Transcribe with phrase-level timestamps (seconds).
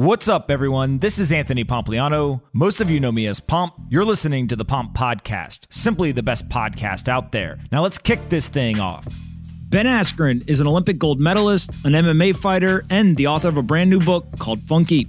[0.00, 0.96] What's up, everyone?
[0.96, 2.40] This is Anthony Pompliano.
[2.54, 3.74] Most of you know me as Pomp.
[3.90, 7.58] You're listening to the Pomp Podcast, simply the best podcast out there.
[7.70, 9.06] Now let's kick this thing off.
[9.68, 13.62] Ben Askren is an Olympic gold medalist, an MMA fighter, and the author of a
[13.62, 15.06] brand new book called Funky.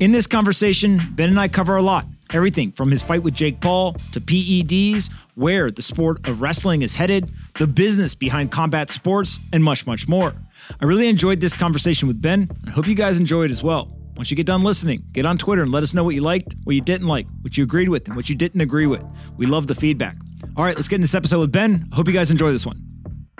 [0.00, 2.04] In this conversation, Ben and I cover a lot.
[2.34, 6.94] Everything from his fight with Jake Paul to PEDs, where the sport of wrestling is
[6.94, 10.34] headed, the business behind combat sports, and much, much more.
[10.78, 12.50] I really enjoyed this conversation with Ben.
[12.66, 13.96] I hope you guys enjoyed as well.
[14.16, 16.54] Once you get done listening, get on Twitter and let us know what you liked,
[16.64, 19.04] what you didn't like, what you agreed with, and what you didn't agree with.
[19.36, 20.16] We love the feedback.
[20.56, 21.88] All right, let's get into this episode with Ben.
[21.92, 22.82] Hope you guys enjoy this one.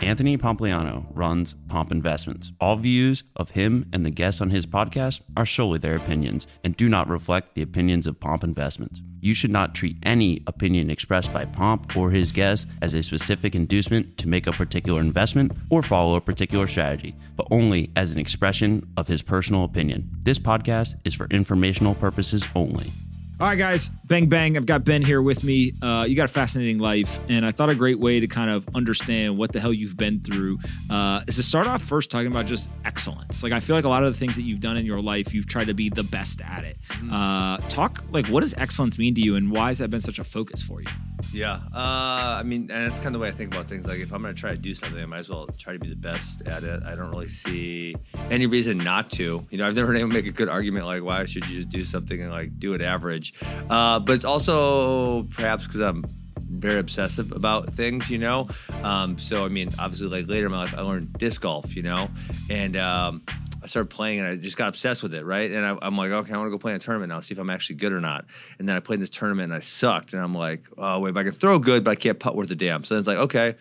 [0.02, 2.52] Anthony Pompliano runs Pomp Investments.
[2.60, 6.76] All views of him and the guests on his podcast are solely their opinions and
[6.76, 9.00] do not reflect the opinions of Pomp Investments.
[9.26, 13.56] You should not treat any opinion expressed by Pomp or his guests as a specific
[13.56, 18.20] inducement to make a particular investment or follow a particular strategy, but only as an
[18.20, 20.08] expression of his personal opinion.
[20.22, 22.92] This podcast is for informational purposes only.
[23.38, 24.56] All right, guys, bang, bang.
[24.56, 25.74] I've got Ben here with me.
[25.82, 28.66] Uh, you got a fascinating life, and I thought a great way to kind of
[28.74, 32.46] understand what the hell you've been through uh, is to start off first talking about
[32.46, 33.42] just excellence.
[33.42, 35.34] Like, I feel like a lot of the things that you've done in your life,
[35.34, 36.78] you've tried to be the best at it.
[37.12, 40.18] Uh, talk, like, what does excellence mean to you, and why has that been such
[40.18, 40.88] a focus for you?
[41.30, 43.86] Yeah, uh, I mean, and that's kind of the way I think about things.
[43.86, 45.78] Like, if I'm going to try to do something, I might as well try to
[45.78, 46.82] be the best at it.
[46.84, 47.96] I don't really see
[48.30, 49.42] any reason not to.
[49.50, 51.68] You know, I've never heard anyone make a good argument like, why should you just
[51.68, 53.25] do something and like do it average?
[53.70, 56.04] Uh, but it's also perhaps because I'm
[56.48, 58.48] very obsessive about things, you know.
[58.82, 61.82] Um, so I mean, obviously, like later in my life, I learned disc golf, you
[61.82, 62.08] know,
[62.48, 63.22] and um,
[63.62, 65.50] I started playing and I just got obsessed with it, right?
[65.50, 67.34] And I, am like, okay, I want to go play in a tournament now, see
[67.34, 68.24] if I'm actually good or not.
[68.58, 71.14] And then I played in this tournament and I sucked, and I'm like, oh wait,
[71.14, 72.84] but I can throw good, but I can't putt worth a damn.
[72.84, 73.56] So then it's like, okay.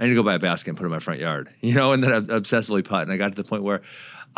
[0.00, 1.74] I need to go buy a basket and put it in my front yard, you
[1.74, 3.02] know, and then I obsessively putt.
[3.02, 3.82] And I got to the point where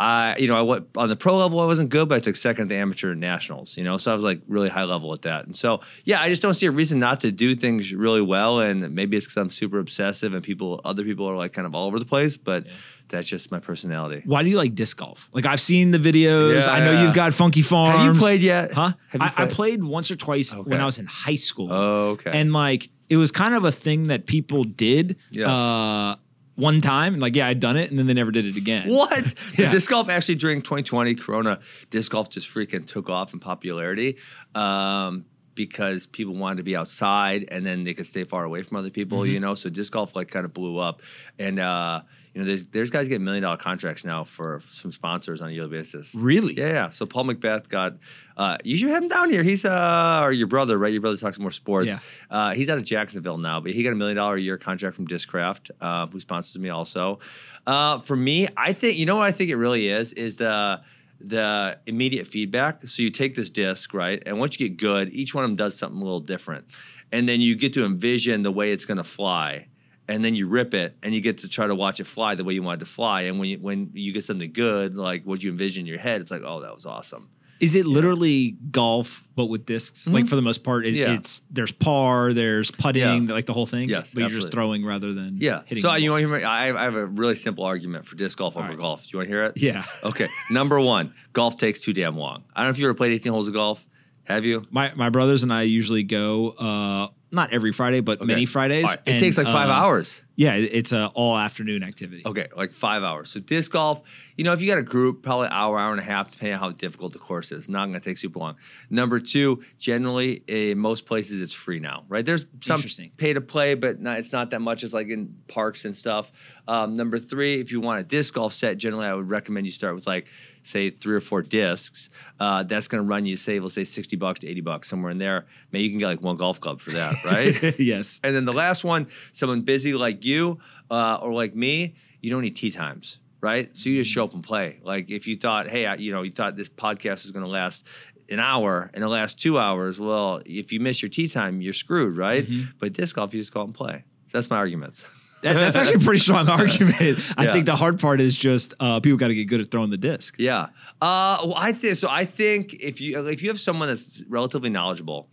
[0.01, 1.59] I, you know, I went on the pro level.
[1.59, 3.77] I wasn't good, but I took second at the amateur nationals.
[3.77, 5.45] You know, so I was like really high level at that.
[5.45, 8.59] And so, yeah, I just don't see a reason not to do things really well.
[8.61, 11.75] And maybe it's because I'm super obsessive, and people, other people are like kind of
[11.75, 12.35] all over the place.
[12.35, 12.71] But yeah.
[13.09, 14.23] that's just my personality.
[14.25, 15.29] Why do you like disc golf?
[15.33, 16.61] Like I've seen the videos.
[16.61, 17.03] Yeah, I know yeah.
[17.03, 18.01] you've got funky farms.
[18.01, 18.71] Have you played yet?
[18.71, 18.93] Huh?
[19.09, 19.51] Have I, played?
[19.51, 20.67] I, played once or twice okay.
[20.67, 21.71] when I was in high school.
[21.71, 22.31] Oh, okay.
[22.33, 25.17] And like it was kind of a thing that people did.
[25.29, 25.47] Yes.
[25.47, 26.15] Uh,
[26.61, 28.87] one time and like yeah I'd done it and then they never did it again.
[29.01, 29.33] What?
[29.57, 29.71] yeah.
[29.71, 34.17] Disc golf actually during 2020 Corona disc golf just freaking took off in popularity.
[34.53, 38.77] Um, because people wanted to be outside and then they could stay far away from
[38.77, 39.33] other people, mm-hmm.
[39.33, 39.53] you know.
[39.55, 41.01] So disc golf like kind of blew up,
[41.37, 42.01] and uh,
[42.33, 45.51] you know, there's there's guys getting million dollar contracts now for some sponsors on a
[45.51, 46.15] yearly basis.
[46.15, 46.53] Really?
[46.53, 46.67] Yeah.
[46.67, 46.89] yeah.
[46.89, 47.97] So Paul McBeth got.
[48.37, 49.43] Uh, you should have him down here.
[49.43, 50.91] He's uh, or your brother, right?
[50.91, 51.87] Your brother talks more sports.
[51.87, 51.99] Yeah.
[52.29, 54.95] Uh, he's out of Jacksonville now, but he got a million dollar a year contract
[54.95, 57.19] from Discraft, uh, who sponsors me also.
[57.67, 60.81] Uh, for me, I think you know what I think it really is is the
[61.19, 62.87] the immediate feedback.
[62.87, 64.23] So you take this disc, right?
[64.25, 66.65] And once you get good, each one of them does something a little different.
[67.11, 69.67] And then you get to envision the way it's going to fly
[70.07, 72.43] and then you rip it and you get to try to watch it fly the
[72.43, 73.21] way you want it to fly.
[73.23, 76.21] And when you, when you get something good, like what you envision in your head,
[76.21, 77.29] it's like, oh, that was awesome.
[77.61, 80.01] Is it literally golf but with disks?
[80.01, 80.13] Mm-hmm.
[80.13, 81.13] Like for the most part, it, yeah.
[81.13, 83.33] it's there's par, there's putting, yeah.
[83.33, 83.87] like the whole thing.
[83.87, 84.31] Yes, but absolutely.
[84.31, 85.61] you're just throwing rather than yeah.
[85.67, 86.45] Hitting so you want to hear?
[86.45, 88.77] I, I have a really simple argument for disc golf over right.
[88.77, 89.03] golf.
[89.03, 89.53] Do you want to hear it?
[89.57, 89.85] Yeah.
[90.03, 90.27] Okay.
[90.49, 92.43] Number one, golf takes too damn long.
[92.55, 93.85] I don't know if you ever played 18 holes of golf.
[94.23, 94.63] Have you?
[94.71, 96.49] My my brothers and I usually go.
[96.49, 98.25] Uh, not every Friday, but okay.
[98.25, 98.83] many Fridays.
[98.83, 98.99] Right.
[99.05, 100.21] It and, takes like five uh, hours.
[100.35, 102.23] Yeah, it's a all afternoon activity.
[102.25, 103.29] Okay, like five hours.
[103.29, 104.01] So disc golf,
[104.35, 106.59] you know, if you got a group, probably hour, hour and a half, depending on
[106.59, 107.69] how difficult the course is.
[107.69, 108.55] Not going to take super long.
[108.89, 112.25] Number two, generally in most places it's free now, right?
[112.25, 112.81] There's some
[113.17, 114.83] pay to play, but not, it's not that much.
[114.83, 116.31] It's like in parks and stuff.
[116.67, 119.71] Um, number three, if you want a disc golf set, generally I would recommend you
[119.71, 120.27] start with like
[120.63, 124.15] say three or four discs, uh, that's going to run you, say, we'll say 60
[124.15, 125.45] bucks to 80 bucks, somewhere in there.
[125.71, 127.79] Maybe you can get like one golf club for that, right?
[127.79, 128.19] yes.
[128.23, 132.41] And then the last one, someone busy like you uh, or like me, you don't
[132.41, 133.75] need tee times, right?
[133.75, 134.79] So you just show up and play.
[134.83, 137.51] Like if you thought, hey, I, you know, you thought this podcast was going to
[137.51, 137.85] last
[138.29, 141.73] an hour and the last two hours, well, if you miss your tee time, you're
[141.73, 142.45] screwed, right?
[142.45, 142.71] Mm-hmm.
[142.79, 144.03] But disc golf, you just go out and play.
[144.31, 145.05] that's my arguments.
[145.43, 147.19] That, that's actually a pretty strong argument.
[147.37, 147.53] I yeah.
[147.53, 149.97] think the hard part is just uh, people got to get good at throwing the
[149.97, 150.35] disc.
[150.37, 150.67] Yeah.
[151.01, 152.09] Uh, well, I think so.
[152.09, 155.29] I think if you if you have someone that's relatively knowledgeable,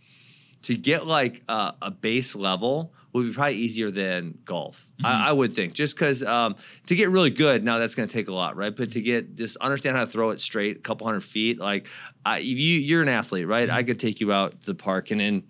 [0.63, 4.87] to get like uh, a base level would be probably easier than golf.
[4.99, 5.05] Mm-hmm.
[5.05, 6.55] I, I, would think, just because um,
[6.87, 8.75] to get really good, now that's going to take a lot, right?
[8.75, 11.87] But to get just understand how to throw it straight, a couple hundred feet, like
[12.25, 13.67] I, you, you're an athlete, right?
[13.67, 13.77] Mm-hmm.
[13.77, 15.43] I could take you out the park and in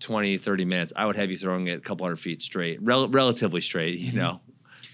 [0.00, 3.08] 20, 30 minutes, I would have you throwing it a couple hundred feet straight, rel-
[3.08, 4.18] relatively straight, you mm-hmm.
[4.18, 4.40] know?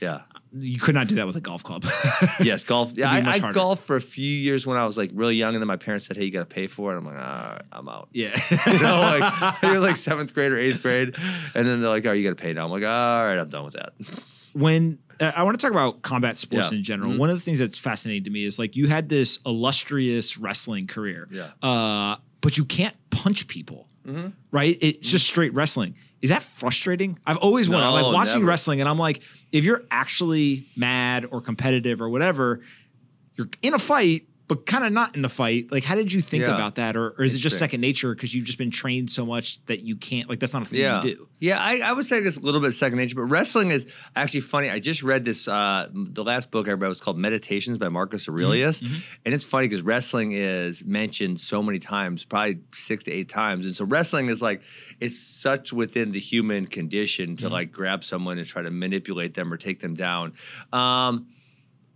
[0.00, 0.22] Yeah.
[0.52, 1.84] you could not do that with a golf club.
[2.40, 2.92] yes, golf.
[2.94, 5.62] Yeah, I, I golfed for a few years when I was like really young, and
[5.62, 7.62] then my parents said, "Hey, you got to pay for it." I'm like, "All right,
[7.70, 8.36] I'm out." yeah.
[8.66, 11.14] You know, like you're like seventh grade or eighth grade,
[11.54, 13.48] and then they're like, "Oh, you got to pay now." I'm like, "All right, I'm
[13.48, 13.92] done with that."
[14.54, 16.78] when uh, I want to talk about combat sports Yeah.
[16.78, 17.18] in general, Mhm.
[17.18, 20.86] one of the things that's fascinating to me is like you had this illustrious wrestling
[20.86, 21.50] career, Yeah.
[21.62, 24.28] uh, but you can't punch people, Mm-hmm.
[24.50, 24.76] right?
[24.80, 25.94] It's just straight wrestling.
[26.20, 27.18] Is that frustrating?
[27.26, 27.86] I've always wondered.
[27.86, 28.46] I'm No, like watching never.
[28.46, 32.60] wrestling, and I'm like, if you're actually mad or competitive or whatever,
[33.36, 34.26] you're in a fight.
[34.54, 35.72] But kind of not in the fight.
[35.72, 36.54] Like, how did you think Yeah.
[36.54, 39.24] about that, or, or is it just second nature because you've just been trained so
[39.24, 40.28] much that you can't?
[40.28, 41.28] Like, that's not a thing Yeah, you do.
[41.40, 41.58] yeah.
[41.58, 44.68] I, I would say it's a little bit second nature, but wrestling is actually funny.
[44.68, 45.48] I just read this.
[45.48, 49.68] Uh, the last book I read was called Meditations by Marcus Aurelius, and it's funny
[49.68, 54.28] because wrestling is mentioned so many times, probably six to eight times, and so wrestling
[54.28, 54.60] is like
[55.00, 59.50] it's such within the human condition to like grab someone and try to manipulate them
[59.52, 60.34] or take them down.
[60.72, 61.28] Um,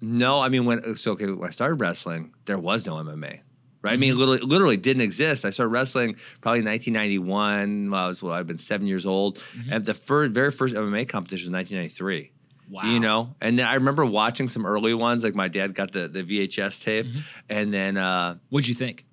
[0.01, 3.41] no, I mean when so okay, when I started wrestling, there was no MMA.
[3.83, 3.93] Right?
[3.93, 4.19] I mean, Mm-hmm.
[4.21, 5.45] literally, literally didn't exist.
[5.45, 7.91] I started wrestling probably 1991.
[7.91, 9.73] When I was well, I've been seven years old, Mm-hmm.
[9.73, 12.33] and the first, very first MMA competition was 1993.
[12.69, 12.83] Wow.
[12.93, 15.23] You know, and then I remember watching some early ones.
[15.23, 17.19] Like my dad got the the VHS tape, Mm-hmm.
[17.49, 19.07] and then uh, What'd you think?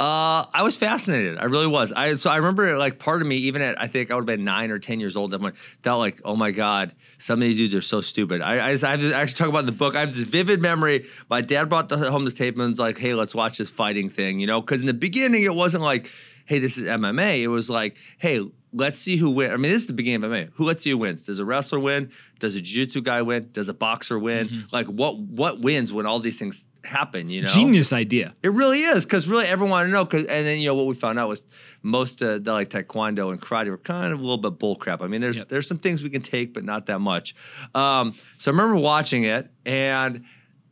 [0.00, 1.38] Uh, I was fascinated.
[1.38, 1.92] I really was.
[1.92, 4.26] I so I remember like part of me, even at I think I would have
[4.26, 7.48] been nine or ten years old, I went thought like, oh my god, some of
[7.48, 8.40] these dudes are so stupid.
[8.40, 9.96] I I, I have to actually talk about the book.
[9.96, 11.06] I have this vivid memory.
[11.28, 14.08] My dad brought the, home this tape and was like, hey, let's watch this fighting
[14.08, 14.60] thing, you know?
[14.60, 16.08] Because in the beginning, it wasn't like,
[16.46, 17.42] hey, this is MMA.
[17.42, 18.48] It was like, hey.
[18.70, 19.50] Let's see who wins.
[19.50, 20.50] I mean, this is the beginning of MMA.
[20.56, 21.22] Who let's see who wins?
[21.22, 22.12] Does a wrestler win?
[22.38, 23.48] Does a jiu-jitsu guy win?
[23.50, 24.66] Does a boxer win?
[24.70, 27.48] Like what what wins when all these things happen, you know?
[27.48, 28.34] Genius idea.
[28.42, 30.06] It really is because really everyone wanted to know.
[30.06, 31.44] Cause, and then you know what we found out was
[31.82, 35.02] most uh, the like taekwondo and karate were kind of a little bit bullcrap.
[35.02, 35.48] I mean, there's Yep.
[35.48, 37.34] there's some things we can take, but not that much.
[37.74, 40.24] Um, so I remember watching it, and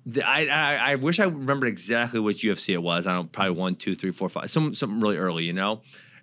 [0.05, 3.07] the, I, I I wish I remembered exactly which UFC it was.
[3.07, 5.83] I don't probably one, two, three, four, five, some something really early, you know.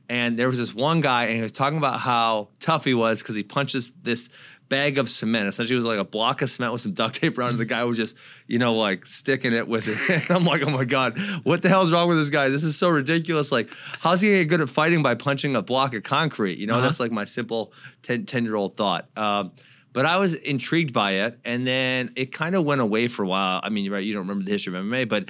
[0.09, 3.19] And there was this one guy, and he was talking about how tough he was
[3.19, 4.29] because he punches this
[4.73, 5.47] bag of cement.
[5.47, 7.57] Essentially, it was like a block of cement with some duct tape around it.
[7.57, 8.15] The guy was just,
[8.47, 10.23] you know, like sticking it with it.
[10.29, 12.49] And I'm like, oh my God, what the hell's wrong with this guy?
[12.49, 13.51] This is so ridiculous.
[13.51, 16.57] Like, how's he gonna get good at fighting by punching a block of concrete?
[16.57, 16.87] You know, Uh-huh.
[16.87, 17.71] that's like my simple
[18.03, 19.09] 10, 10 year old thought.
[19.17, 19.51] Um,
[19.93, 21.37] but I was intrigued by it.
[21.45, 23.59] And then it kind of went away for a while.
[23.63, 25.29] I mean, right, you don't remember the history of MMA, but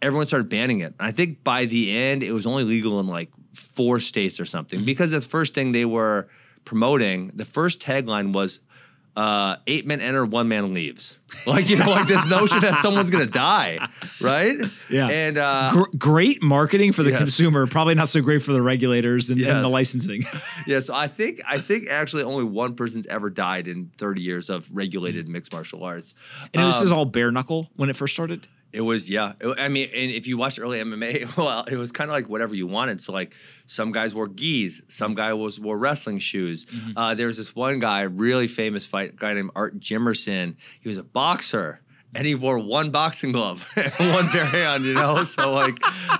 [0.00, 0.94] everyone started banning it.
[1.00, 4.84] I think by the end, it was only legal in like four states or something
[4.84, 6.28] because the first thing they were
[6.64, 8.60] promoting, the first tagline was
[9.16, 11.18] uh, eight men enter, one man leaves.
[11.46, 13.88] Like, you know, like this notion that someone's to die,
[14.20, 14.56] right?
[14.90, 15.06] Yeah.
[15.08, 17.18] And uh, Gr- great marketing for the Yes.
[17.18, 20.24] consumer, probably not so great for the regulators and, and the licensing.
[20.66, 24.50] yeah, so I think I think actually only one person's ever died in 30 years
[24.50, 26.14] of regulated mixed martial arts.
[26.52, 28.48] And this Um, is all bare knuckle when it first started.
[28.72, 29.32] It was yeah.
[29.40, 32.28] It- I mean, and if you watched early MMA, well, it was kind of like
[32.28, 33.02] whatever you wanted.
[33.02, 33.34] So like,
[33.66, 36.66] some guys wore gis, some guy was wore wrestling shoes.
[36.96, 40.56] Uh, there was this one guy, really famous fight guy named Art Jimerson.
[40.80, 41.80] He was a boxer.
[42.12, 45.22] And he wore one boxing glove and one bare hand, you know.
[45.22, 45.78] So like,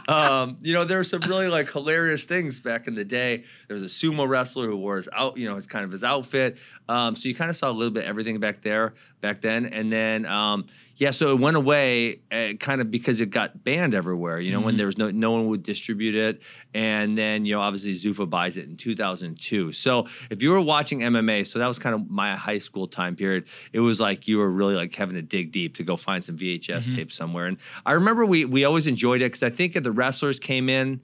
[0.09, 3.43] um, you know, there were some really like hilarious things back in the day.
[3.67, 6.05] There was a sumo wrestler who wore his out, you know, his kind of his
[6.05, 6.59] outfit.
[6.89, 9.67] Um, so you kind of saw a little bit of everything back there back then.
[9.67, 10.67] And then, um,
[11.01, 14.39] yeah, so it went away uh, kind of because it got banned everywhere.
[14.39, 16.43] You know, when there was no no one would distribute it,
[16.75, 19.73] and then you know obviously Zuffa buys it in 2002.
[19.73, 23.17] So if you were watching MMA, so that was kind of my high school time
[23.17, 23.47] period.
[23.73, 26.37] It was like you were really like having to dig deep to go find some
[26.37, 27.47] VHS tape somewhere.
[27.47, 31.01] And I remember we we always enjoyed it because I think the wrestlers came in.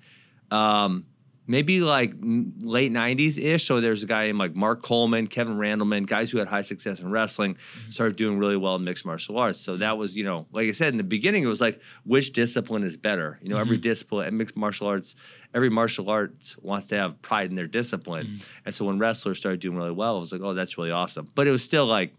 [0.50, 1.06] Um,
[1.46, 3.64] maybe like late 90s ish.
[3.64, 7.00] So there's a guy named like Mark Coleman, Kevin Randleman, guys who had high success
[7.00, 7.90] in wrestling mm-hmm.
[7.90, 9.58] started doing really well in mixed martial arts.
[9.60, 12.32] So that was, you know, like I said in the beginning, it was like which
[12.32, 13.38] discipline is better?
[13.42, 13.82] You know, every mm-hmm.
[13.82, 15.14] discipline and mixed martial arts,
[15.54, 18.26] every martial arts wants to have pride in their discipline.
[18.26, 18.44] Mm-hmm.
[18.64, 21.30] And so when wrestlers started doing really well, it was like, oh, that's really awesome.
[21.34, 22.12] But it was still like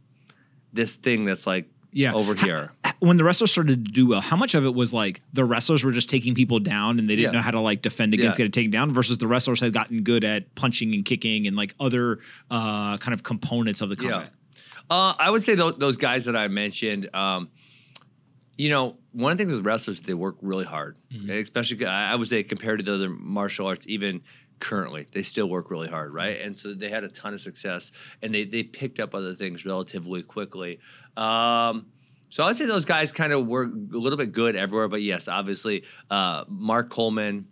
[0.74, 2.13] this thing that's like Yeah.
[2.13, 2.72] over here.
[3.00, 5.84] When the wrestlers started to do well, how much of it was like the wrestlers
[5.84, 7.39] were just taking people down and they didn't Yeah.
[7.39, 8.46] know how to like defend against Yeah.
[8.46, 11.75] getting taken down versus the wrestlers had gotten good at punching and kicking and like
[11.80, 14.34] other uh, kind of components of the combat?
[14.89, 17.50] Uh, I would say those, those guys that I mentioned, um,
[18.58, 20.96] you know, one of the things with wrestlers, they work really hard,
[21.30, 24.22] especially I I would say compared to the other martial arts, even
[24.60, 26.39] currently, they still work really hard, right?
[26.42, 27.92] And so they had a ton of success,
[28.24, 30.80] and they they picked up other things relatively quickly.
[31.16, 31.88] Um,
[32.29, 35.01] so I would say those guys kind of were a little bit good everywhere, but
[35.01, 37.48] yes, obviously, uh, Mark Coleman,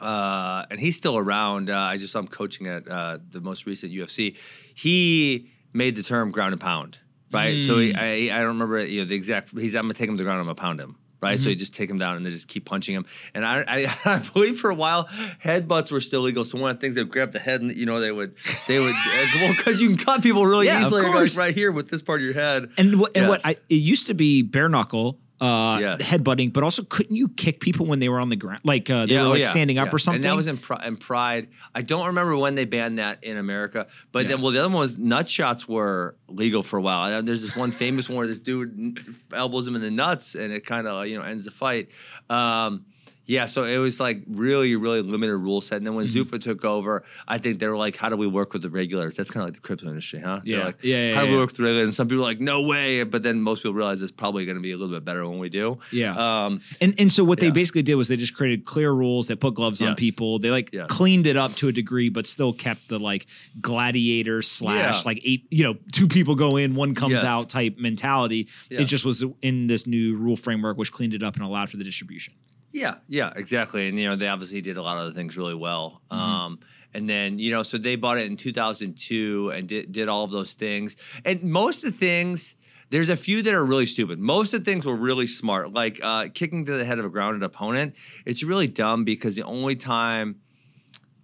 [0.00, 1.70] uh, and he's still around.
[1.70, 4.36] Uh, I just saw him coaching at uh, the most recent UFC.
[4.74, 6.98] He made the term ground and pound.
[7.32, 7.60] right?
[7.60, 9.56] So he, I, I don't remember you know the exact.
[9.58, 10.40] He's I'm gonna take him to the ground.
[10.40, 10.96] I'm gonna pound him.
[11.22, 13.06] Right, so you just take him down and they just keep punching him.
[13.32, 15.06] And I, I, I believe for a while
[15.42, 16.44] headbutts were still legal.
[16.44, 18.34] So one of the things they would grab the head and you know they would,
[18.66, 21.54] they would, uh, well, because you can cut people really Yeah, of easily, like right
[21.54, 22.70] here with this part of your head.
[22.76, 26.02] And what and what I it used to be bare knuckle uh Yes.
[26.02, 28.60] headbutting, but also couldn't you kick people when they were on the ground?
[28.64, 29.94] Like uh they were oh, like standing up yeah.
[29.94, 30.24] or something?
[30.24, 31.48] And that was in, Pri- in Pride.
[31.74, 34.28] I don't remember when they banned that in America, but Yeah.
[34.28, 37.12] then well, the other one was nut shots were legal for a while.
[37.12, 40.52] And there's this one famous one where this dude elbows him in the nuts, and
[40.52, 41.88] it kind of you know ends the fight.
[42.30, 42.86] Um,
[43.26, 45.76] yeah, so it was like really, really limited rule set.
[45.76, 46.34] And then when Mm-hmm.
[46.34, 49.14] Zuffa took over, I think they were like, "How do we work with the regulars?"
[49.14, 50.40] That's kind of like the crypto industry, huh?
[50.44, 50.64] They're Yeah.
[50.64, 51.86] like, Yeah, yeah, How do we work with the regulars?
[51.86, 54.56] And some people are like, "No way!" But then most people realize it's probably going
[54.56, 55.78] to be a little bit better when we do.
[55.92, 56.16] Yeah.
[56.46, 59.38] Um, And and so what they basically did was they just created clear rules that
[59.40, 60.38] put gloves on people.
[60.40, 60.88] They like Yes.
[60.88, 63.26] cleaned it up to a degree, but still kept the like
[63.60, 65.02] gladiator slash Yeah.
[65.06, 67.24] like eight, you know, two people go in, one comes Yes.
[67.24, 68.48] out type mentality.
[68.68, 68.80] Yeah.
[68.82, 71.76] It just was in this new rule framework, which cleaned it up and allowed for
[71.76, 72.34] the distribution.
[72.72, 73.88] Yeah, yeah, exactly.
[73.88, 76.00] And you know, they obviously did a lot of the things really well.
[76.10, 76.58] Um,
[76.94, 80.30] and then you know, so they bought it in 2002 and did did all of
[80.30, 80.96] those things.
[81.24, 82.56] And most of the things,
[82.90, 84.18] there's a few that are really stupid.
[84.18, 87.10] Most of the things were really smart, like uh, kicking to the head of a
[87.10, 87.94] grounded opponent.
[88.26, 90.40] It's really dumb because the only time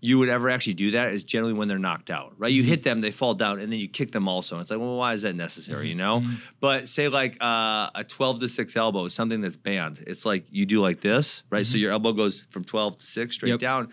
[0.00, 2.52] you would ever actually do that is generally when they're knocked out, right?
[2.52, 2.70] You mm-hmm.
[2.70, 4.54] hit them, they fall down, and then you kick them also.
[4.54, 5.88] And it's like, well, why is that necessary, mm-hmm.
[5.88, 6.20] you know?
[6.20, 6.34] Mm-hmm.
[6.60, 10.04] But say like uh, a 12 to 6 elbow is something that's banned.
[10.06, 11.66] It's like you do like this, right?
[11.66, 13.60] So your elbow goes from 12 to 6 straight Yep.
[13.60, 13.88] down.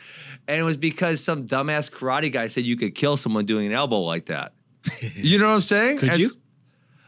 [0.48, 3.74] And it was because some dumbass karate guy said you could kill someone doing an
[3.74, 4.54] elbow like that.
[5.16, 5.98] you know what I'm saying?
[5.98, 6.32] Could As- you?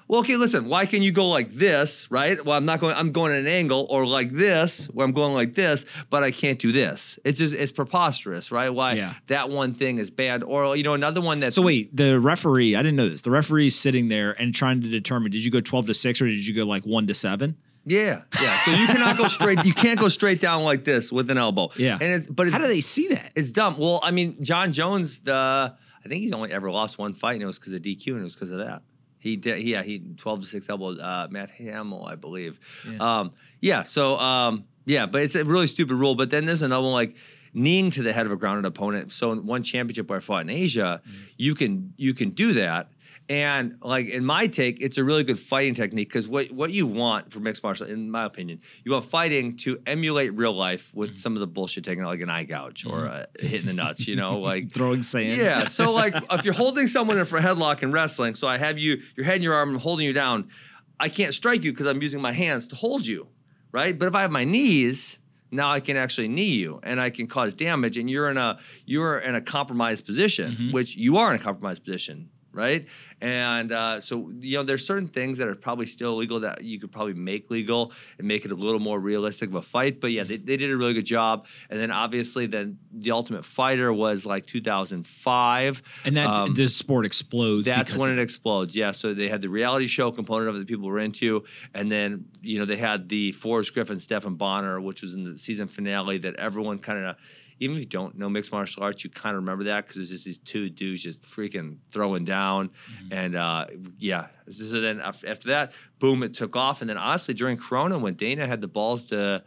[0.10, 0.70] Well, okay, listen.
[0.70, 2.44] Why can you go like this, right?
[2.44, 2.96] Well, I'm not going.
[2.96, 6.32] I'm going at an angle, or like this, where I'm going like this, but I
[6.32, 7.20] can't do this.
[7.26, 8.70] It's just it's preposterous, right?
[8.70, 9.16] Why Yeah.
[9.28, 10.44] that one thing is bad.
[10.44, 13.22] or you know another one that's So wait, the referee, I didn't know this.
[13.24, 16.22] The referee is sitting there and trying to determine did you go 12 to 6
[16.22, 17.58] or did you go like 1 to 7?
[17.86, 18.60] yeah, yeah.
[18.66, 19.64] So you cannot go straight.
[19.66, 21.70] You can't go straight down like this with an elbow.
[21.78, 21.98] Yeah.
[22.00, 23.32] and it's but it's, How do they see that?
[23.36, 23.78] It's dumb.
[23.78, 25.74] Well, I mean, Jon Jones, the
[26.06, 28.20] I think he's only ever lost one fight, and it was because of DQ, and
[28.22, 28.82] it was because of that.
[29.20, 32.60] He did, yeah, he twelve to six elbow uh, Matt Hamill, I believe.
[32.90, 33.20] Yeah.
[33.20, 33.32] Um,
[33.62, 33.84] yeah.
[33.84, 36.16] So um, yeah, but it's a really stupid rule.
[36.16, 37.16] But then there's another one like
[37.54, 39.12] kneeing to the head of a grounded opponent.
[39.12, 41.02] So in one championship where I fought in Asia,
[41.38, 42.92] you can you can do that.
[43.30, 46.88] And like in my take, it's a really good fighting technique because what, what you
[46.88, 51.10] want for mixed martial, in my opinion, you want fighting to emulate real life with
[51.10, 51.18] mm-hmm.
[51.18, 53.16] some of the bullshit taking like an eye gouge or mm-hmm.
[53.16, 55.42] uh, hitting the nuts, you know, like Throwing sand.
[55.42, 55.66] yeah.
[55.66, 58.80] So like if you're holding someone in for a headlock in wrestling, so I have
[58.80, 60.50] you your head in your arm, I'm holding you down.
[61.00, 63.28] I can't strike you because I'm using my hands to hold you,
[63.72, 63.98] right?
[63.98, 65.20] But if I have my knees,
[65.52, 68.58] now I can actually knee you and I can cause damage, and you're in a
[68.86, 70.72] you're in a compromised position, mm-hmm.
[70.72, 72.88] which you are in a compromised position, right?
[73.22, 76.80] And uh, so you know there's certain things that are probably still illegal that you
[76.80, 80.02] could probably make legal and make it a little more realistic of a fight.
[80.02, 81.46] But yeah, they, they did a really good job.
[81.70, 85.82] And then obviously then the Ultimate Fighter was like 2005.
[86.06, 87.66] And that Um, the sport explodes.
[87.66, 88.76] that's when it explodes.
[88.76, 88.92] Yeah.
[88.92, 91.44] So they had the reality show component of it that people were into.
[91.74, 95.38] And then, you know, they had the Forrest Griffin, Stephan Bonnar, which was in the
[95.38, 97.16] season finale that everyone kind of,
[97.60, 100.10] even if you don't know mixed martial arts, you kind of remember that because it's
[100.10, 102.70] just these two dudes just freaking throwing down.
[103.12, 104.28] And uh, yeah.
[104.50, 106.82] So then after that, boom, it took off.
[106.82, 109.44] And then honestly, during Corona, when Dana had the balls to,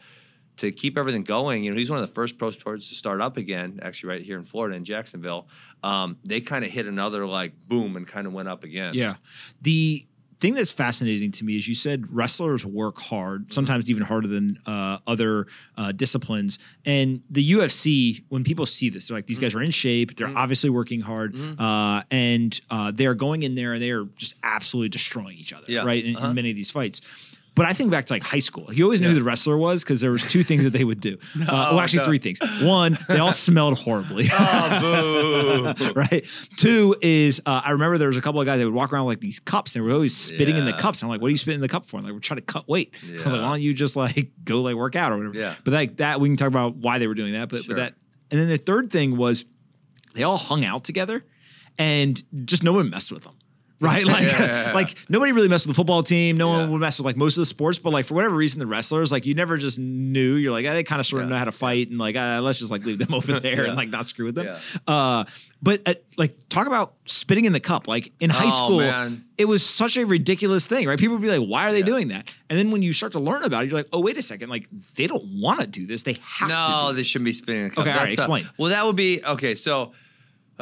[0.59, 1.65] to keep everything going.
[1.65, 4.23] You know, he's one of the first pro sports to start up again, actually, right
[4.23, 5.49] here in Florida in Jacksonville.
[5.83, 8.93] Um, they kind of hit another like boom and kind of went up again.
[8.93, 9.15] Yeah.
[9.63, 10.07] The
[10.41, 14.59] thing that's fascinating to me is you said wrestlers work hard, sometimes even harder than
[14.67, 16.59] uh, other uh, disciplines.
[16.87, 20.17] And the UFC, when people see this, they're like, these guys are in shape.
[20.17, 21.37] They're obviously working hard.
[21.59, 25.67] Uh, and uh, they're going in there and they are just absolutely destroying each other,
[25.69, 25.85] Yeah.
[25.85, 26.05] right?
[26.05, 26.29] In, Uh-huh.
[26.29, 27.01] in many of these fights.
[27.57, 28.73] But I think back to like high school.
[28.73, 29.15] You always knew Yeah.
[29.15, 31.19] who the wrestler was because there was two things that they would do.
[31.43, 32.05] uh, well, actually, no.
[32.07, 32.39] three things.
[32.63, 34.29] One, they all smelled horribly.
[34.33, 35.93] Oh, boo.
[35.97, 36.25] right?
[36.57, 39.07] Two is uh, I remember there was a couple of guys that would walk around
[39.07, 39.75] with like these cups.
[39.75, 40.77] and They were always spitting in the Yeah.
[40.79, 41.03] cups.
[41.03, 41.97] I'm like, what are you spitting in the cup for?
[41.97, 42.95] And like, we're trying to cut weight.
[43.09, 45.37] I was like, why don't you just like go like work out or whatever?
[45.37, 45.55] Yeah.
[45.65, 47.49] But like that, we can talk about why they were doing that.
[47.49, 47.75] But, Sure.
[47.75, 47.95] but that,
[48.31, 49.45] and then the third thing was
[50.15, 51.25] they all hung out together,
[51.79, 53.35] and just no one messed with them.
[53.91, 56.37] Right, like, Yeah, like nobody really messed with the football team.
[56.37, 56.59] No Yeah.
[56.59, 58.67] one would mess with like most of the sports, but like for whatever reason, the
[58.67, 60.35] wrestlers, like you never just knew.
[60.35, 61.35] You're like, ah, they kind of sort of Yeah.
[61.35, 63.77] know how to fight, and like, uh, let's just like leave them over there and
[63.77, 64.55] like not screw with them.
[64.87, 65.25] Uh,
[65.63, 67.89] but uh, like, talk about spitting in the cup.
[67.89, 69.25] Like in high Oh, school, man.
[69.39, 70.99] it was such a ridiculous thing, right?
[70.99, 73.19] People would be like, "Why are they doing that?" And then when you start to
[73.21, 74.51] learn about it, you're like, "Oh, wait a second!
[74.51, 76.03] Like they don't want to do this.
[76.03, 77.79] They have to." no, they shouldn't be spinning the cup.
[77.87, 78.49] Okay, all right, uh, explain.
[78.59, 79.55] well, that would be okay.
[79.55, 79.93] So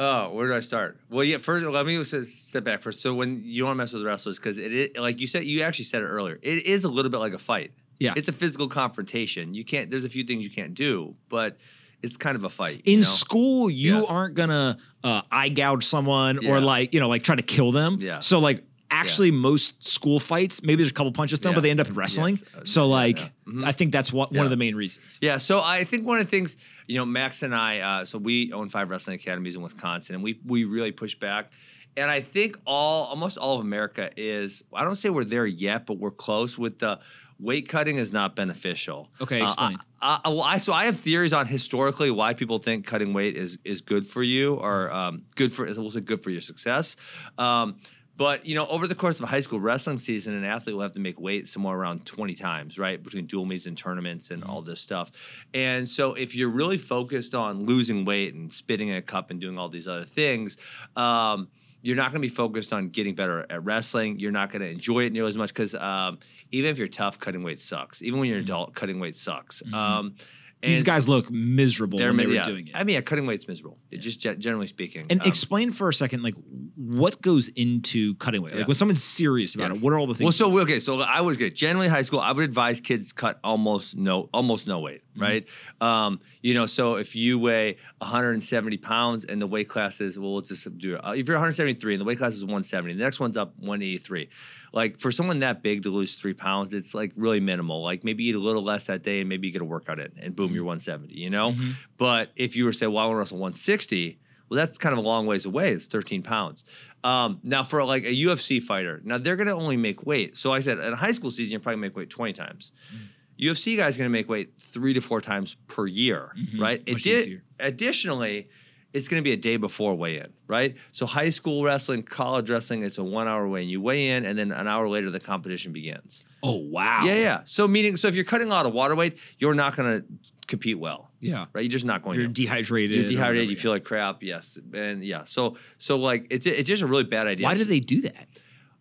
[0.01, 0.97] Oh, where do I start?
[1.09, 1.39] Well, yeah.
[1.39, 3.01] First, let me step back first.
[3.01, 5.85] So when you don't mess with wrestlers, because it is like you said, you actually
[5.85, 6.39] said it earlier.
[6.41, 7.73] It is a little bit like a fight.
[7.99, 8.13] Yeah.
[8.15, 9.53] it's a physical confrontation.
[9.53, 9.91] You can't.
[9.91, 11.57] There's a few things you can't do, but
[12.01, 12.81] it's kind of a fight.
[12.85, 13.03] In you know?
[13.03, 14.05] school, you Yes.
[14.07, 17.97] aren't gonna uh, eye gouge someone or like you know like try to kill them.
[17.99, 18.21] Yeah.
[18.21, 21.55] So like actually, most school fights, maybe there's a couple punches thrown, Yeah.
[21.55, 22.39] but they end up in wrestling.
[22.41, 22.55] Yes.
[22.61, 23.27] Uh, So like, yeah.
[23.47, 23.65] Mhm.
[23.65, 25.17] I think that's what, one of the main reasons.
[25.21, 28.17] Yeah, so I think one of the things, you know, Max and I, uh, so
[28.17, 31.51] we own five wrestling academies in Wisconsin, and we we really push back.
[31.97, 35.85] And I think all, almost all of America is, I don't say we're there yet,
[35.85, 36.99] but we're close with the
[37.39, 39.09] weight cutting is not beneficial.
[39.19, 39.77] Okay, Uh, explain.
[40.01, 43.35] I, I, well, I, so I have theories on historically why people think cutting weight
[43.35, 46.95] is is good for you or um, good for, we'll say good for your success.
[47.37, 47.77] Um,
[48.19, 50.83] but you know, over the course of a high school wrestling season, an athlete will
[50.83, 53.01] have to make weight somewhere around 20 times, right?
[53.01, 55.09] Between dual meets and tournaments and all this stuff.
[55.53, 59.39] And so if you're really focused on losing weight and spitting in a cup and
[59.39, 60.57] doing all these other things,
[60.97, 61.47] um,
[61.81, 64.19] you're not going to be focused on getting better at wrestling.
[64.19, 66.19] You're not going to enjoy it nearly as much because um,
[66.51, 68.01] even if you're tough, cutting weight sucks.
[68.01, 69.63] Even when you're an adult, cutting weight sucks.
[69.71, 70.15] Um,
[70.61, 72.43] These guys look miserable when they were yeah.
[72.43, 72.75] doing it.
[72.75, 73.77] I mean, yeah, cutting weight's miserable.
[73.91, 75.05] It just ge- generally speaking.
[75.09, 76.35] and Um, explain for a second, like
[76.75, 78.55] what goes into cutting weight.
[78.55, 79.77] Like when someone's serious about Yes.
[79.77, 80.25] it, what are all the things?
[80.25, 81.55] Well, so okay, so I was good.
[81.55, 85.21] Generally, high school, I would advise kids cut almost no, almost no weight, Mm-hmm.
[85.21, 85.47] right?
[85.81, 90.35] Um, you know, so if you weigh 170 pounds and the weight class is, well,
[90.35, 91.01] let's just do it.
[91.05, 94.29] Uh, if you're 173 and the weight class is 170, the next one's up 183.
[94.73, 97.81] Like for someone that big to lose three pounds, it's like really minimal.
[97.81, 100.11] Like maybe eat a little less that day and maybe you get a workout in,
[100.21, 100.67] and boom, you're mm-hmm.
[100.67, 101.15] 170.
[101.15, 101.71] You know, mm-hmm.
[101.97, 104.19] but if you were to say, well, I want to wrestle 160.
[104.49, 105.73] Well, that's kind of a long ways away.
[105.73, 106.63] It's 13 pounds.
[107.03, 110.37] Um, now, for like a UFC fighter, now they're going to only make weight.
[110.37, 112.71] So I said, in a high school season, you probably make weight 20 times.
[112.91, 113.09] Mm.
[113.39, 116.61] UFC guys going to make weight three to four times per year, mm-hmm.
[116.61, 116.87] right?
[116.87, 117.43] Much Addi- easier.
[117.59, 118.49] additionally,
[118.93, 120.75] it's going to be a day before weigh in, right?
[120.91, 123.69] So high school wrestling, college wrestling, it's a one hour weigh in.
[123.69, 126.23] You weigh in, and then an hour later, the competition begins.
[126.43, 127.39] oh wow, Yeah, yeah.
[127.43, 130.05] So meaning, so if you're cutting a lot of water weight, you're not going to
[130.47, 131.45] compete well, yeah.
[131.53, 131.61] right?
[131.61, 132.33] You're just not going You're to.
[132.33, 132.97] dehydrated.
[132.97, 133.49] You're dehydrated.
[133.51, 134.23] You feel like crap.
[134.23, 135.23] Yes, and yeah.
[135.23, 137.45] So, so like it's it's just a really bad idea.
[137.45, 138.27] Why do they do that?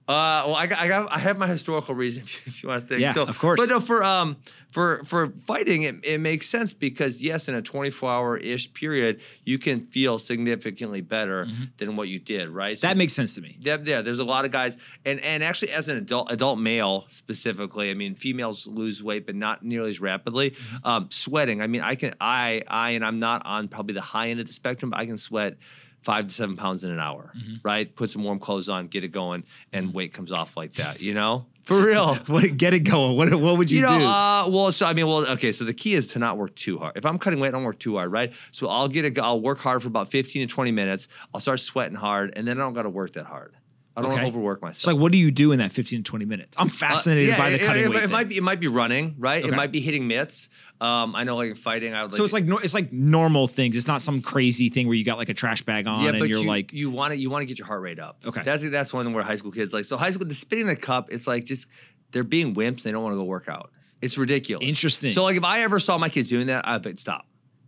[0.09, 2.89] Uh, well, I got, I got, I have my historical reason if you, want to
[2.89, 3.03] think.
[3.03, 3.61] Yeah, so, of course.
[3.61, 4.39] But no, for um,
[4.71, 9.21] for for fighting, it, it makes sense because yes, in a 24 hour ish period,
[9.45, 12.79] you can feel significantly better than what you did, right?
[12.79, 12.91] So Mm-hmm.
[12.91, 13.59] That makes sense to me.
[13.61, 17.05] yeah, yeah, there's a lot of guys, and and actually, as an adult adult male
[17.11, 20.53] specifically, I mean, females lose weight, but not nearly as rapidly.
[20.53, 20.89] Mm-hmm.
[20.89, 24.31] Um, sweating, I mean, I can, I, I, and I'm not on probably the high
[24.31, 25.59] end of the spectrum, but I can sweat
[26.03, 27.55] five to seven pounds in an hour, Mm-hmm.
[27.63, 27.95] right?
[27.95, 31.13] Put some warm clothes on, get it going, and weight comes off like that, you
[31.15, 32.15] know, for real.
[32.27, 33.17] What, get it going.
[33.17, 34.05] What what would you, You know, do?
[34.07, 35.53] uh, well, so I mean, well, okay.
[35.53, 36.97] So the key is to not work too hard.
[36.97, 38.33] If I'm cutting weight, I don't work too hard, right?
[38.53, 41.09] So I'll get it, I'll work hard for about 15 to 20 minutes.
[41.35, 43.53] I'll start sweating hard, and then I don't got to work that hard.
[43.99, 44.23] I don't Okay.
[44.23, 44.77] want to overwork myself.
[44.77, 46.57] so like, what do you do in that 15 to 20 minutes?
[46.57, 48.05] I'm fascinated Uh, yeah, by the cutting it, weight.
[48.05, 48.37] It, might be.
[48.37, 49.43] It might be running, right?
[49.43, 49.53] Okay.
[49.53, 50.49] It might be hitting mitts.
[50.81, 52.13] Um, I know, like in fighting, I would.
[52.13, 53.77] Like, so it's like no, it's like normal things.
[53.77, 56.21] It's not some crazy thing where you got like a trash bag on yeah, and
[56.21, 58.23] but you're you, like, you want to you want to get your heart rate up.
[58.25, 58.43] Okay.
[58.45, 61.09] that's that's one where high school kids like so high school the spitting the cup.
[61.11, 61.67] It's like just
[62.13, 62.83] they're being wimps.
[62.83, 63.73] They don't want to go work out.
[64.01, 64.65] It's ridiculous.
[64.69, 65.11] Interesting.
[65.11, 67.27] So like if I ever saw my kids doing that, I'd stop.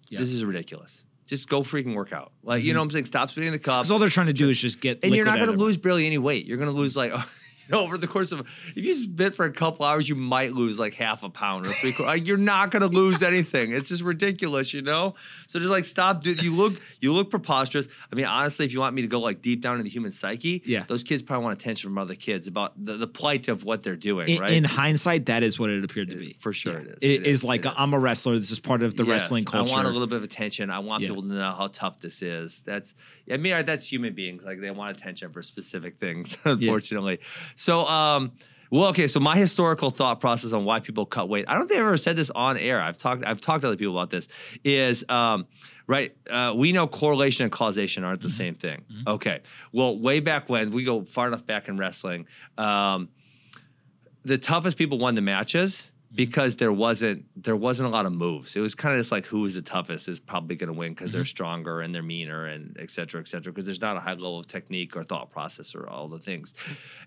[0.08, 0.20] Yeah.
[0.20, 1.04] This is ridiculous.
[1.30, 2.32] Just go freaking work out.
[2.42, 2.74] Like you mm-hmm.
[2.74, 3.04] know what I'm saying?
[3.04, 3.82] Stop spinning the cup.
[3.82, 5.04] because all they're trying to do is just get.
[5.04, 6.44] and you're not going to lose barely any weight.
[6.44, 7.12] You're going to lose like
[7.78, 8.40] over the course of
[8.74, 11.70] if you spit for a couple hours, you might lose like half a pound or
[11.72, 11.94] three.
[11.98, 13.72] Like, you're not going to lose anything.
[13.72, 15.14] It's just ridiculous, you know.
[15.46, 16.22] So just like stop.
[16.22, 17.88] Dude, you look you look preposterous.
[18.12, 20.12] I mean, honestly, if you want me to go like deep down into the human
[20.12, 20.84] psyche, Yeah.
[20.88, 23.96] those kids probably want attention from other kids about the, the plight of what they're
[23.96, 24.28] doing.
[24.28, 24.52] In, right?
[24.52, 26.36] in hindsight, that is what it appeared to be.
[26.38, 26.98] for sure, it is.
[27.00, 27.74] It It is is, like it is.
[27.76, 28.38] I'm a wrestler.
[28.38, 29.72] This is part of the Yes, wrestling culture.
[29.72, 30.70] I want a little bit of attention.
[30.70, 31.08] I want Yeah.
[31.10, 32.62] people to know how tough this is.
[32.66, 32.94] That's
[33.32, 34.44] I mean that's human beings.
[34.44, 37.20] Like they want attention for specific things, unfortunately.
[37.60, 38.32] So um
[38.72, 41.44] well, okay, so my historical thought process on why people cut weight.
[41.48, 42.80] I don't think I've ever said this on air.
[42.80, 44.28] I've talked I've talked to other people about this.
[44.64, 45.46] Is um
[45.86, 48.36] right, uh, we know correlation and causation aren't the Mm-hmm.
[48.36, 48.84] same thing.
[49.06, 49.40] Okay.
[49.72, 53.08] Well, way back when, we go far enough back in wrestling, um,
[54.22, 58.56] the toughest people won the matches because there wasn't there wasn't a lot of moves.
[58.56, 60.92] It was kind of just like who is the toughest is probably going to win
[60.92, 61.26] because they're mm-hmm.
[61.26, 63.52] stronger and they're meaner and et cetera, et cetera.
[63.52, 66.52] Because there's not a high level of technique or thought process or all the things.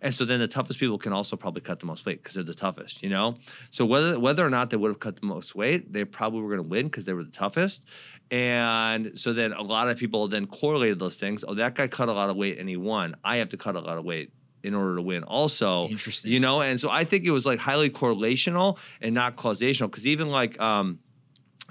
[0.02, 2.44] And so then the toughest people can also probably cut the most weight because they're
[2.44, 3.04] the toughest.
[3.04, 3.36] You know.
[3.70, 6.50] So whether whether or not they would have cut the most weight, they probably were
[6.50, 7.84] going to win because they were the toughest.
[8.32, 11.44] And so then a lot of people then correlated those things.
[11.46, 13.16] Oh, that guy cut a lot of weight and he won.
[13.24, 14.32] I have to cut a lot of weight
[14.63, 16.32] in order to win also Interesting.
[16.32, 20.08] you know and so i think it was like highly correlational and not causational because
[20.08, 20.99] even like um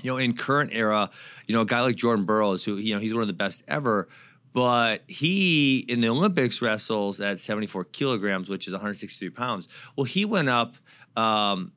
[0.03, 1.11] you know in current era
[1.47, 3.63] you know a guy like jordan burroughs who you know he's one of the best
[3.67, 4.09] ever
[4.53, 9.69] but he in the Olympics wrestles at 74 kilograms, which is 163 pounds.
[9.97, 10.75] Well, he went up
[11.17, 11.73] um,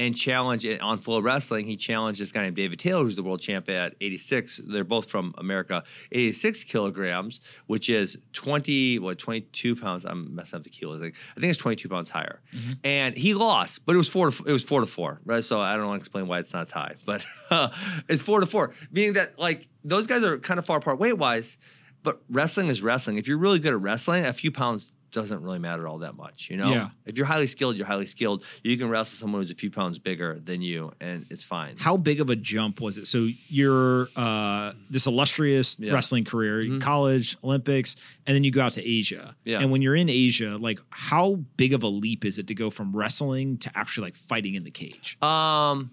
[0.00, 1.66] and challenged it on Flow Wrestling.
[1.66, 4.62] He challenged this guy named David Taylor, who's the world champ at 86.
[4.64, 5.84] They're both from America.
[6.10, 10.06] 86 kilograms, which is 20, what, 22 pounds.
[10.06, 11.02] I'm messing up the kilos.
[11.02, 12.40] Like, I think it's 22 pounds higher.
[12.56, 12.72] Mm-hmm.
[12.82, 15.44] And he lost, but it was four to it was four to four, right?
[15.44, 17.68] So I don't want to explain why it's not tied, but uh,
[18.08, 21.18] it's four to four, meaning that like those guys are kind of far apart weight
[21.18, 21.58] wise.
[22.02, 23.18] But wrestling is wrestling.
[23.18, 26.48] If you're really good at wrestling, a few pounds doesn't really matter all that much,
[26.50, 26.70] you know?
[26.70, 26.90] Yeah.
[27.04, 28.44] If you're highly skilled, you're highly skilled.
[28.62, 31.76] You can wrestle someone who's a few pounds bigger than you, and it's fine.
[31.78, 33.06] How big of a jump was it?
[33.06, 35.92] So you're uh, this illustrious Yeah.
[35.92, 36.80] wrestling career, Mhm.
[36.80, 37.96] college, Olympics,
[38.26, 39.36] and then you go out to Asia.
[39.44, 39.60] Yeah.
[39.60, 42.70] And when you're in Asia, like how big of a leap is it to go
[42.70, 45.16] from wrestling to actually like fighting in the cage?
[45.22, 45.90] Um,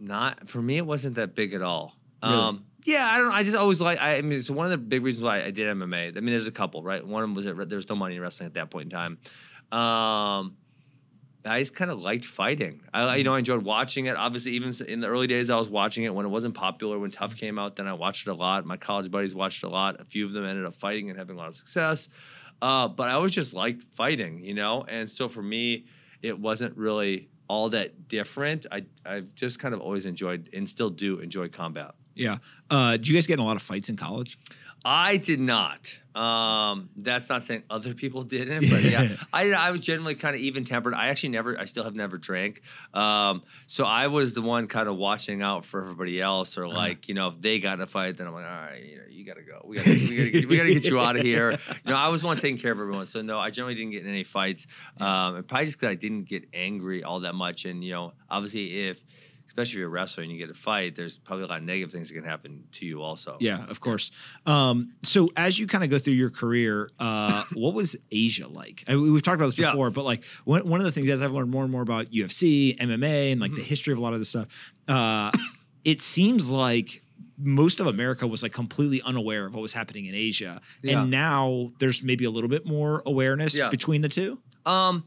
[0.00, 0.76] not for me.
[0.76, 1.96] It wasn't that big at all.
[2.22, 2.34] Really?
[2.36, 3.32] Um, yeah, I don't.
[3.32, 4.00] I just always like.
[4.00, 6.16] I, I mean, so one of the big reasons why I did MMA.
[6.16, 7.04] I mean, there's a couple, right?
[7.04, 8.98] One of them was that there was no money in wrestling at that point in
[8.98, 9.18] time.
[9.70, 10.56] Um,
[11.44, 12.82] I just kind of liked fighting.
[12.92, 14.16] I, you know, I enjoyed watching it.
[14.16, 16.98] Obviously, even in the early days, I was watching it when it wasn't popular.
[16.98, 18.64] When TUF came out, then I watched it a lot.
[18.64, 20.00] My college buddies watched a lot.
[20.00, 22.08] A few of them ended up fighting and having a lot of success.
[22.60, 24.82] Uh, but I always just liked fighting, you know.
[24.82, 25.86] And so for me,
[26.22, 28.66] it wasn't really all that different.
[28.70, 31.94] I I've just kind of always enjoyed and still do enjoy combat.
[32.18, 32.38] Yeah.
[32.68, 34.38] Uh, do you guys get in a lot of fights in college?
[34.84, 35.98] I did not.
[36.14, 40.40] Um, that's not saying other people didn't, but yeah, I, I was generally kind of
[40.40, 40.94] even tempered.
[40.94, 42.62] I actually never, I still have never drank.
[42.94, 47.08] Um, so I was the one kind of watching out for everybody else, or like,
[47.08, 49.02] you know, if they got in a fight, then I'm like, all right, you know,
[49.10, 49.62] you gotta go.
[49.64, 51.52] We gotta, we gotta, get, we gotta get you out of here.
[51.52, 53.06] You know, I was the one taking care of everyone.
[53.06, 54.66] So no, I generally didn't get in any fights.
[54.98, 57.64] Um, and probably just because I didn't get angry all that much.
[57.64, 59.02] And you know, obviously, if
[59.48, 61.64] especially if you're a wrestler and you get a fight, there's probably a lot of
[61.64, 63.36] negative things that can happen to you also.
[63.40, 64.10] Yeah, of course.
[64.46, 68.84] Um, so as you kind of go through your career, uh, what was Asia like?
[68.86, 69.72] I, we've talked about this Yeah.
[69.72, 72.06] before, but like one, one of the things as I've learned more and more about
[72.12, 73.56] UFC, MMA, and like Mm-hmm.
[73.60, 74.46] the history of a lot of this stuff,
[74.86, 75.32] uh,
[75.84, 77.02] it seems like
[77.40, 81.00] most of America was like completely unaware of what was happening in Asia, Yeah.
[81.00, 83.68] and now there's maybe a little bit more awareness Yeah.
[83.70, 84.38] between the two.
[84.66, 85.04] Um,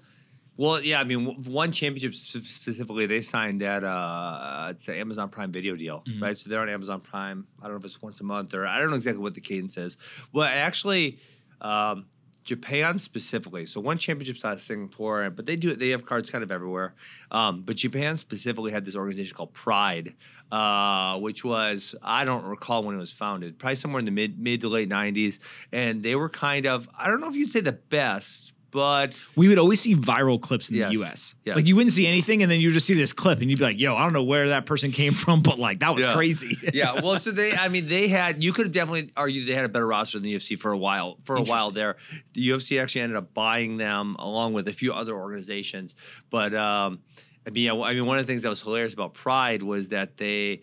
[0.62, 5.52] well, yeah, I mean, one championship specifically, they signed that uh, it's an Amazon Prime
[5.52, 6.24] video deal, Mm-hmm.
[6.24, 6.38] right?
[6.38, 7.48] So they're on Amazon Prime.
[7.60, 9.42] I don't know if it's once a month or I don't know exactly what the
[9.42, 9.98] cadence is.
[10.34, 11.18] Well, actually,
[11.62, 12.06] um,
[12.44, 13.66] Japan specifically.
[13.68, 15.80] So one championship's out of Singapore, but they do it.
[15.80, 16.94] they have cards kind of everywhere.
[17.30, 20.16] Um, but Japan specifically had this organization called Pride,
[20.52, 24.40] uh, which was I don't recall when it was founded, probably somewhere in the mid
[24.40, 25.40] mid to late '90s,
[25.72, 29.48] and they were kind of I don't know if you'd say the best, but We
[29.48, 30.92] would always see viral clips in Yes.
[30.94, 31.36] the US.
[31.44, 31.56] Yes.
[31.58, 33.60] Like you wouldn't see anything, and then you would just see this clip, and you'd
[33.60, 36.06] be like, "Yo, I don't know where that person came from, but like that was
[36.06, 36.14] Yeah.
[36.14, 39.54] crazy." yeah, well, so they, I mean, they had, you could have definitely argued they
[39.56, 41.18] had a better roster than the UFC for a while.
[41.24, 41.98] For a while there,
[42.34, 45.96] the UFC actually ended up buying them along with a few other organizations.
[46.30, 47.00] But um,
[47.46, 49.90] I mean, yeah, I mean, one of the things that was hilarious about Pride was
[49.90, 50.62] that they,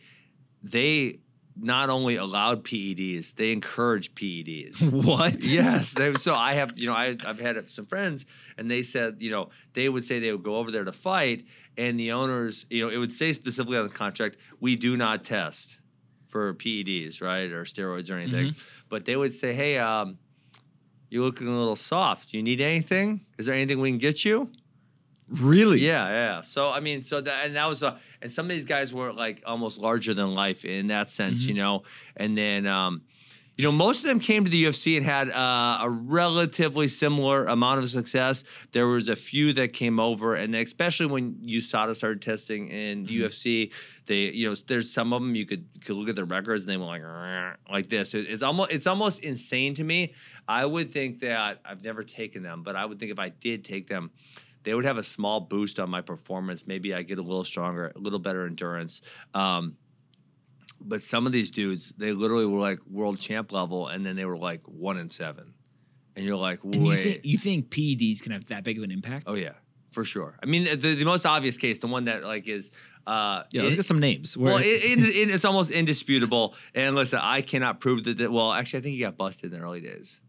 [0.63, 1.19] they
[1.61, 4.91] not only allowed PEDs, they encouraged PEDs.
[5.05, 5.45] what?
[5.45, 5.93] yes.
[5.93, 9.31] They, so I have, you know, I, I've had some friends, and they said, you
[9.31, 12.83] know, they would say they would go over there to fight, and the owners, you
[12.85, 15.81] know, it would say specifically on the contract, we do not test
[16.29, 18.55] for PEDs, right, or steroids or anything,
[18.89, 20.19] but they would say, hey, um,
[21.11, 22.31] you're looking a little soft.
[22.31, 23.25] Do you need anything?
[23.39, 24.51] Is there anything we can get you?
[25.31, 25.81] Really?
[25.81, 26.41] Yeah, yeah.
[26.41, 29.13] So I mean, so that and that was a and some of these guys were
[29.13, 31.83] like almost larger than life in that sense, you know.
[32.17, 33.03] And then, um,
[33.57, 37.45] you know, most of them came to the UFC and had uh, a relatively similar
[37.45, 38.45] amount of success.
[38.73, 43.21] There was a few that came over, and especially when USADA started testing in the
[43.23, 43.73] UFC,
[44.07, 46.71] they, you know, there's some of them you could could look at their records and
[46.71, 47.03] they went like
[47.71, 48.15] like this.
[48.15, 50.15] It- It's almost it's almost insane to me.
[50.47, 53.65] I would think that I've never taken them, but I would think if I did
[53.65, 54.11] take them
[54.69, 56.67] they would have a small boost on my performance.
[56.67, 59.01] Maybe I get a little stronger, a little better endurance.
[59.33, 59.79] Um,
[60.79, 64.27] but some of these dudes, they literally were like world champ level, and then they
[64.27, 65.55] were like one in seven,
[66.15, 68.91] and you're like, wait, you think you think PEDs can have that big of an
[68.91, 69.25] impact?
[69.27, 69.55] oh yeah,
[69.93, 70.37] for sure.
[70.43, 72.71] I mean, the, the most obvious case, the one that like is,
[73.07, 74.37] uh, yeah, let's it- get some names.
[74.37, 76.55] Where- well, it, it, it- it's almost indisputable.
[76.75, 78.19] And listen, I cannot prove that.
[78.19, 80.21] that well, actually, I think he got busted in the early days.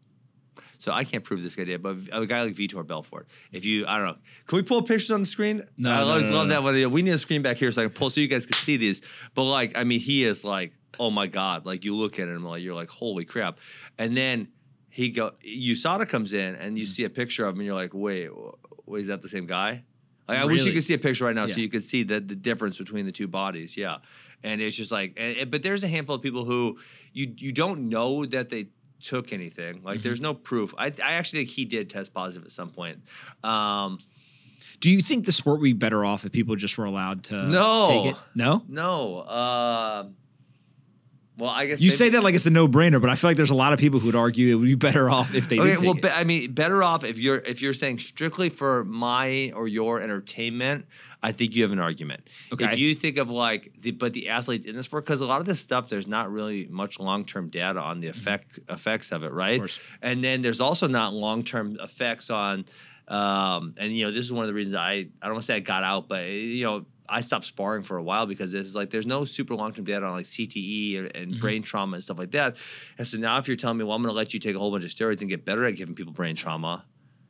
[0.80, 3.86] So I can't prove this guy did, but a guy like Vitor Belfort, if you,
[3.86, 4.16] I don't know,
[4.48, 5.68] can we pull pictures on the screen?
[5.78, 6.64] No, I no, always no, love that.
[6.64, 8.56] When we need a screen back here so I can pull so you guys can
[8.56, 9.02] see these.
[9.36, 12.46] But like, I mean, he is like, oh my god, like you look at him,
[12.46, 13.60] like you're like, holy crap.
[13.98, 14.48] And then
[14.90, 16.90] he go, USADA comes in and you mm.
[16.90, 18.30] see a picture of him, and you're like, wait,
[18.86, 19.84] wait, is that the same guy?
[20.30, 21.56] Like I wish you could see a picture right now Yeah.
[21.56, 23.76] so you could see the the difference between the two bodies.
[23.76, 23.98] Yeah,
[24.44, 26.78] and it's just like, and, and- but there's a handful of people who
[27.12, 28.68] you you don't know that they
[29.02, 29.82] took anything.
[29.84, 30.04] Like Mm-hmm.
[30.04, 30.74] there's no proof.
[30.78, 33.00] I I actually think he did test positive at some point.
[33.44, 34.00] Um,
[34.82, 37.48] Do you think the sport would be better off if people just were allowed to
[37.48, 37.86] No.
[37.88, 38.16] take it?
[38.36, 38.64] No.
[38.68, 39.24] no.
[39.28, 40.16] Um
[41.38, 43.50] well, I guess You say that like it's a no-brainer, but I feel like there's
[43.50, 45.70] a lot of people who would argue it would be better off if they Okay,
[45.70, 46.02] did take well, it.
[46.02, 50.02] be, I mean, better off if you're if you're saying strictly for my or your
[50.02, 50.86] entertainment.
[51.22, 52.30] I think you have an argument.
[52.54, 52.66] Okay.
[52.66, 55.42] If you think of like the but the athletes in the sport, because a lot
[55.42, 59.24] of this stuff, there's not really much long term data on the effect effects of
[59.24, 59.60] it, right?
[59.60, 59.80] course.
[60.02, 62.66] And then there's also not long term effects on.
[63.08, 65.48] Um, and you know, this is one of the reasons I I don't want to
[65.48, 66.86] say I got out, but you know.
[67.12, 69.84] I stopped sparring for a while because this is like there's no super long term
[69.84, 71.40] data on like CTE and, and Mm-hmm.
[71.42, 72.56] brain trauma and stuff like that.
[73.00, 74.60] And so now if you're telling me, well, I'm going to let you take a
[74.60, 76.86] whole bunch of steroids and get better at giving people brain trauma,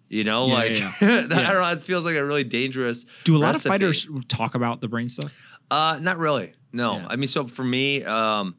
[0.10, 1.38] you know, Yeah, like yeah, that, Yeah.
[1.50, 3.06] I don't know, it feels like a really dangerous.
[3.24, 3.68] Do a lot recipe.
[3.70, 5.32] of fighters talk about the brain stuff?
[5.72, 6.54] Uh, not really.
[6.74, 6.94] No.
[6.96, 8.56] I mean, so for me, um,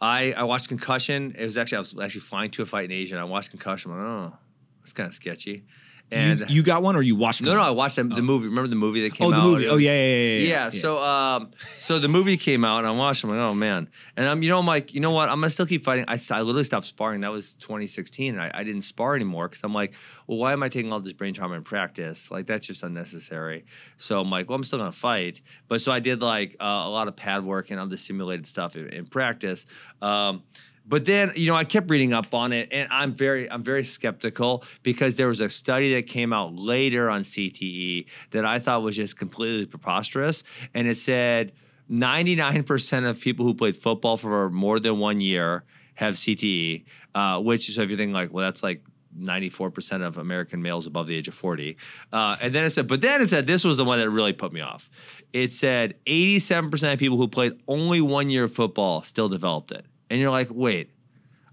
[0.00, 1.34] I I watched Concussion.
[1.38, 3.14] It was actually I was actually flying to a fight in Asia.
[3.14, 3.90] and I watched Concussion.
[3.92, 4.38] I'm like, oh,
[4.82, 5.64] it's kind of sketchy.
[6.12, 7.42] And you, you got one, or you watched?
[7.42, 8.46] no, no, I watched the, the movie.
[8.46, 9.40] Remember the movie that came Oh, out?
[9.40, 9.68] Oh, the movie.
[9.68, 10.68] Oh, was- yeah, yeah, yeah, yeah, yeah.
[10.68, 13.24] So, um, so the movie came out, and I watched.
[13.24, 13.88] it, I'm like, oh man.
[14.16, 15.28] And I'm, you know, I'm like, you know what?
[15.28, 16.04] I'm gonna still keep fighting.
[16.06, 17.22] I, I literally stopped sparring.
[17.22, 19.94] That was 2016, and I, I didn't spar anymore because I'm like,
[20.28, 22.30] well, why am I taking all this brain trauma in practice?
[22.30, 23.64] Like that's just unnecessary.
[23.96, 25.42] So I'm like, well, I'm still gonna fight.
[25.66, 28.76] But so I did like uh, a lot of pad work and other simulated stuff
[28.76, 29.66] in, in practice.
[30.00, 30.44] Um,
[30.88, 33.84] but then, you know, I kept reading up on it, and I'm very, I'm very
[33.84, 38.82] skeptical because there was a study that came out later on CTE that I thought
[38.82, 40.44] was just completely preposterous,
[40.74, 41.52] and it said
[41.90, 47.74] 99% of people who played football for more than one year have CTE, uh, which
[47.74, 48.82] so if you think like, well, that's like
[49.18, 51.76] 94% of American males above the age of 40.
[52.12, 54.32] Uh, and then it said, but then it said, this was the one that really
[54.32, 54.90] put me off.
[55.32, 59.86] It said 87% of people who played only one year of football still developed it.
[60.10, 60.90] And you're like, wait,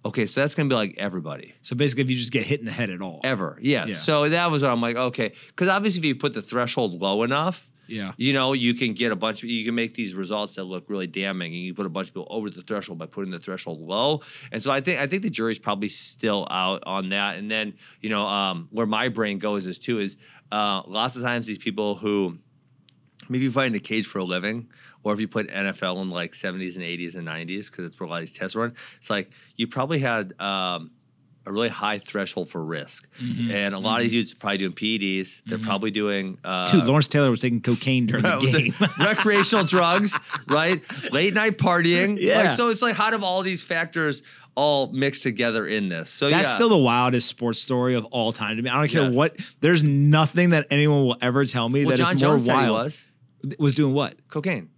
[0.06, 1.54] okay, so that's to be like everybody.
[1.62, 3.58] So basically, if you just get hit in the head at all, Ever.
[3.62, 3.86] Yeah.
[3.86, 3.96] Yeah.
[3.96, 5.34] So that was what I'm like, okay.
[5.48, 8.14] Because obviously, if you put the threshold low enough, Yeah.
[8.18, 10.86] you know, you can get a bunch of, you can make these results that look
[10.90, 13.40] really damning and you put a bunch of people over the threshold by putting the
[13.40, 14.22] threshold low.
[14.52, 17.38] And so I think, I think the jury's probably still out on that.
[17.38, 20.18] And then, you know, um, where my brain goes is too, is
[20.52, 22.38] uh, lots of times these people who,
[23.30, 24.68] maybe fight in a cage for a living,
[25.04, 28.08] or if you put NFL in like 70s and 80s and 90s, because it's where
[28.08, 30.92] a lot of these tests run, it's like you probably had um,
[31.46, 33.08] a really high threshold for risk.
[33.22, 33.52] Mm-hmm.
[33.52, 35.42] And a lot of these dudes are probably doing PEDs.
[35.46, 36.38] They're probably doing.
[36.44, 38.90] Uh, Dude, Lawrence Taylor was taking cocaine during the game.
[39.06, 40.82] recreational drugs, right?
[41.12, 42.18] Late night partying.
[42.20, 42.44] Yeah.
[42.44, 44.24] Like, so it's like, how do all these factors
[44.56, 46.10] all mix together in this?
[46.10, 46.56] So That's yeah.
[46.56, 48.70] still the wildest sports story of all time to me.
[48.70, 49.14] I don't care Yes.
[49.14, 49.36] what.
[49.60, 52.72] There's nothing that anyone will ever tell me well, that is John more Jones wild.
[52.72, 53.08] was
[53.60, 54.70] was doing what cocaine.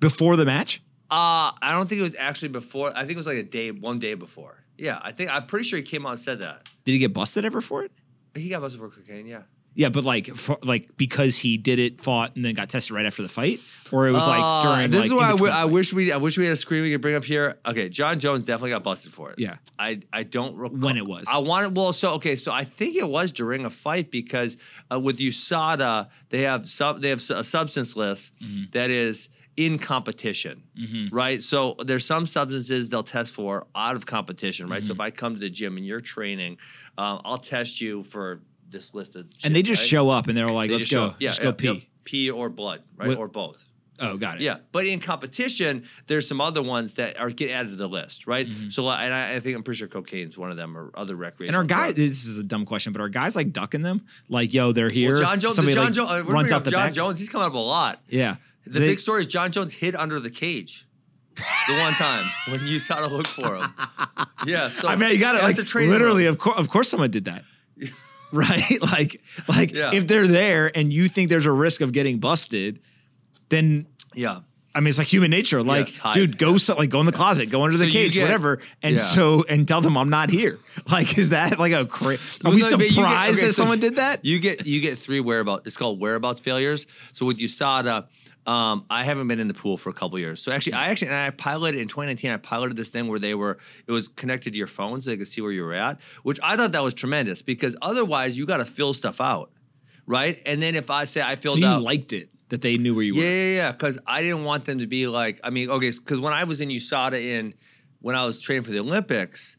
[0.00, 0.82] Before the match?
[1.10, 2.90] Uh, I don't think it was actually before.
[2.96, 4.62] I think it was like a day, one day before.
[4.78, 6.68] Yeah, I think I'm pretty sure he came out and said that.
[6.84, 7.92] Did he get busted ever for it?
[8.34, 9.26] He got busted for cocaine.
[9.26, 9.42] Yeah.
[9.74, 13.06] Yeah, but like, for, like because he did it, fought, and then got tested right
[13.06, 13.60] after the fight,
[13.92, 14.90] or it was like Uh, during.
[14.90, 16.82] This like, is why I, w- I wish we I wish we had a screen
[16.82, 17.56] we could bring up here.
[17.64, 19.38] Okay, Jon Jones definitely got busted for it.
[19.38, 19.56] Yeah.
[19.78, 21.24] I I don't recall When it was.
[21.30, 24.56] I wanted well, so okay, so I think it was during a fight because
[24.92, 28.64] uh, with USADA they have sub they have a substance list Mm-hmm.
[28.72, 30.62] that is in competition,
[31.12, 31.42] right?
[31.42, 34.78] So there's some substances they'll test for out of competition, right?
[34.78, 34.86] Mm-hmm.
[34.86, 36.58] So if I come to the gym and you're training,
[36.96, 39.88] um, I'll test you for this list of and they just right?
[39.88, 41.14] show up and they're like, They "Let's go.
[41.18, 43.66] Yeah, just go pee." pee or blood, right, What- or both.
[44.02, 44.40] Oh, got it.
[44.40, 48.26] Yeah, but in competition, there's some other ones that are get added to the list,
[48.26, 48.48] right?
[48.70, 51.44] So, and I, I think I'm pretty sure cocaine's one of them, or other Mm-hmm.
[51.44, 54.06] And our guys, this is a dumb question, but are guys like ducking them?
[54.30, 55.12] Like, yo, they're here.
[55.12, 56.92] Well, Jon Jones, somebody, John like, Jones, uh, runs out up the John back.
[56.94, 57.18] Jones.
[57.18, 58.00] He's coming up a lot.
[58.08, 60.86] Yeah, The They- big story is Jon Jones hid under the cage.
[61.68, 63.72] the one time when you saw to look for him.
[64.46, 66.24] Yeah, so I mean, you got to like literally.
[66.26, 67.44] Of course, of course, someone did that.
[68.32, 68.78] right?
[68.82, 69.90] Like, like Yeah.
[69.92, 72.80] if they're there and you think there's a risk of getting busted,
[73.50, 74.40] then Yeah,
[74.74, 75.62] I mean, it's like human nature.
[75.62, 78.14] Like, Yes, dude, go so, like go in the closet, go under So the cage,
[78.14, 79.02] get- whatever, and yeah.
[79.02, 80.58] so and tell them I'm not here.
[80.90, 82.22] Like, is that like a crazy?
[82.44, 84.24] Are we no, you get- surprised okay, that so someone did that?
[84.24, 85.66] You get you get three whereabouts.
[85.66, 86.86] It's called whereabouts failures.
[87.12, 88.06] So with USADA,
[88.50, 90.42] um, I haven't been in the pool for a couple years.
[90.42, 92.32] So actually, I actually and I piloted in 2019.
[92.32, 95.16] I piloted this thing where they were it was connected to your phone so they
[95.16, 98.46] could see where you were at, which I thought that was tremendous because otherwise you
[98.46, 99.52] got to fill stuff out,
[100.04, 100.36] right?
[100.46, 102.94] And then if I say I So filled you out, liked it that they knew
[102.96, 103.28] where you yeah, were.
[103.28, 103.72] yeah, yeah.
[103.72, 106.60] Because I didn't want them to be like, I mean, okay, because when I was
[106.60, 107.54] in USADA in
[108.00, 109.56] when I was training for the Olympics,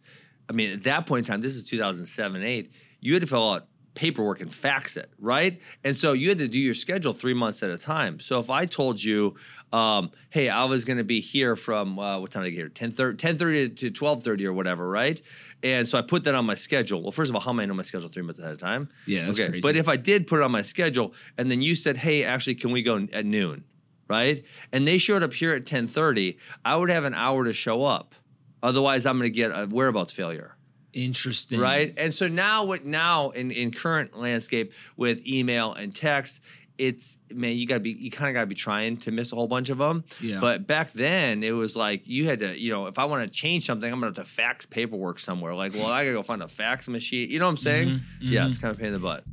[0.50, 3.52] I mean, at that point in time, this is 2007, 8, you had to fill
[3.54, 5.62] out paperwork and fax it, right?
[5.84, 8.20] And so you had to do your schedule three months at a time.
[8.20, 9.36] So if I told you,
[9.74, 12.58] um, hey, I was going to be here from uh, what time did I get
[12.58, 12.70] here?
[12.70, 12.92] 10
[13.38, 15.22] 30, to 12 30 or whatever, right?
[15.64, 17.02] And so I put that on my schedule.
[17.02, 18.90] Well, first of all, how am I know my schedule three months ahead of time?
[19.06, 19.62] Yeah, that's crazy.
[19.62, 22.56] But if I did put it on my schedule and then you said, hey, actually,
[22.56, 23.64] can we go at noon?
[24.08, 24.44] Right?
[24.74, 27.86] And they showed up here at 10 30, I would have an hour to show
[27.86, 28.14] up.
[28.64, 30.56] Otherwise, I'm going to get a whereabouts failure
[30.94, 31.60] Interesting.
[31.60, 31.94] right?
[31.98, 36.42] And so now, what now in in current landscape with email and text,
[36.78, 39.48] it's man, you gotta be you kind of gotta be trying to miss a whole
[39.48, 40.04] bunch of them.
[40.20, 40.40] Yeah.
[40.40, 43.30] But back then, it was like you had to, you know, if I want to
[43.30, 45.54] change something, I'm gonna have to fax paperwork somewhere.
[45.54, 47.30] Like, well, I gotta go find a fax machine.
[47.30, 47.88] You know what I'm saying?
[47.90, 49.24] Mm-hmm, Yeah, it's kind of pain in the butt.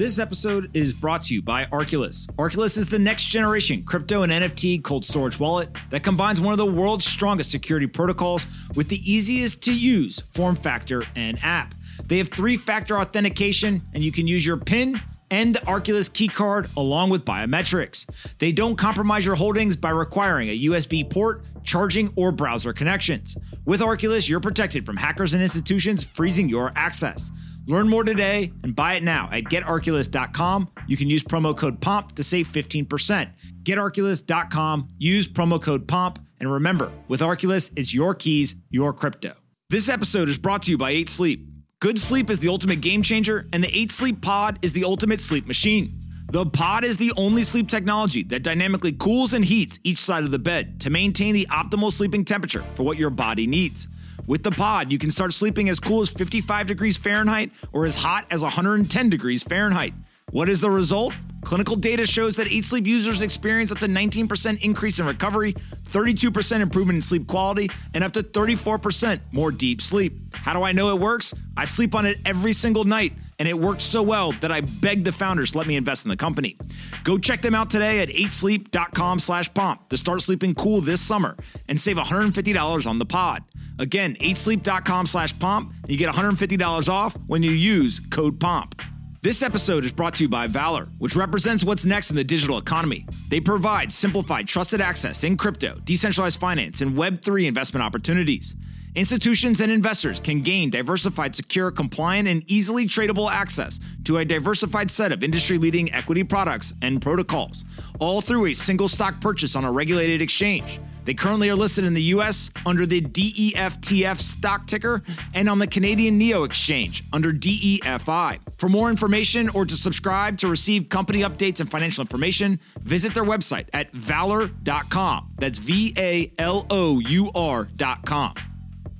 [0.00, 2.26] This episode is brought to you by Arculus.
[2.36, 6.56] Arculus is the next generation crypto and NFT cold storage wallet that combines one of
[6.56, 11.74] the world's strongest security protocols with the easiest to use form factor and app.
[12.06, 14.98] They have three factor authentication, and you can use your PIN
[15.30, 18.06] and the Arculus keycard along with biometrics.
[18.38, 23.36] They don't compromise your holdings by requiring a USB port, charging, or browser connections.
[23.66, 27.30] With Arculus, you're protected from hackers and institutions freezing your access.
[27.66, 30.70] Learn more today and buy it now at getarculus.com.
[30.86, 33.30] You can use promo code POMP to save 15%.
[33.62, 39.34] Getarculus.com, use promo code POMP, and remember, with Arculus, it's your keys, your crypto.
[39.68, 41.46] This episode is brought to you by 8 Sleep.
[41.80, 45.20] Good sleep is the ultimate game changer, and the 8 Sleep Pod is the ultimate
[45.20, 45.98] sleep machine.
[46.32, 50.30] The pod is the only sleep technology that dynamically cools and heats each side of
[50.30, 53.88] the bed to maintain the optimal sleeping temperature for what your body needs.
[54.30, 57.96] With the pod, you can start sleeping as cool as 55 degrees Fahrenheit or as
[57.96, 59.92] hot as 110 degrees Fahrenheit.
[60.30, 61.14] What is the result?
[61.42, 65.54] Clinical data shows that 8 Sleep users experience up to 19% increase in recovery,
[65.88, 70.34] 32% improvement in sleep quality, and up to 34% more deep sleep.
[70.34, 71.34] How do I know it works?
[71.56, 75.04] I sleep on it every single night, and it works so well that I begged
[75.04, 76.56] the founders to let me invest in the company.
[77.04, 81.36] Go check them out today at 8sleep.com slash pomp to start sleeping cool this summer
[81.68, 83.42] and save $150 on the pod.
[83.78, 88.78] Again, 8sleep.com slash pomp, and you get $150 off when you use code POMP.
[89.22, 92.56] This episode is brought to you by Valour, which represents what's next in the digital
[92.56, 93.04] economy.
[93.28, 98.56] They provide simplified, trusted access in crypto, decentralized finance, and Web3 investment opportunities.
[98.94, 104.90] Institutions and investors can gain diversified, secure, compliant, and easily tradable access to a diversified
[104.90, 107.66] set of industry leading equity products and protocols,
[107.98, 110.80] all through a single stock purchase on a regulated exchange.
[111.10, 115.02] They currently are listed in the US under the DEFTF stock ticker
[115.34, 118.38] and on the Canadian NEO exchange under DEFI.
[118.58, 123.24] For more information or to subscribe to receive company updates and financial information, visit their
[123.24, 125.32] website at valour.com.
[125.36, 128.34] That's V A L O U R.com.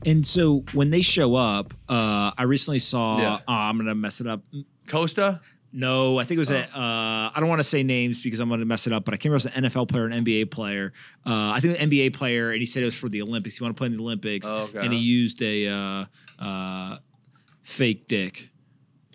[0.04, 3.34] And so when they show up, uh, I recently saw, Yeah.
[3.34, 4.42] uh, I'm going to mess it up.
[4.88, 5.40] Costa?
[5.72, 6.62] No, I think it was a.
[6.64, 9.14] Uh, I don't want to say names because I'm going to mess it up, but
[9.14, 10.92] I came across an NFL player, an NBA player.
[11.24, 13.56] Uh, I think an NBA player, and he said it was for the Olympics.
[13.58, 16.04] He wanted to play in the Olympics, Oh, and he used a uh,
[16.44, 16.98] uh,
[17.62, 18.50] fake dick,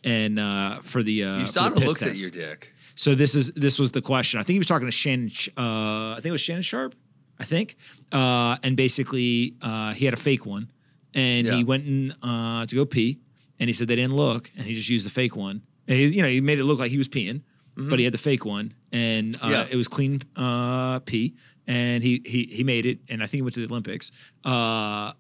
[0.03, 2.73] and uh, for the uh, saw the it at your dick.
[2.95, 4.39] So this is this was the question.
[4.39, 5.31] I think he was talking to Shannon.
[5.57, 6.95] Uh, I think it was Shannon Sharpe.
[7.37, 7.75] I think,
[8.13, 10.71] uh, and basically uh, he had a fake one,
[11.13, 11.55] and Yeah.
[11.57, 13.19] he went in uh, to go pee,
[13.59, 15.61] and he said they didn't look, and he just used the fake one.
[15.87, 17.41] And he, you know, he made it look like he was peeing,
[17.75, 19.51] but he had the fake one, and uh, Mm-hmm.
[19.51, 19.67] Yeah.
[19.69, 21.35] it was clean uh, pee,
[21.67, 24.11] and he he he made it, and I think he went to the Olympics.
[24.43, 25.13] Uh,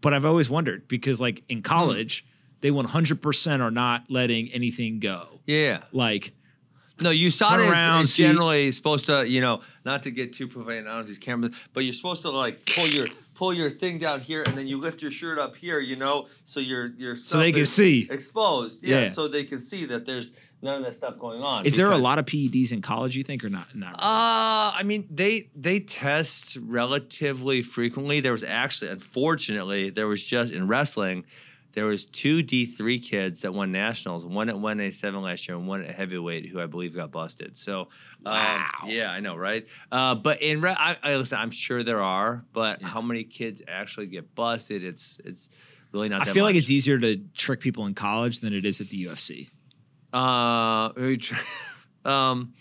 [0.00, 2.24] but I've always wondered because, like in college,
[2.62, 5.40] they 100% are not letting anything go.
[5.46, 5.82] Yeah.
[5.92, 6.32] Like
[7.00, 7.70] No, you saw Turn it.
[7.70, 11.18] around, It's see- generally supposed to, you know, not to get too profane on these
[11.18, 14.66] cameras, but you're supposed to like pull your pull your thing down here, and then
[14.68, 18.06] you lift your shirt up here, you know, so your your So they can see.
[18.10, 18.82] exposed.
[18.82, 19.10] Yeah, Yeah.
[19.12, 21.64] so they can see that there's none of that stuff going on.
[21.64, 23.16] Is there a lot of PEDs in college?
[23.16, 23.74] You think or not?
[23.74, 23.92] Not.
[23.92, 24.00] really?
[24.02, 28.20] Uh, I mean, they they test relatively frequently.
[28.20, 31.24] There was actually, unfortunately, there was just in wrestling,
[31.72, 34.24] there was two D three kids that won nationals.
[34.26, 37.10] One at one A seven last year, and one at heavyweight, who I believe got
[37.12, 37.56] busted.
[37.56, 37.82] So,
[38.26, 38.66] um, Wow.
[38.86, 39.66] yeah, I know, right?
[39.92, 43.62] Uh, but in re- I, I listen, I'm sure there are, but how many kids
[43.68, 44.82] actually get busted?
[44.84, 45.48] It's it's
[45.92, 46.22] really not.
[46.22, 49.06] I feel like it's easier to trick people in college than it is at the
[49.06, 49.48] UFC.
[50.12, 50.90] Uh,
[52.04, 52.52] um,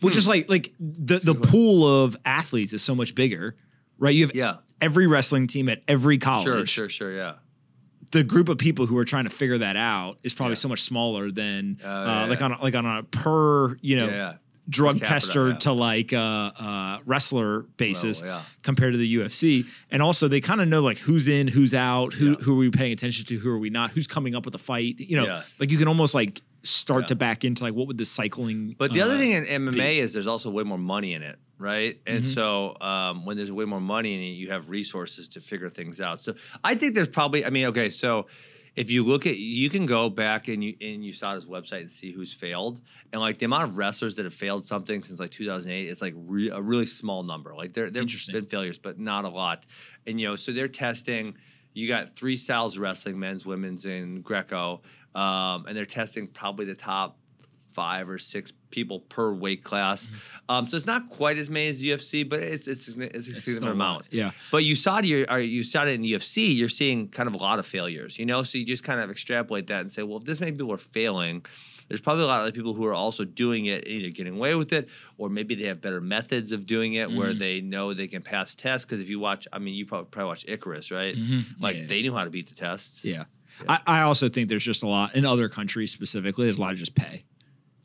[0.00, 3.56] Which is like like the the pool of athletes is so much bigger,
[3.98, 4.14] right?
[4.14, 6.44] You have yeah, every wrestling team at every college.
[6.44, 7.34] sure, sure, sure, yeah.
[8.12, 10.56] The group of people who are trying to figure that out is probably Yeah.
[10.56, 13.96] so much smaller than Oh, uh, yeah, like on a, like on a per you
[13.96, 14.34] know
[14.68, 19.66] drug capita, tester to like uh, uh, wrestler basis Level, compared to the UFC.
[19.90, 22.70] And also they kind of know like who's in, who's out, who who are we
[22.70, 25.00] paying attention to, who are we not, who's coming up with a fight.
[25.00, 28.04] You know, like you can almost like start to back into like what would the
[28.04, 28.76] cycling?
[28.78, 31.38] But the uh, other thing in MMA is there's also way more money in it,
[31.62, 32.00] right?
[32.06, 32.32] And Mm-hmm.
[32.32, 36.00] so um, when there's way more money in it, you have resources to figure things
[36.00, 36.22] out.
[36.22, 38.26] So I think there's probably, I mean, okay, so
[38.74, 42.10] if you look at, you can go back and you in USADA's website and see
[42.10, 42.80] who's failed,
[43.12, 46.14] and like the amount of wrestlers that have failed something since like 2008, it's like
[46.16, 47.54] re- a really small number.
[47.54, 49.66] Like there there've been failures, but not a lot.
[50.06, 51.36] And you know, so they're testing.
[51.74, 54.80] You got three styles of wrestling: men's, women's, and Greco,
[55.14, 57.18] um, and they're testing probably the top
[57.74, 60.10] five or six people per weight class.
[60.48, 63.70] Um, so it's not quite as many as UFC, but it's it's, it's a significant
[63.72, 64.06] amount.
[64.10, 64.32] yeah.
[64.50, 66.54] But you saw it, you saw it in UFC.
[66.56, 68.42] You're seeing kind of a lot of failures, you know.
[68.42, 70.76] So you just kind of extrapolate that and say, well, if this many people are
[70.78, 71.44] failing,
[71.88, 74.72] there's probably a lot of people who are also doing it, either getting away with
[74.72, 77.18] it, or maybe they have better methods of doing it, Mm-hmm.
[77.18, 78.84] where they know they can pass tests.
[78.86, 81.14] Because if you watch, I mean, you probably, probably watch Icarus, right?
[81.60, 81.86] Like Yeah.
[81.86, 83.00] they knew how to beat the tests.
[83.00, 83.08] Mm-hmm.
[83.10, 83.24] Yeah.
[83.68, 86.46] I, I also think there's just a lot in other countries specifically.
[86.46, 87.24] There's a lot of just pay.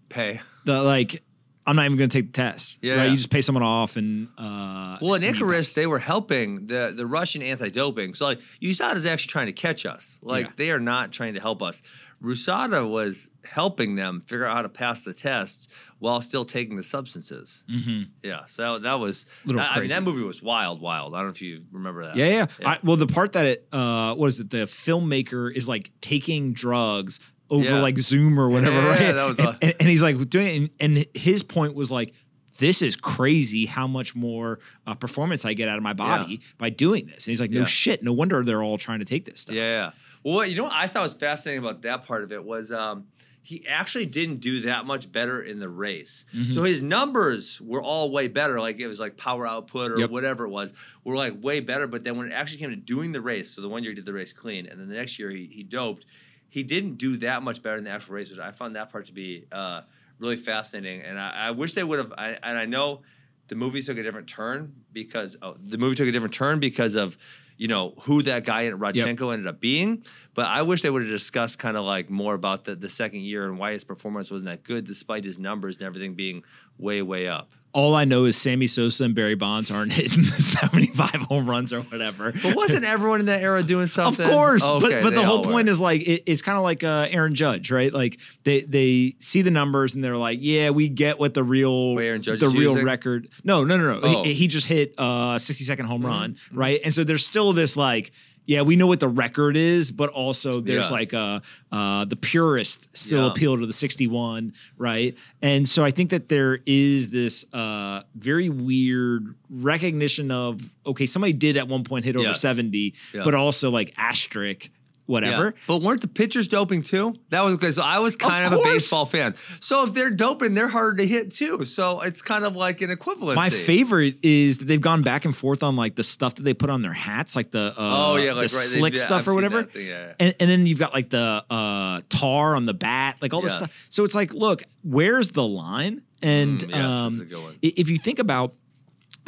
[0.09, 0.41] Pay.
[0.65, 1.23] The like,
[1.65, 2.77] I'm not even going to take the test.
[2.81, 2.95] Yeah.
[2.95, 3.09] Right?
[3.09, 4.97] You just pay someone off and uh.
[5.01, 8.13] Well, in Icarus, they were helping the the Russian anti-doping.
[8.13, 10.19] So like USADA is actually trying to catch us.
[10.21, 10.51] Like Yeah.
[10.55, 11.81] they are not trying to help us.
[12.23, 16.83] Rusada was helping them figure out how to pass the test while still taking the
[16.83, 17.63] substances.
[17.69, 18.03] Mm-hmm.
[18.23, 19.25] Yeah, so that was.
[19.45, 21.13] Little I, I mean, that movie was wild, wild.
[21.13, 22.15] I don't know if you remember that.
[22.15, 22.45] Yeah, yeah.
[22.59, 22.69] Yeah.
[22.71, 24.49] I, well, the part that it, uh, what is it?
[24.49, 27.19] The filmmaker is like taking drugs
[27.49, 27.81] over Yeah.
[27.81, 29.11] like Zoom or whatever, Yeah, right?
[29.15, 32.13] that was and, and, and he's like doing it, and, and his point was like,
[32.59, 36.69] this is crazy how much more uh, performance I get out of my body by
[36.71, 37.25] doing this.
[37.27, 37.65] And he's like, no Yeah.
[37.65, 39.55] shit, no wonder they're all trying to take this stuff.
[39.55, 39.91] Yeah, yeah.
[40.23, 43.05] Well, you know what I thought was fascinating about that part of it was um,
[43.43, 46.25] he actually didn't do that much better in the race.
[46.35, 46.53] Mm-hmm.
[46.53, 48.59] So his numbers were all way better.
[48.59, 50.09] Like it was like power output or Yep.
[50.09, 50.73] whatever it was,
[51.05, 51.85] were like way better.
[51.87, 53.95] But then when it actually came to doing the race, so the one year he
[53.95, 56.05] did the race clean, and then the next year he, he doped,
[56.49, 59.07] he didn't do that much better in the actual race, which I found that part
[59.07, 59.81] to be uh,
[60.19, 61.01] really fascinating.
[61.01, 62.13] And I, I wish they would have.
[62.17, 63.01] I, and I know
[63.47, 66.95] the movie took a different turn because oh, the movie took a different turn because
[66.95, 67.17] of
[67.57, 70.03] you know who that guy in Rodchenkov ended up being.
[70.33, 73.21] But I wish they would have discussed kind of like more about the the second
[73.21, 76.43] year and why his performance wasn't that good despite his numbers and everything being
[76.77, 77.51] way way up.
[77.73, 81.71] All I know is Sammy Sosa and Barry Bonds aren't hitting the 75 home runs
[81.71, 82.31] or whatever.
[82.31, 84.25] But wasn't everyone in that era doing something?
[84.25, 85.71] Of course, Okay, but but the whole point were.
[85.71, 87.93] is like it, it's kind of like uh, Aaron Judge, right?
[87.93, 91.95] Like they they see the numbers and they're like, yeah, we get what the real
[92.19, 92.85] Judge the real using?
[92.85, 93.29] record.
[93.43, 93.99] No, no, no, no.
[94.01, 94.23] Oh.
[94.23, 96.07] He, he just hit uh 60 second home Mm-hmm.
[96.07, 96.79] run, right?
[96.83, 98.11] And so there's still this like.
[98.47, 100.91] Yeah, we know what the record is, but also there's Yeah.
[100.91, 101.39] like uh
[101.71, 103.31] uh the purist still Yeah.
[103.31, 105.15] appeal to the 61, right?
[105.41, 111.33] And so I think that there is this uh very weird recognition of okay, somebody
[111.33, 112.39] did at one point hit over Yes.
[112.41, 113.23] 70, Yeah.
[113.25, 114.69] but also like asterisk
[115.07, 115.45] whatever.
[115.45, 115.61] Yeah.
[115.67, 117.15] But weren't the pitchers doping too?
[117.29, 119.33] That was because so I was kind of, a baseball fan.
[119.59, 121.65] So if they're doping, they're harder to hit too.
[121.65, 123.35] So it's kind of like an equivalency.
[123.35, 126.53] My favorite is that they've gone back and forth on like the stuff that they
[126.53, 129.03] put on their hats, like the uh, Oh yeah, like the right, they- slick yeah,
[129.03, 129.63] stuff I've or whatever.
[129.63, 130.13] thing, yeah.
[130.19, 133.55] And, and then you've got like the uh, tar on the bat, like all this
[133.55, 133.87] stuff.
[133.89, 136.03] So it's like, look, where's the line?
[136.21, 137.53] And Mm, yes, um, a good one.
[137.63, 138.53] i- if you think about,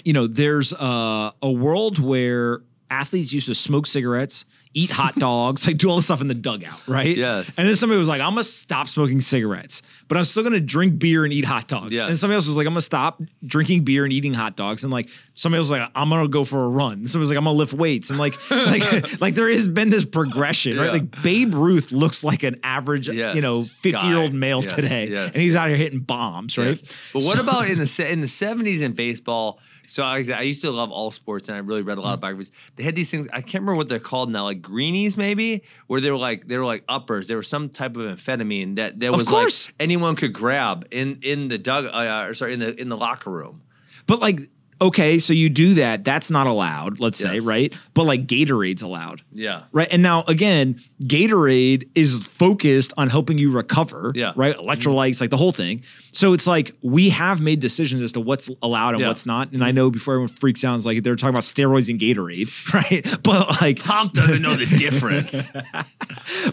[0.03, 4.45] you know, there's uh, a world where athletes used to smoke cigarettes,
[4.75, 7.17] eat hot dogs, like do all this stuff in the dugout, right?
[7.17, 7.57] Yes.
[7.57, 10.99] And then somebody was like, I'm gonna stop smoking cigarettes, but I'm still gonna drink
[10.99, 11.91] beer and eat hot dogs.
[11.91, 12.07] Yes.
[12.07, 14.83] And somebody else was like, I'm gonna stop drinking beer and eating hot dogs.
[14.83, 17.07] And like somebody was like, I'm gonna go for a run.
[17.07, 18.11] Somebody was like, I'm gonna lift weights.
[18.11, 20.85] And like it's like like there has been this progression, right?
[20.85, 20.91] Yeah.
[20.91, 23.35] Like Babe Ruth looks like an average, Yes.
[23.35, 25.07] you know, 50 year old male Yes, today.
[25.09, 25.27] yes.
[25.33, 26.67] And he's out here hitting bombs, right?
[26.79, 26.83] Yes.
[27.11, 29.59] But what about in the in the seventies in baseball?
[29.91, 32.13] So I, I used to love all sports, and I really read a lot Mm.
[32.15, 32.51] of biographies.
[32.75, 33.27] They had these things.
[33.33, 36.57] I can't remember what they're called now, like greenies, maybe, where they were like they
[36.57, 37.27] were like uppers.
[37.27, 41.47] There was some type of amphetamine that there was like anyone could grab in in
[41.47, 43.61] the dug, uh, or sorry, in the in the locker room.
[44.05, 44.49] But like,
[44.81, 46.03] okay, so you do that.
[46.03, 47.73] That's not allowed, let's say, right?
[47.93, 49.21] But like Gatorade's allowed.
[49.31, 49.63] Yeah.
[49.71, 49.87] Right.
[49.91, 54.11] And now again, Gatorade is focused on helping you recover.
[54.15, 54.33] Yeah.
[54.35, 54.55] Right.
[54.55, 55.81] Electrolytes, like the whole thing.
[56.11, 59.07] So it's like we have made decisions as to what's allowed and Yeah.
[59.09, 59.51] what's not.
[59.51, 62.49] And I know before everyone freaks out, it's like they're talking about steroids and Gatorade,
[62.73, 63.05] right?
[63.23, 65.51] But like Pomp doesn't know the difference.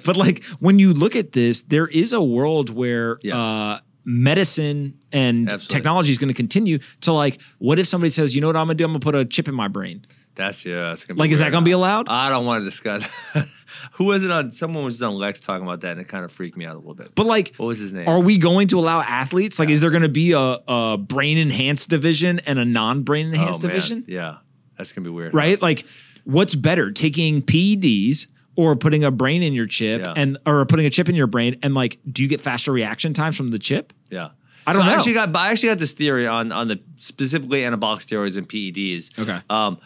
[0.04, 3.34] but like when you look at this, there is a world where Yes.
[3.34, 5.74] uh, medicine and Absolutely.
[5.74, 8.66] technology is going to continue to like, what if somebody says, you know what I'm
[8.66, 8.84] going to do?
[8.84, 10.06] I'm going to put a chip in my brain.
[10.36, 10.90] That's yeah.
[10.90, 12.08] That's gonna be Like, is that going to be allowed?
[12.08, 13.04] I don't want to discuss.
[13.92, 14.52] Who was it on?
[14.52, 16.78] Someone was on Lex talking about that, and it kind of freaked me out a
[16.78, 17.14] little bit.
[17.14, 18.06] But like, what was his name?
[18.06, 19.58] are we going to allow athletes?
[19.58, 23.28] Like, is there going to be a, a brain enhanced division and a non brain
[23.28, 24.04] oh, enhanced Oh, division?
[24.06, 24.36] Yeah,
[24.76, 25.32] that's gonna be weird.
[25.32, 25.60] Right?
[25.60, 25.86] Like,
[26.24, 28.26] what's better, taking PEDs
[28.56, 30.14] or putting a brain in your chip Yeah.
[30.16, 33.12] and or putting a chip in your brain and like do you get faster reaction
[33.14, 33.92] times from the chip?
[34.10, 34.30] Yeah.
[34.66, 34.92] I don't so know.
[34.92, 38.48] I actually got I actually got this theory on on the specifically anabolic steroids and
[38.48, 39.16] PEDs.
[39.18, 39.40] Okay.
[39.48, 39.78] Um,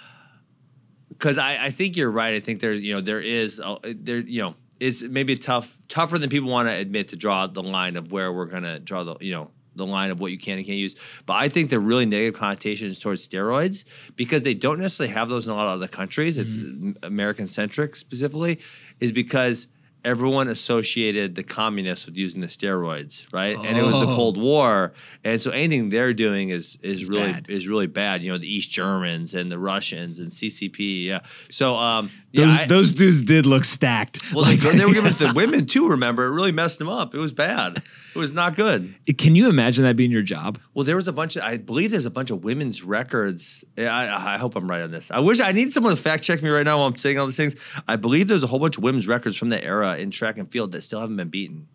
[1.11, 2.35] because I, I think you're right.
[2.35, 6.17] I think there's you know there is a, there you know it's maybe tough tougher
[6.19, 9.17] than people want to admit to draw the line of where we're gonna draw the
[9.21, 10.97] you know the line of what you can and can't use.
[11.27, 13.85] But I think the really negative connotations towards steroids
[14.17, 16.39] because they don't necessarily have those in a lot of other countries.
[16.39, 16.57] It's
[17.03, 18.59] American centric specifically,
[18.99, 19.69] is because
[20.03, 23.55] everyone associated the communists with using the steroids, right?
[23.59, 24.15] And it was the Oh.
[24.17, 24.95] Cold War,
[25.25, 27.47] and so anything they're doing is is really bad.
[27.51, 28.23] is really bad.
[28.25, 31.05] You know, the East Germans and the Russians and CCP.
[31.05, 31.21] Yeah.
[31.51, 34.33] So um, yeah, Those I- those dudes did look stacked.
[34.33, 35.89] well, they, they were giving it to women too.
[35.91, 37.15] Remember, it really messed them up.
[37.15, 37.83] It was bad.
[38.15, 38.95] It was not good.
[39.19, 40.59] Can you imagine that being your job?
[40.75, 43.65] Well, there was a bunch of, I believe there's a bunch of women's records.
[43.79, 45.11] I, I hope I'm right on this.
[45.11, 47.27] I wish I need someone to fact check me right now while I'm saying all
[47.27, 47.55] these things.
[47.87, 50.51] I believe there's a whole bunch of women's records from the era in track and
[50.51, 51.69] field that still haven't been beaten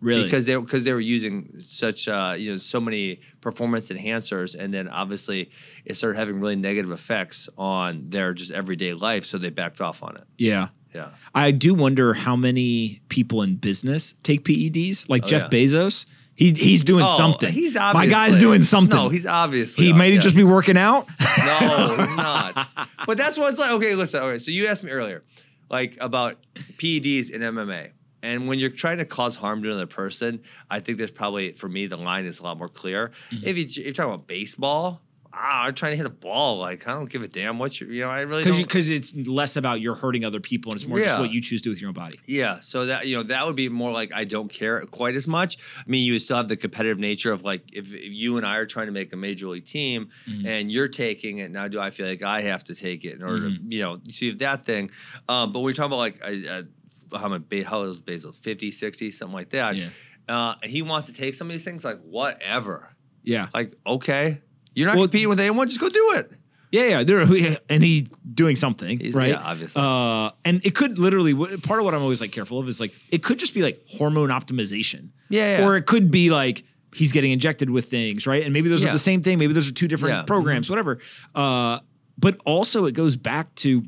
[0.00, 0.24] Really?
[0.24, 4.74] because they because they were using such uh, you know so many performance enhancers, and
[4.74, 5.50] then obviously
[5.86, 10.02] it started having really negative effects on their just everyday life, so they backed off
[10.02, 10.24] on it.
[10.36, 10.68] yeah.
[10.94, 11.08] Yeah.
[11.34, 15.48] I do wonder how many people in business take PEDs, like Oh, Jeff yeah.
[15.58, 16.06] Bezos.
[16.36, 17.52] He he's doing Oh, something.
[17.52, 18.96] He's my guy's doing something.
[18.98, 20.22] No, he's obviously he may yes.
[20.22, 21.08] just be working out.
[21.38, 22.68] No, he's not.
[23.06, 23.70] But that's what it's like.
[23.72, 24.20] Okay, listen.
[24.20, 25.22] Okay, so you asked me earlier,
[25.70, 26.38] like about
[26.78, 27.90] PEDs in MMA,
[28.22, 30.40] and when you're trying to cause harm to another person,
[30.70, 33.10] I think there's probably for me the line is a lot more clear.
[33.30, 33.46] Mm-hmm.
[33.46, 35.02] If you, if you're talking about baseball,
[35.36, 36.58] ah, I'm trying to hit a ball.
[36.58, 38.08] Like I don't give a damn what you, you know.
[38.10, 38.66] I really Because don't.
[38.66, 41.60] because it's less about you're hurting other people and it's more just what you choose
[41.62, 42.20] to do with your own body.
[42.26, 45.26] Yeah, so that you know that would be more like I don't care quite as
[45.26, 45.58] much.
[45.76, 48.56] I mean, you still have the competitive nature of like if, if you and I
[48.56, 50.46] are trying to make a major league team Mm-hmm.
[50.46, 53.22] and you're taking it now, do I feel like I have to take it in
[53.22, 53.68] order Mm-hmm.
[53.68, 54.90] to you know see that thing?
[55.28, 56.64] Um, but we're talking about like a,
[57.12, 59.76] a, how much how is Bezos 50, 60, something like that.
[59.76, 59.88] Yeah.
[60.28, 62.88] Uh, and he wants to take some of these things like whatever.
[63.22, 63.48] Yeah.
[63.54, 64.40] Like okay,
[64.74, 66.32] you're not Well- competing with anyone, just go do it.
[66.72, 67.20] Yeah, yeah, there,
[67.68, 69.28] and he's doing something, He's- right?
[69.30, 69.80] yeah, obviously.
[69.80, 72.92] Uh, and it could literally part of what I'm always like careful of is like
[73.12, 75.66] it could just be like hormone optimization, Yeah, yeah.
[75.66, 78.42] or it could be like he's getting injected with things, right?
[78.42, 78.88] And maybe those Yeah.
[78.88, 80.98] are the same thing, maybe those are two different programs, whatever.
[81.32, 81.78] Uh,
[82.18, 83.84] but also it goes back to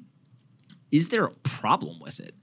[0.93, 2.36] is there a problem with it?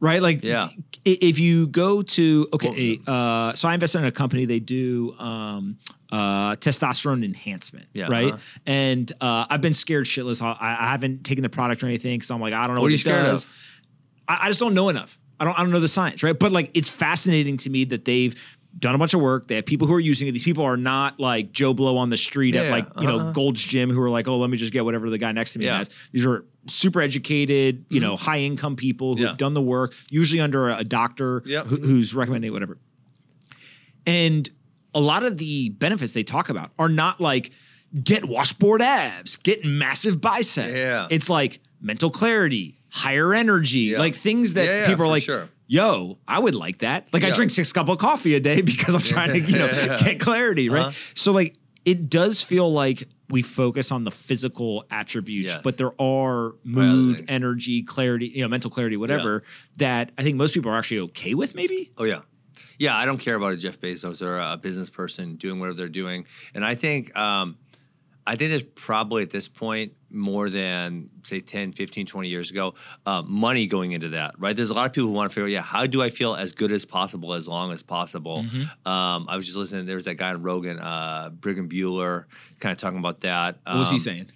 [0.00, 0.68] Right, like Yeah.
[1.04, 4.44] if you go to okay, uh, so I invested in a company.
[4.44, 5.78] They do um,
[6.12, 8.32] uh, testosterone enhancement, Yeah, right?
[8.34, 8.58] uh-huh.
[8.66, 10.40] And uh, I've been scared shitless.
[10.40, 12.86] I, I haven't taken the product or anything because I'm like, I don't know What
[12.86, 13.44] what, are you it scared does.
[13.44, 13.50] of?
[14.28, 15.18] I, I just don't know enough.
[15.40, 15.58] I don't.
[15.58, 16.36] I don't know the science, right?
[16.38, 18.34] But like, it's fascinating to me that they've
[18.78, 19.48] done a bunch of work.
[19.48, 20.32] They have people who are using it.
[20.32, 23.32] These people are not like Joe Blow on the street at like you know uh-huh.
[23.32, 25.58] Gold's Gym who are like, oh, let me just get whatever the guy next to
[25.58, 25.72] me Yeah.
[25.72, 25.78] Mm-hmm.
[25.78, 25.90] has.
[26.12, 29.34] These are super educated, you know, high income people who've Yeah.
[29.36, 31.66] done the work, usually under a, a doctor Yep.
[31.66, 32.78] who, who's recommending whatever.
[34.06, 34.48] And
[34.94, 37.50] a lot of the benefits they talk about are not like
[38.02, 40.84] get washboard abs, get massive biceps.
[40.84, 41.08] Yeah.
[41.10, 43.98] It's like mental clarity, higher energy, Yeah.
[43.98, 45.48] like things that Yeah, yeah, people are like, sure.
[45.68, 47.06] Yo, I would like that.
[47.12, 49.68] Like I drink six cup of coffee a day because I'm trying to, you know,
[49.98, 50.86] get clarity, right?
[50.86, 50.92] Uh-huh.
[51.14, 55.60] So like it does feel like we focus on the physical attributes, Yes.
[55.62, 59.42] but there are mood, energy, clarity, you know, mental clarity, whatever,
[59.76, 61.92] that I think most people are actually okay with maybe.
[61.96, 62.22] Oh yeah,
[62.78, 62.96] yeah.
[62.96, 66.24] I don't care about a Jeff Bezos or a business person doing whatever they're doing,
[66.54, 67.56] and I think um,
[68.28, 72.74] I think there's probably at this point more than say 10, 15, 20 years ago,
[73.06, 74.34] uh, money going into that.
[74.38, 74.54] Right?
[74.54, 76.34] There's a lot of people who want to figure, out, yeah, how do I feel
[76.34, 78.42] as good as possible as long as possible?
[78.44, 78.88] Mm-hmm.
[78.88, 79.86] Um, I was just listening.
[79.86, 82.24] There was that guy on Rogan, uh, Brigham Buhler,
[82.60, 83.58] kind of talking about that.
[83.64, 84.30] What was he Um, saying?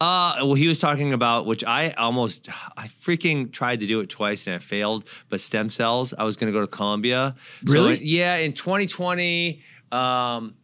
[0.00, 4.08] uh, well, he was talking about which I almost, I freaking tried to do it
[4.08, 5.04] twice and I failed.
[5.28, 7.34] But stem cells, I was going to go to Colombia.
[7.66, 8.04] So, Really?
[8.04, 9.62] yeah, in 2020.
[9.92, 10.54] Um,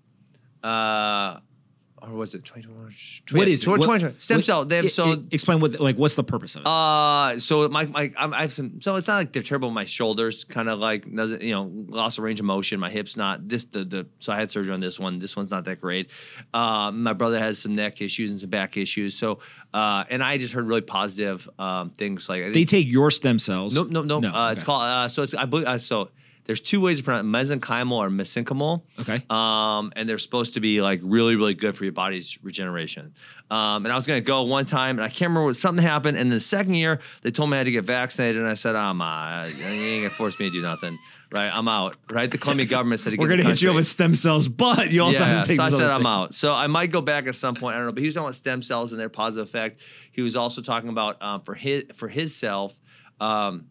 [0.64, 1.38] uh,
[2.02, 2.92] or was it 2021?
[3.38, 3.64] What is it?
[3.64, 4.04] 2020?
[4.04, 4.64] What- Stem cell.
[4.64, 5.12] They have i- so.
[5.12, 6.66] i- explain what like what's the purpose of it?
[6.66, 8.80] Uh, so my my I'm- I have some.
[8.80, 9.70] So it's not like they're terrible.
[9.70, 12.78] My shoulders kind of like doesn't you know loss of range of motion.
[12.80, 14.06] My hips not this the the.
[14.18, 15.18] So I had surgery on this one.
[15.18, 16.10] This one's not that great.
[16.54, 19.16] Um, my brother has some neck issues and some back issues.
[19.18, 19.38] So
[19.74, 23.74] uh, and I just heard really positive um things like they take your stem cells.
[23.74, 24.22] nope nope nope.
[24.22, 26.10] No, uh, It's called uh, so it's I believe uh, so.
[26.48, 28.80] There's two ways to pronounce it, mesenchymal or mesenchymal.
[29.00, 29.22] Okay.
[29.28, 33.12] Um, and they're supposed to be like really, really good for your body's regeneration.
[33.50, 36.16] Um, and I was gonna go one time, and I can't remember what something happened.
[36.16, 38.76] And the second year, they told me I had to get vaccinated, and I said,
[38.76, 40.98] "I'm uh, you ain't gonna force me to do nothing,
[41.30, 41.50] right?
[41.52, 42.30] I'm out." Right?
[42.30, 45.02] The Colombian government said to We're gonna hit you up with stem cells, but you
[45.02, 46.32] also Yeah, have to take so I said I'm out.
[46.32, 47.74] So I might go back at some point.
[47.74, 47.92] I don't know.
[47.92, 49.82] But he was talking about stem cells and their positive effect.
[50.12, 52.78] He was also talking about um, for his for his self.
[53.20, 53.66] Um,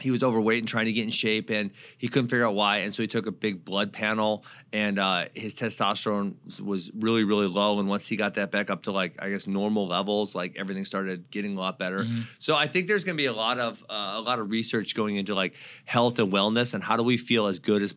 [0.00, 2.78] he was overweight and trying to get in shape and he couldn't figure out why
[2.78, 7.46] and so he took a big blood panel and uh, his testosterone was- really really
[7.46, 10.56] low and once he got that back up to like i guess normal levels like
[10.56, 12.06] everything started getting a lot better.
[12.38, 14.94] So i think there's going to be a lot of uh, a lot of research
[14.96, 17.94] going into like health and wellness and how do we feel as good as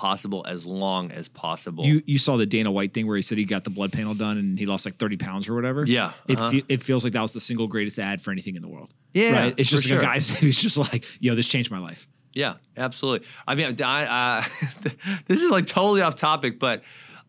[0.00, 3.36] possible as long as possible You you saw the Dana White thing where he said
[3.36, 5.84] he got the blood panel done and he lost like 30 pounds or whatever.
[5.84, 6.50] Yeah, It, uh-huh.
[6.52, 8.94] fe- it feels like that was the single greatest ad for anything in the world.
[9.12, 9.54] Yeah, Right.
[9.58, 12.08] It's just like a guy who's just like, yo, this changed my life.
[12.32, 13.28] Yeah, absolutely.
[13.46, 14.44] I mean, I, uh,
[15.26, 16.82] this is like totally off topic, but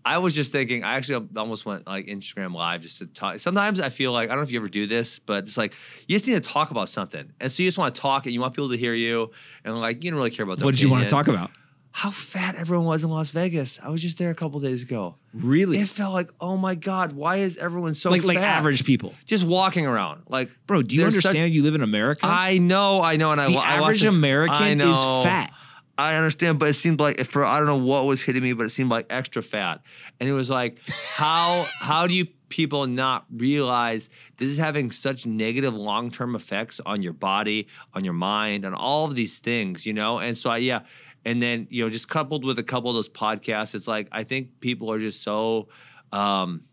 [0.06, 0.84] I was just thinking.
[0.86, 3.40] I actually almost went like Instagram live just to talk.
[3.40, 5.74] Sometimes I feel like I don't know if you ever do this, but it's like
[6.08, 8.34] you just need to talk about something, and so you just want to talk and
[8.34, 9.32] you want people to hear you,
[9.66, 10.58] and like you don't really care about.
[10.58, 11.52] Their What did you want to talk about?
[11.94, 13.80] How fat everyone was in Las Vegas.
[13.84, 15.16] I was just there a couple days ago.
[15.34, 15.78] Really?
[15.78, 18.28] It felt like, oh my god, why is everyone so like fat?
[18.28, 19.14] like average people.
[19.26, 22.22] Just walking around, like Bro, do you there's such- understand you live in America?
[22.24, 25.54] I know, I know, and I the I average this- American I is fat.
[25.98, 28.66] I understand, but it seemed like for I don't know what was hitting me, but
[28.66, 29.82] it seemed like extra fat,
[30.20, 35.26] and it was like, how how do you people not realize this is having such
[35.26, 39.86] negative long term effects on your body, on your mind, on all of these things,
[39.86, 40.20] you know?
[40.20, 40.82] And so I yeah,
[41.26, 44.24] and then you know just coupled with a couple of those podcasts, it's like I
[44.24, 45.70] think people are just so.
[46.12, 46.64] um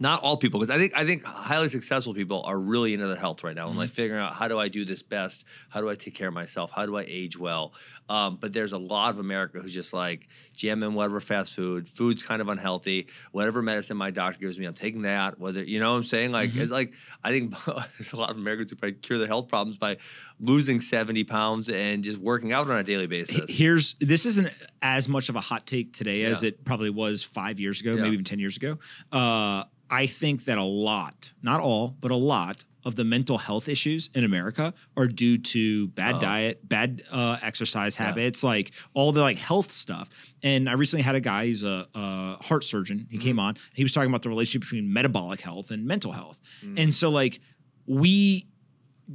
[0.00, 3.16] not all people, because I think I think highly successful people are really into their
[3.16, 3.80] health right now and Mm-hmm.
[3.80, 6.34] like figuring out how do I do this best, how do I take care of
[6.34, 7.72] myself, how do I age well.
[8.08, 12.22] Um, but there's a lot of America who's just like jamming whatever fast food, food's
[12.22, 15.40] kind of unhealthy, whatever medicine my doctor gives me, I'm taking that.
[15.40, 16.60] Whether you know what I'm saying, like Mm-hmm.
[16.60, 16.92] it's like
[17.24, 17.56] I think
[17.98, 19.96] there's a lot of Americans who probably cure their health problems by
[20.40, 23.40] losing 70 pounds and just working out on a daily basis.
[23.48, 24.48] Here's this isn't
[24.82, 28.02] as much of a hot take today as it probably was five years ago, Yeah.
[28.02, 28.78] maybe even 10 years ago.
[29.12, 33.68] Uh, I think that a lot, not all, but a lot of the mental health
[33.68, 36.20] issues in America are due to bad Oh.
[36.20, 38.06] diet, bad uh, exercise Yeah.
[38.06, 40.08] habits, like all the like health stuff.
[40.42, 43.06] And I recently had a guy who's a, a heart surgeon.
[43.10, 43.26] He Mm-hmm.
[43.26, 43.56] came on.
[43.74, 46.40] He was talking about the relationship between metabolic health and mental health.
[46.64, 46.78] Mm.
[46.78, 47.40] And so like
[47.86, 48.46] we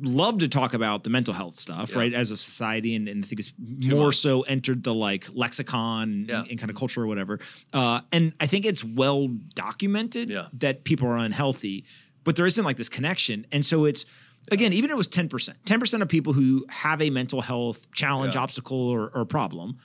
[0.01, 1.97] love to talk about the mental health stuff, Yeah.
[1.99, 4.17] right, as a society, and, and I think it's Too more much.
[4.17, 6.39] so entered the like lexicon Yeah.
[6.41, 7.39] and, and kind of culture or whatever.
[7.73, 10.47] Uh, and I think it's well documented Yeah.
[10.53, 11.85] that people are unhealthy,
[12.23, 13.45] but there isn't like this connection.
[13.51, 14.05] And so it's
[14.51, 18.35] again, even if it was 10%, 10% of people who have a mental health challenge,
[18.35, 19.77] obstacle, or, or problem.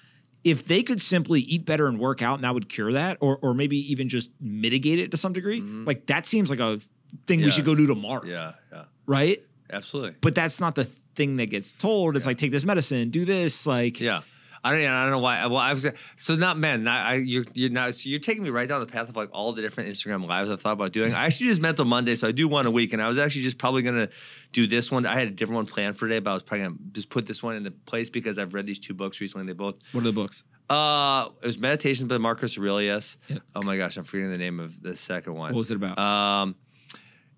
[0.44, 3.36] If they could simply eat better and work out, and that would cure that, or
[3.42, 6.80] or maybe even just mitigate it to some degree, like that seems like a
[7.26, 7.82] thing we should go Mm-hmm.
[7.86, 9.38] Do tomorrow, Yeah, yeah, right?
[9.72, 10.14] Absolutely.
[10.20, 12.16] but that's not the thing that gets told.
[12.16, 14.22] It's like take this medicine, do this, like Yeah.
[14.64, 15.46] I don't, I don't know why.
[15.46, 16.82] Well, I was so not men.
[16.82, 17.94] Not, I you're you're not.
[17.94, 20.50] So you're taking me right down the path of like all the different Instagram lives
[20.50, 21.14] I've thought about doing.
[21.14, 23.18] I actually do this Mental Monday, so I do one a week, and I was
[23.18, 24.08] actually just probably gonna
[24.52, 25.06] do this one.
[25.06, 27.24] I had a different one planned for today, but I was probably gonna just put
[27.24, 29.46] this one into place because I've read these two books recently.
[29.46, 30.42] They both what are the books?
[30.68, 33.16] uh it was Meditations by Marcus Aurelius.
[33.28, 33.42] Yep.
[33.54, 35.52] Oh my gosh, I'm forgetting the name of the second one.
[35.52, 35.98] What was it about?
[35.98, 36.56] Um,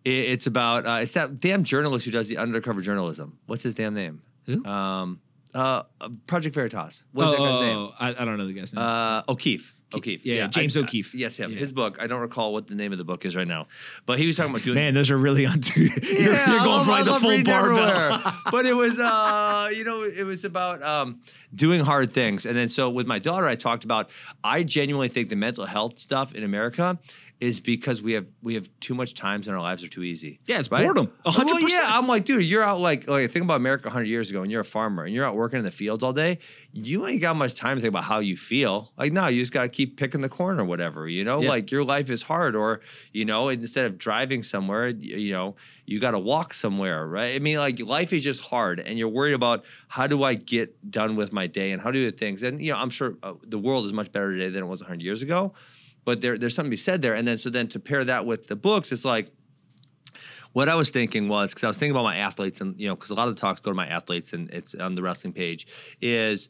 [0.04, 3.38] it's about uh, it's that damn journalist who does the undercover journalism.
[3.46, 4.22] What's his damn name?
[4.46, 4.64] Who?
[4.64, 5.20] Um,
[5.54, 5.82] uh,
[6.26, 7.04] Project Veritas.
[7.12, 7.76] What's oh, that guy's oh, name?
[7.76, 8.84] oh, I, I don't know the guy's name.
[8.84, 9.76] Uh, O'Keefe.
[9.92, 10.24] O'Keefe.
[10.24, 11.14] yeah, James I- O'Keefe.
[11.14, 11.50] I- yes, him.
[11.50, 11.58] Yeah.
[11.58, 11.96] His book.
[11.98, 13.66] I don't recall what the name of the book is right now,
[14.06, 14.76] but he was talking about doing.
[14.76, 15.60] Man, those are really on.
[15.74, 18.34] you're, you're Yeah, I going for like the full barbell.
[18.52, 21.20] but it was, uh, you know, it was about um,
[21.54, 22.46] doing hard things.
[22.46, 24.10] And then so with my daughter, I talked about.
[24.44, 26.98] I genuinely think the mental health stuff in America
[27.40, 30.40] is because we have we have too much times in our lives are too easy.
[30.44, 31.10] Yeah, it's boredom.
[31.24, 31.86] A hundred Well, yeah.
[31.86, 34.60] I'm like, dude, you're out like like think about America 100 years ago, and you're
[34.60, 36.38] a farmer, and you're out working in the fields all day.
[36.72, 38.92] You ain't got much time to think about how you feel.
[38.98, 41.08] Like, no, you just got to keep picking the corn or whatever.
[41.08, 41.48] You know, Yeah.
[41.48, 42.80] like your life is hard, or
[43.12, 47.34] you know, instead of driving somewhere, you know, you got to walk somewhere, right?
[47.34, 50.90] I mean, like life is just hard, and you're worried about how do I get
[50.90, 52.42] done with my day and how do the things.
[52.42, 54.80] And you know, I'm sure uh, the world is much better today than it was
[54.82, 55.54] 100 years ago.
[56.04, 57.14] But there, there's something to be said there.
[57.14, 59.30] And then, so then to pair that with the books, it's like,
[60.52, 62.96] what I was thinking was because I was thinking about my athletes, and you know,
[62.96, 65.32] because a lot of the talks go to my athletes, and it's on the wrestling
[65.32, 65.66] page.
[66.00, 66.48] Is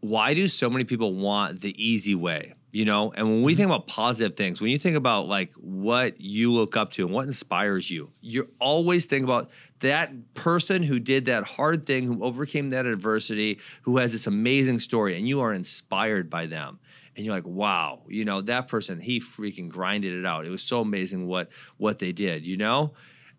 [0.00, 2.54] why do so many people want the easy way?
[2.72, 3.62] You know, and when we mm-hmm.
[3.62, 7.12] think about positive things, when you think about like what you look up to and
[7.12, 12.22] what inspires you, you're always thinking about that person who did that hard thing, who
[12.22, 16.78] overcame that adversity, who has this amazing story, and you are inspired by them
[17.20, 20.46] and you're like, wow, you know, that person, he freaking grinded it out.
[20.46, 22.94] It was so amazing what what they did, you know?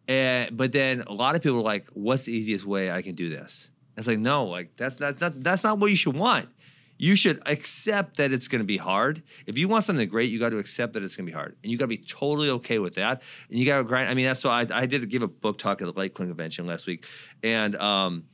[0.07, 3.15] And but then a lot of people are like, what's the easiest way I can
[3.15, 3.71] do this?
[3.97, 6.49] It's like, no, like that's that's not that's not what you should want.
[6.99, 9.23] You should accept that it's gonna be hard.
[9.47, 11.55] If you want something great, you got to accept that it's gonna be hard.
[11.63, 13.23] And you gotta be totally okay with that.
[13.49, 14.09] And you gotta grind.
[14.09, 16.27] I mean, that's so I, I did give a book talk at the Light Litecoin
[16.27, 17.07] convention last week.
[17.41, 18.25] And um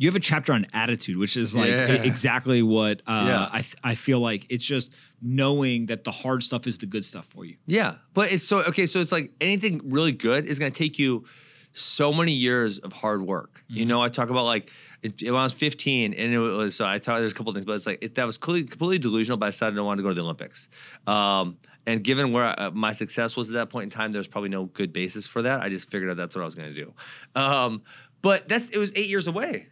[0.00, 2.02] You have a chapter on attitude, which is like Yeah.
[2.04, 3.48] exactly what uh, Yeah.
[3.52, 7.04] I th- I feel like it's just knowing that the hard stuff is the good
[7.04, 7.56] stuff for you.
[7.66, 8.86] Yeah, but it's so okay.
[8.86, 11.24] So it's like anything really good is going to take you
[11.72, 13.62] so many years of hard work.
[13.68, 14.70] You know, I talk about like
[15.02, 17.18] it, when I was 15, and it was so I talk.
[17.18, 19.36] There's a couple things, but it's like it, that was completely, completely delusional.
[19.36, 20.68] But I decided I wanted to go to the Olympics.
[21.06, 24.28] Um, and given where uh, my success was at that point in time, there was
[24.28, 25.60] probably no good basis for that.
[25.62, 26.94] I just figured out that's what I was going to do.
[27.34, 27.82] Um,
[28.22, 29.68] but that's it was eight years away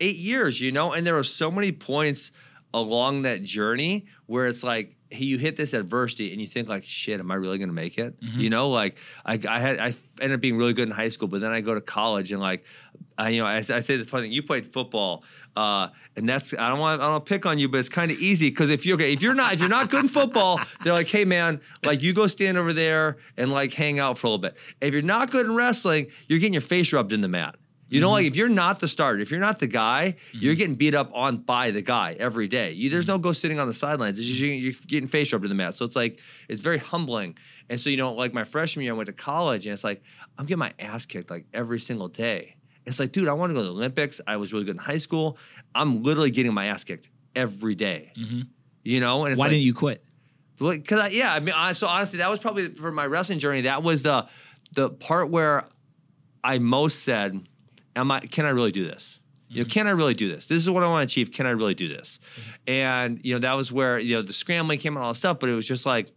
[0.00, 2.32] eight years, you know, and there are so many points
[2.72, 6.84] along that journey where it's like hey, you hit this adversity and you think like,
[6.84, 8.14] shit, am I really going to make it?
[8.40, 8.96] You know, like
[9.26, 11.60] I, I had I ended up being really good in high school, but then I
[11.60, 12.64] go to college and like,
[13.18, 14.32] I you know, I, I say the funny thing.
[14.32, 15.24] You played football,
[15.56, 18.18] uh, and that's I don't want I don't pick on you, but it's kind of
[18.18, 20.92] easy because if you're, okay, if you're not if you're not good in football, they're
[20.92, 24.30] like, hey man, like you go stand over there and like hang out for a
[24.30, 24.56] little bit.
[24.80, 27.56] If you're not good in wrestling, you're getting your face rubbed in the mat.
[27.90, 28.28] You know, like mm-hmm.
[28.28, 30.58] if you're not the starter, if you're not the guy, you're mm-hmm.
[30.58, 32.70] getting beat up on by the guy every day.
[32.70, 33.14] You, there's mm-hmm.
[33.14, 34.16] no go sitting on the sidelines.
[34.18, 35.74] It's just you're, getting face rubbed in the mat.
[35.74, 37.36] So it's like it's very humbling.
[37.68, 40.02] And so you know, like my freshman year, I went to college, and it's like
[40.38, 42.56] I'm getting my ass kicked like every single day.
[42.86, 44.20] It's like, dude, I want to go to the Olympics.
[44.26, 45.36] I was really good in high school.
[45.74, 48.12] I'm literally getting my ass kicked every day.
[48.84, 50.04] You know, and it's Why like, didn't you quit?
[50.58, 53.62] because I, yeah, I mean, I, so honestly, that was probably for my wrestling journey.
[53.62, 54.28] That was the
[54.74, 55.66] the part where
[56.44, 57.48] I most said,
[57.96, 58.20] "Am I?
[58.20, 59.18] Can I really do this?
[59.48, 59.70] You know, mm-hmm.
[59.70, 60.46] can I really do this?
[60.46, 61.32] This is what I want to achieve.
[61.32, 62.70] Can I really do this?" Mm-hmm.
[62.70, 65.40] And you know, that was where you know the scrambling came and all that stuff.
[65.40, 66.12] But it was just like,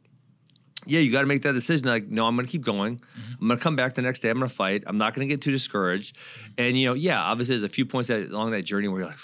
[0.86, 1.88] yeah, you got to make that decision.
[1.88, 2.98] Like, no, I'm going to keep going.
[2.98, 3.34] Mm-hmm.
[3.42, 4.30] I'm going to come back the next day.
[4.30, 4.84] I'm going to fight.
[4.86, 6.18] I'm not going to get too discouraged.
[6.58, 9.10] And you know, yeah, obviously, there's a few points that along that journey where you're
[9.10, 9.20] like.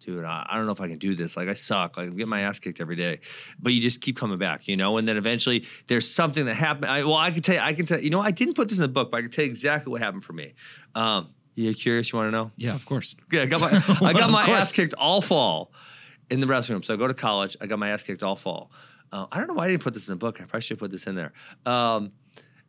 [0.00, 1.36] Dude, I, I don't know if I can do this.
[1.36, 1.98] Like, I suck.
[1.98, 3.20] Like, I get my ass kicked every day,
[3.58, 4.96] but you just keep coming back, you know.
[4.96, 6.86] And then eventually, there's something that happened.
[6.86, 8.78] I, well, I can tell you, I can tell you know, I didn't put this
[8.78, 10.54] in the book, but I can tell you exactly what happened for me.
[10.94, 12.12] Um, you curious?
[12.12, 12.50] You want to know?
[12.56, 13.16] Yeah, of course.
[13.30, 13.68] Yeah, I got my
[14.08, 15.72] I got my ass kicked all fall
[16.30, 16.84] in the restroom.
[16.84, 17.56] So I go to college.
[17.60, 18.70] I got my ass kicked all fall.
[19.12, 20.40] Uh, I don't know why I didn't put this in the book.
[20.40, 21.32] I probably should have put this in there.
[21.66, 22.12] Um,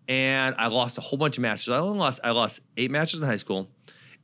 [0.08, 1.70] and I lost a whole bunch of matches.
[1.70, 3.70] I only lost I lost eight matches in high school.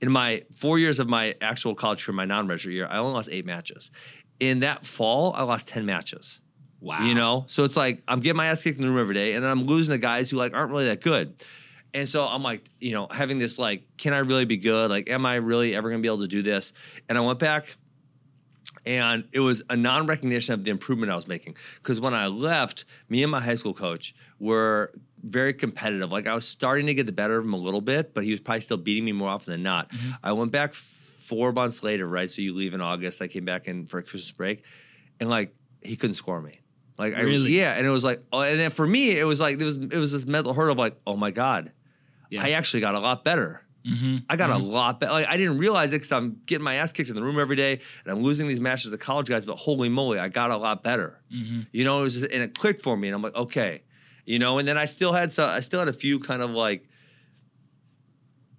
[0.01, 3.29] In my four years of my actual college career, my non-redshirt year, I only lost
[3.31, 3.89] eight matches.
[4.39, 6.39] In that fall, I lost ten matches.
[6.79, 7.03] Wow.
[7.03, 9.33] You know, so it's like I'm getting my ass kicked in the room every day,
[9.33, 11.33] and then I'm losing to guys who like aren't really that good.
[11.93, 14.89] And so I'm like, you know, having this like, can I really be good?
[14.89, 16.73] Like, am I really ever gonna be able to do this?
[17.09, 17.77] And I went back
[18.85, 21.57] and it was a non-recognition of the improvement I was making.
[21.75, 26.11] Because when I left, me and my high school coach were very competitive.
[26.11, 28.31] Like I was starting to get the better of him a little bit, but he
[28.31, 29.89] was probably still beating me more often than not.
[29.89, 30.11] Mm-hmm.
[30.23, 32.29] I went back four months later, right?
[32.29, 33.21] So you leave in August.
[33.21, 34.63] I came back in for a Christmas break,
[35.19, 36.61] and like he couldn't score me.
[36.97, 37.51] Like I Really?
[37.51, 39.75] yeah, and it was like, oh, and then for me, it was like it was
[39.75, 41.71] it was this mental hurdle of like, oh my god,
[42.30, 42.43] Yeah.
[42.43, 43.63] I actually got a lot better.
[43.88, 44.17] Mm-hmm.
[44.30, 45.13] I got a lot better.
[45.13, 47.55] Like I didn't realize it because I'm getting my ass kicked in the room every
[47.55, 49.45] day, and I'm losing these matches to college guys.
[49.45, 51.21] But holy moly, I got a lot better.
[51.34, 51.61] Mm-hmm.
[51.71, 53.84] You know, it was just, and it clicked for me, and I'm like, okay,
[54.25, 54.57] you know.
[54.57, 56.88] And then I still had so I still had a few kind of like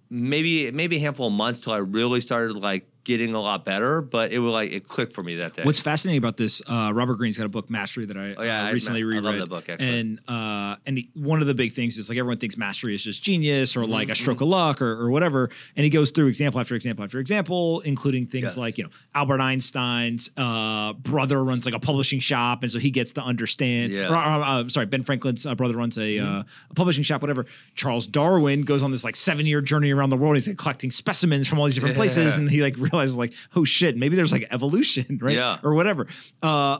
[0.09, 4.01] maybe maybe a handful of months till I really started like getting a lot better.
[4.01, 5.63] But it was like it clicked for me that day.
[5.63, 8.63] What's fascinating about this, uh, Robert Greene's got a book, Mastery, that I Oh, yeah,
[8.63, 9.23] uh, I- recently I reread.
[9.23, 9.99] love that book, actually.
[9.99, 13.03] And uh, and he, one of the big things is like everyone thinks mastery is
[13.03, 15.49] just genius or Mm-hmm, like a stroke of luck or, or whatever.
[15.75, 18.57] And he goes through example after example after example, including things Yes.
[18.57, 22.91] like you know Albert Einstein's uh, brother runs like a publishing shop, and so he
[22.91, 23.91] gets to understand.
[23.91, 24.03] Yeah.
[24.03, 24.13] Mm-hmm.
[24.13, 27.45] Or, uh, uh, sorry, Ben Franklin's uh, brother runs a, uh, a publishing shop, whatever.
[27.75, 30.35] Charles Darwin goes on this like seven year journey around the world.
[30.35, 33.63] He's like collecting specimens from all these different places, and he like realizes like, oh
[33.63, 35.35] shit, maybe there's like evolution, right?
[35.35, 35.57] Yeah.
[35.63, 36.07] Or whatever.
[36.41, 36.79] Uh,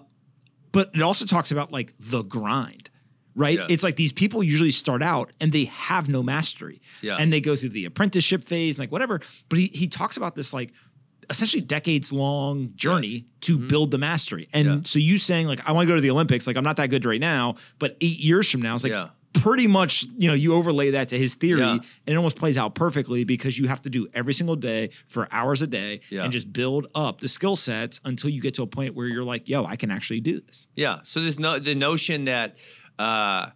[0.71, 2.89] but it also talks about like the grind.
[3.35, 3.57] Right?
[3.59, 3.67] Yes.
[3.69, 6.81] It's like these people usually start out and they have no mastery.
[7.01, 7.15] Yeah.
[7.17, 9.21] And they go through the apprenticeship phase, like whatever.
[9.47, 10.73] But he, he talks about this like
[11.29, 14.49] essentially decades long journey to build the mastery.
[14.51, 14.77] And Mm-hmm.
[14.77, 14.83] Yeah.
[14.83, 16.87] so you saying like I want to go to the Olympics, like I'm not that
[16.89, 19.09] good right now, but eight years from now, it's like Yeah.
[19.33, 21.71] Pretty much, you know, you overlay that to his theory Yeah.
[21.73, 25.27] and it almost plays out perfectly because you have to do every single day for
[25.31, 26.23] hours a day Yeah.
[26.23, 29.23] and just build up the skill sets until you get to a point where you're
[29.23, 30.67] like, yo, I can actually do this.
[30.75, 30.99] Yeah.
[31.03, 32.57] So there's no the notion that
[32.97, 33.51] uh,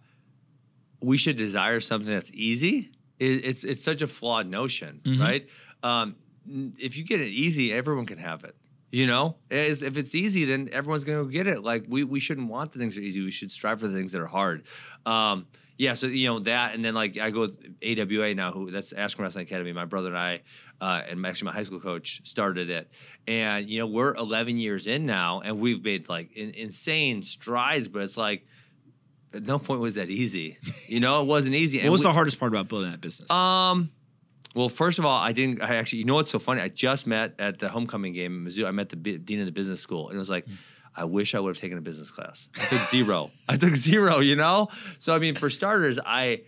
[1.00, 2.90] we should desire something that's easy.
[3.18, 5.46] It, it's it's such a flawed notion, right?
[5.82, 6.16] Um,
[6.78, 8.56] if you get it easy, everyone can have it.
[8.90, 11.62] You know, As- if it's easy, then everyone's gonna go get it.
[11.62, 13.22] Like we we shouldn't want the things that are easy.
[13.22, 14.62] We should strive for the things that are hard.
[15.04, 15.46] Um,
[15.76, 18.92] yeah, so you know that, and then like I go with AWA now, who that's
[18.92, 19.72] Askren Wrestling Academy.
[19.72, 20.40] My brother and I,
[20.80, 22.90] uh, and actually my high school coach started it,
[23.26, 27.88] and you know we're 11 years in now, and we've made like in, insane strides.
[27.88, 28.46] But it's like
[29.32, 30.58] at no point was that easy.
[30.86, 31.78] You know, it wasn't easy.
[31.78, 33.28] What And was we- the hardest part about building that business?
[33.30, 33.90] um,
[34.54, 35.60] Well, first of all, I didn't.
[35.60, 36.60] I actually, you know what's so funny?
[36.60, 38.64] I just met at the homecoming game in Mizzou.
[38.66, 40.46] I met the bi- dean of the business school, and it was like,
[40.96, 42.48] I wish I would have taken a business class.
[42.60, 43.30] I took zero.
[43.48, 44.20] I took zero.
[44.20, 44.68] You know.
[44.98, 46.42] So I mean, for starters, I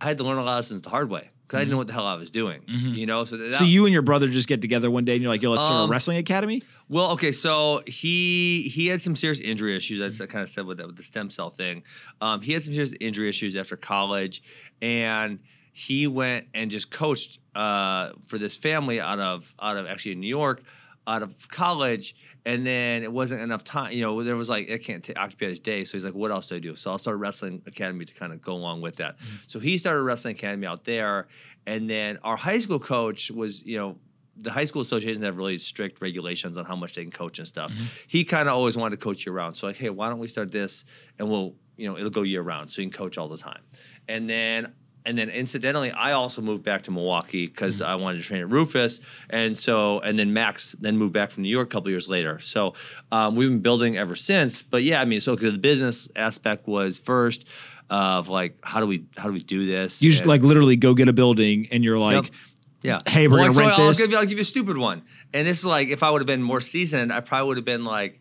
[0.00, 1.76] I had to learn a lot of lessons the hard way because I didn't know
[1.78, 2.62] what the hell I was doing.
[2.66, 3.24] You know.
[3.24, 5.42] So that, So you and your brother just get together one day and you're like,
[5.42, 6.62] yo, let's start Um, a wrestling academy?
[6.88, 10.20] Well, okay, so he he had some serious injury issues.
[10.20, 11.82] I kind of said with that with the stem cell thing.
[12.20, 14.42] Um, he had some serious injury issues after college,
[14.82, 15.38] and
[15.72, 20.20] he went and just coached uh, for this family out of out of actually in
[20.20, 20.62] New York,
[21.06, 22.14] out of college.
[22.44, 23.92] And then it wasn't enough time.
[23.92, 25.82] You know, there was like it can't t- occupy his day.
[25.82, 28.14] So he's like, "What else do I do?" So I'll start a wrestling academy to
[28.14, 29.18] kind of go along with that.
[29.18, 29.36] Mm-hmm.
[29.48, 31.26] So he started a wrestling academy out there,
[31.66, 33.96] and then our high school coach was, you know,
[34.36, 37.48] the high school associations have really strict regulations on how much they can coach and
[37.48, 37.72] stuff.
[37.72, 37.84] Mm-hmm.
[38.06, 39.56] He kind of always wanted to coach year round.
[39.56, 40.84] So like, hey, why don't we start this
[41.18, 43.62] and we'll, you know, it'll go year round so you can coach all the time.
[44.08, 44.74] And then
[45.06, 48.48] and then incidentally, I also moved back to Milwaukee because I wanted to train at
[48.48, 49.00] Roufus,
[49.30, 52.38] and so and then Max then moved back from New York a couple years later.
[52.40, 52.74] So
[53.12, 54.62] um, we've been building ever since.
[54.62, 57.46] But yeah, I mean, so the business aspect was first
[57.88, 60.02] of like how do we how do we do this?
[60.02, 62.34] You just And- like literally go get a building and you're like, Yep.
[62.82, 63.00] Yeah.
[63.06, 63.98] Hey, we're gonna so rent I'll this.
[63.98, 65.02] Give you, I'll give you a stupid one.
[65.32, 67.64] And this is like, if I would have been more seasoned, I probably would have
[67.64, 68.20] been like,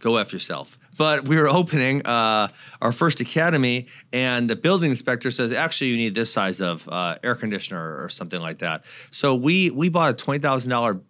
[0.00, 0.78] go after yourself.
[0.98, 2.48] But we were opening uh,
[2.82, 7.16] our first academy, and the building inspector says, actually, you need this size of uh,
[7.24, 8.84] air conditioner or something like that.
[9.10, 11.00] So we we bought a twenty thousand dollar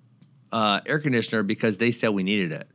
[0.52, 2.68] uh, air conditioner because they said we needed it.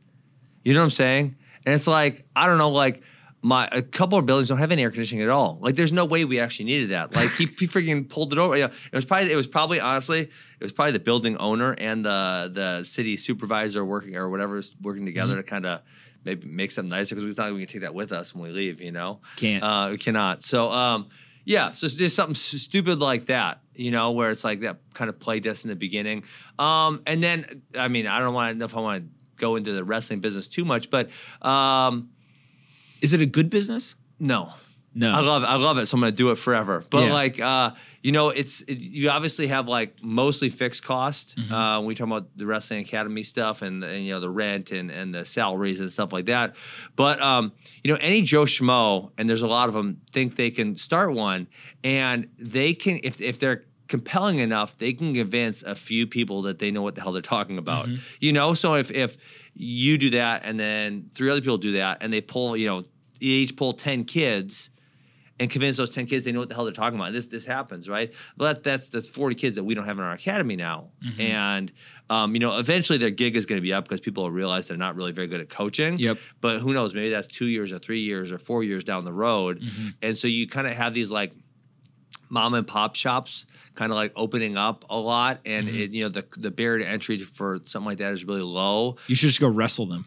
[0.64, 1.36] You know what I'm saying?
[1.64, 3.02] And it's like I don't know, like
[3.40, 5.58] my a couple of buildings don't have any air conditioning at all.
[5.62, 7.14] Like there's no way we actually needed that.
[7.14, 8.56] Like he, he freaking pulled it over.
[8.56, 10.30] You know, it was probably it was probably honestly it
[10.60, 15.06] was probably the building owner and the the city supervisor working or whatever is working
[15.06, 15.42] together Mm-hmm.
[15.42, 15.80] to kind of
[16.24, 18.50] maybe make something nicer because we thought we could take that with us when we
[18.50, 18.80] leave.
[18.80, 19.62] You know, Can't.
[19.62, 20.42] uh, we cannot.
[20.42, 21.08] So um,
[21.44, 25.18] yeah, so just something stupid like that, you know, where it's like that kind of
[25.18, 26.24] play this in the beginning.
[26.58, 29.56] Um, and then, I mean, I don't want to know if I want to go
[29.56, 31.08] into the wrestling business too much, but
[31.40, 32.10] um,
[33.00, 33.94] is it a good business?
[34.18, 34.52] no.
[34.94, 35.12] No.
[35.12, 35.46] I love it.
[35.46, 35.86] I love it.
[35.86, 36.82] So I'm going to do it forever.
[36.90, 37.12] But Yeah.
[37.12, 37.70] like, uh,
[38.02, 41.36] you know, it's it, you obviously have like mostly fixed cost.
[41.36, 41.52] Mm-hmm.
[41.52, 44.70] Uh, when we talk about the wrestling academy stuff and, and you know the rent
[44.70, 46.54] and, and the salaries and stuff like that.
[46.96, 50.50] But um, you know, any Joe Schmo, and there's a lot of them, think they
[50.50, 51.48] can start one,
[51.82, 56.58] and they can if if they're compelling enough, they can convince a few people that
[56.58, 57.86] they know what the hell they're talking about.
[57.86, 58.02] Mm-hmm.
[58.20, 59.16] You know, so if if
[59.54, 62.84] you do that and then three other people do that and they pull, you know,
[63.18, 64.70] each pull ten kids
[65.40, 67.12] and convince those 10 kids they know what the hell they're talking about.
[67.12, 68.12] This this happens, right?
[68.36, 70.88] But that's that's 40 kids that we don't have in our academy now.
[71.06, 71.20] Mm-hmm.
[71.20, 71.72] And
[72.10, 74.66] um, you know, eventually their gig is going to be up because people will realize
[74.66, 75.98] they're not really very good at coaching.
[75.98, 76.18] Yep.
[76.40, 76.94] But who knows?
[76.94, 79.60] Maybe that's two years or three years or four years down the road.
[79.60, 79.88] Mm-hmm.
[80.02, 81.32] And so you kind of have these like
[82.30, 85.78] mom and pop shops kind of like opening up a lot and Mm-hmm.
[85.78, 88.96] it, you know the the barrier to entry for something like that is really low
[89.06, 90.06] You should just go wrestle them.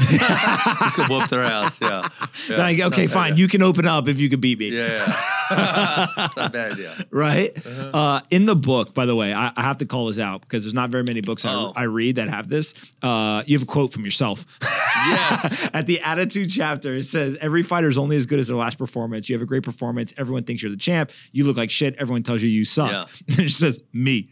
[0.00, 2.08] Just go whoop their ass yeah,
[2.48, 3.32] Yeah, like, okay, fine.
[3.32, 3.42] idea.
[3.42, 4.68] You can open up if you could beat me.
[4.68, 5.06] yeah,
[5.50, 6.06] yeah.
[6.26, 7.56] it's not a bad idea right?
[7.56, 7.90] Uh-huh.
[7.92, 10.64] uh in the book, by the way, I, I have to call this out because
[10.64, 11.72] there's not very many books Oh.
[11.74, 12.74] I, I read that have this.
[13.02, 14.46] Uh, you have a quote from yourself.
[14.62, 15.68] Yes.
[15.74, 18.78] At the attitude chapter, it says, Every fighter is only as good as their last
[18.78, 19.28] performance.
[19.28, 20.14] You have a great performance.
[20.18, 21.10] Everyone thinks you're the champ.
[21.32, 21.96] You look like shit.
[21.98, 22.90] Everyone tells you you suck.
[22.90, 23.06] Yeah.
[23.28, 24.30] And it just says, Me.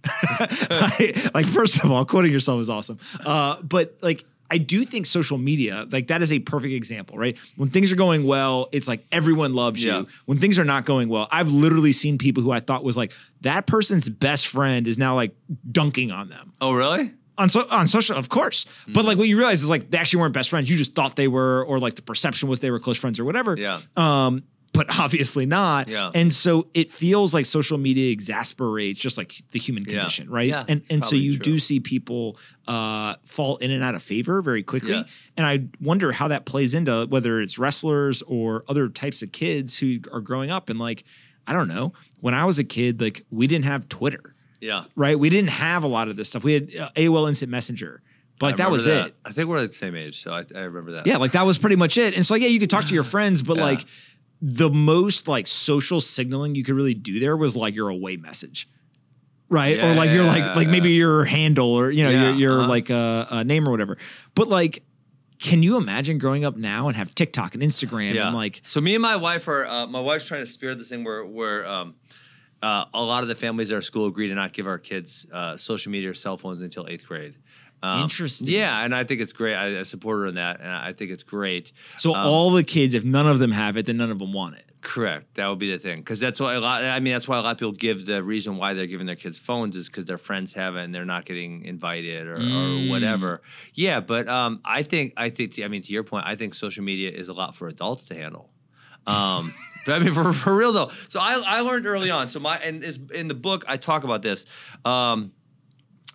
[1.34, 2.98] like, first of all, quoting yourself is awesome.
[3.24, 7.36] Uh, but like, I do think social media, like that is a perfect example, right?
[7.56, 10.00] When things are going well, it's like everyone loves Yeah.
[10.00, 10.06] you.
[10.26, 13.12] When things are not going well, I've literally seen people who I thought was like
[13.42, 15.34] that person's best friend is now like
[15.70, 18.66] dunking on them oh really on so on social, of course.
[18.88, 20.68] But like what you realize is like they actually weren't best friends.
[20.68, 23.24] You just thought they were, or like the perception was they were close friends or
[23.24, 23.56] whatever.
[23.56, 23.78] Yeah.
[23.96, 24.42] Um,
[24.78, 25.88] but obviously not.
[25.88, 26.10] Yeah.
[26.14, 29.90] And so it feels like social media exasperates just like the human Yeah.
[29.98, 30.48] condition, right?
[30.48, 31.42] Yeah, and and so you true.
[31.54, 34.92] do see people uh, fall in and out of favor very quickly.
[34.92, 35.20] Yes.
[35.36, 39.76] And I wonder how that plays into whether it's wrestlers or other types of kids
[39.76, 41.04] who are growing up and like,
[41.46, 41.92] I don't know.
[42.20, 45.16] When I was a kid, like we didn't have Twitter yeah right?
[45.16, 46.42] We didn't have a lot of this stuff.
[46.42, 48.02] We had uh, AOL Instant Messenger,
[48.40, 49.06] but like that was that.
[49.08, 49.16] it.
[49.24, 51.06] I think we're the same age, so I, I remember that.
[51.06, 52.14] Yeah, like that was pretty much it.
[52.16, 53.62] And so like, yeah, you could talk to your friends, but Yeah.
[53.62, 53.84] like
[54.40, 58.68] the most like social signaling you could really do there was like your away message.
[59.50, 59.78] Right.
[59.78, 62.60] or like your Yeah, like like maybe your handle or you know, your Yeah, your
[62.60, 62.68] uh-huh.
[62.68, 63.96] like uh, uh name or whatever.
[64.34, 64.84] But like
[65.38, 68.26] can you imagine growing up now and have TikTok and Instagram yeah.
[68.26, 69.66] and like so me and my wife are.
[69.66, 71.94] Uh, my wife's trying to spear this thing where where um,
[72.62, 75.26] uh, a lot of the families at our school agree to not give our kids
[75.32, 77.34] uh, social media or cell phones until eighth grade.
[77.82, 78.48] Um, Interesting.
[78.48, 79.54] Yeah, and I think it's great.
[79.54, 81.72] I, I support her in that, and I think it's great.
[81.96, 84.32] so Um, all the kids, if none of them have it, then none of them
[84.32, 84.64] want it.
[84.80, 85.34] Correct.
[85.34, 86.84] That would be the thing, because that's why a lot.
[86.84, 89.16] I mean, that's why a lot of people give the reason why they're giving their
[89.16, 92.88] kids phones is because their friends have it and they're not getting invited or, or
[92.88, 93.42] whatever.
[93.74, 96.84] Yeah, but um, I think I think I mean to your point, I think social
[96.84, 98.50] media is a lot for adults to handle.
[99.06, 99.54] Um,
[99.86, 100.90] but I mean, for, for real though.
[101.08, 102.28] So I, I learned early on.
[102.28, 104.46] So my and it's, in the book I talk about this.
[104.84, 105.32] Um,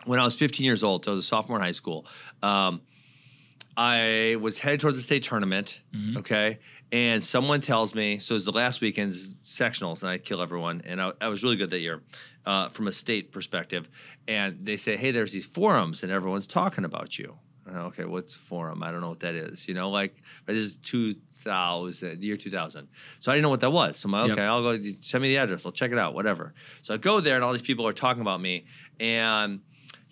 [0.05, 2.05] when I was 15 years old, so I was a sophomore in high school.
[2.41, 2.81] Um,
[3.75, 5.81] I was headed towards the state tournament.
[6.17, 6.59] Okay.
[6.91, 10.83] And someone tells me, so it was the last weekend's sectionals, and I kill everyone.
[10.85, 12.03] And I, I was really good that year
[12.45, 13.89] uh, from a state perspective.
[14.27, 17.39] And they say, hey, there's these forums, and everyone's talking about you.
[17.65, 18.83] And okay, what's a forum?
[18.83, 19.67] I don't know what that is.
[19.67, 22.87] You know, like this is 2000, the year 2000.
[23.21, 23.97] So I didn't know what that was.
[23.97, 24.37] So I'm like, Yep.
[24.37, 25.65] okay, I'll go, send me the address.
[25.65, 26.53] I'll check it out, whatever.
[26.83, 28.65] So I go there, and all these people are talking about me.
[28.99, 29.61] And,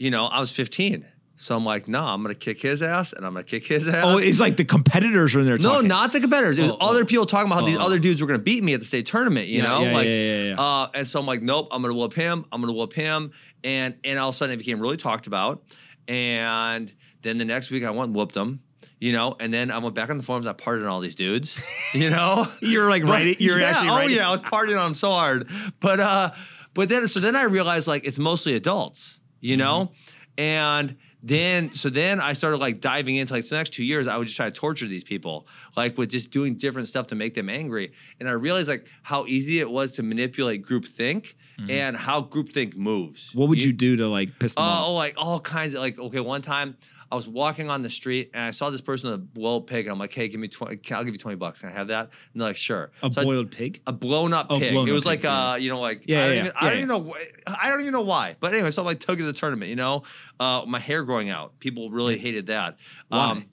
[0.02, 1.06] you know, I was 15.
[1.36, 3.88] So I'm like, no, I'm going to kick his ass, and I'm to kick his
[3.88, 4.04] ass.
[4.06, 5.58] Oh, it's like the competitors are in there.
[5.58, 5.88] No, talking.
[5.88, 6.60] not the competitors.
[6.60, 7.06] It was Oh, other oh.
[7.06, 7.86] people talking about how these Oh, oh.
[7.86, 9.48] other dudes were to beat me at the state tournament.
[9.48, 10.56] You Yeah, know, yeah, like, yeah.
[10.64, 12.46] Uh, and so I'm like, nope, I'm to whoop him.
[12.52, 13.32] I'm to whoop him,
[13.64, 15.64] and and all of a sudden it became really talked about.
[16.08, 16.92] And
[17.24, 18.62] then the next week I went and whooped them.
[19.00, 20.46] You know, and then I went back on the forums.
[20.46, 21.60] I partied on all these dudes.
[21.94, 23.40] You know, You're like right.
[23.42, 24.16] You're actually oh writing.
[24.16, 25.50] yeah, I was partying on them so hard.
[25.82, 26.32] But uh,
[26.74, 30.42] but then so then I realized like it's mostly adults, you know, Mm-hmm.
[30.42, 34.18] and then so then I started like diving into like the next two years I
[34.18, 35.46] would just try to torture these people
[35.78, 39.26] like with just doing different stuff to make them angry, and I realized like how
[39.28, 41.34] easy it was to manipulate groupthink
[41.70, 43.30] and how groupthink moves.
[43.30, 43.40] Mm-hmm.
[43.40, 44.88] What would you do to like piss them Uh, off?
[44.88, 46.00] oh, like all kinds of like.
[46.00, 46.76] Okay, one time
[47.12, 49.86] I was walking on the street and I saw this person with a blow pig.
[49.86, 50.80] And I'm like, hey, give me twenty.
[50.94, 51.60] I'll give you twenty bucks.
[51.60, 52.10] Can I have that?
[52.34, 52.92] And they're like, sure.
[53.04, 53.82] A So I- boiled pig?
[53.86, 54.72] a blown up Oh, pig.
[54.72, 55.52] blown it was like yeah.
[55.52, 56.84] uh, you know, like Yeah, I don't, yeah, even, yeah, I don't yeah.
[56.84, 57.16] even know.
[57.48, 58.36] I don't even know why.
[58.40, 59.70] But anyway, so I'm like took it to the tournament.
[59.70, 60.04] You know,
[60.40, 61.60] uh, my hair growing out.
[61.60, 62.78] People really hated that.
[63.10, 63.46] Why?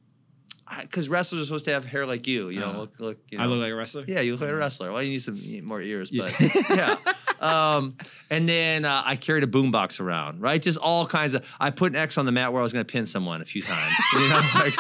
[0.83, 2.51] Because wrestlers are supposed to have hair like you.
[2.51, 3.19] You know, Uh, look, look.
[3.31, 4.05] You know, I look like a wrestler.
[4.07, 4.93] yeah, you look like a wrestler.
[4.93, 6.31] Well, you need some more ears, Yeah.
[6.39, 6.97] but yeah.
[7.41, 7.97] Um,
[8.31, 10.61] and then uh, I carried a boombox around, right?
[10.61, 11.45] Just all kinds of.
[11.61, 13.45] I put an X on the mat where I was going to pin someone a
[13.45, 13.93] few times.
[14.15, 14.75] You know, like,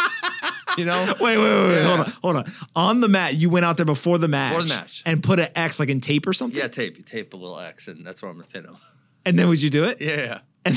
[0.76, 1.14] you know.
[1.20, 1.74] Wait, wait, wait, wait.
[1.76, 1.86] Yeah.
[1.86, 2.52] Hold on, hold on.
[2.76, 4.52] On the mat, you went out there before the match.
[4.52, 5.02] Before the match.
[5.06, 6.58] And put an X like in tape or something?
[6.58, 6.98] Yeah, tape.
[6.98, 8.76] You tape a little X, and that's where I'm going to pin them.
[9.24, 10.00] And then would you do it?
[10.00, 10.40] Yeah.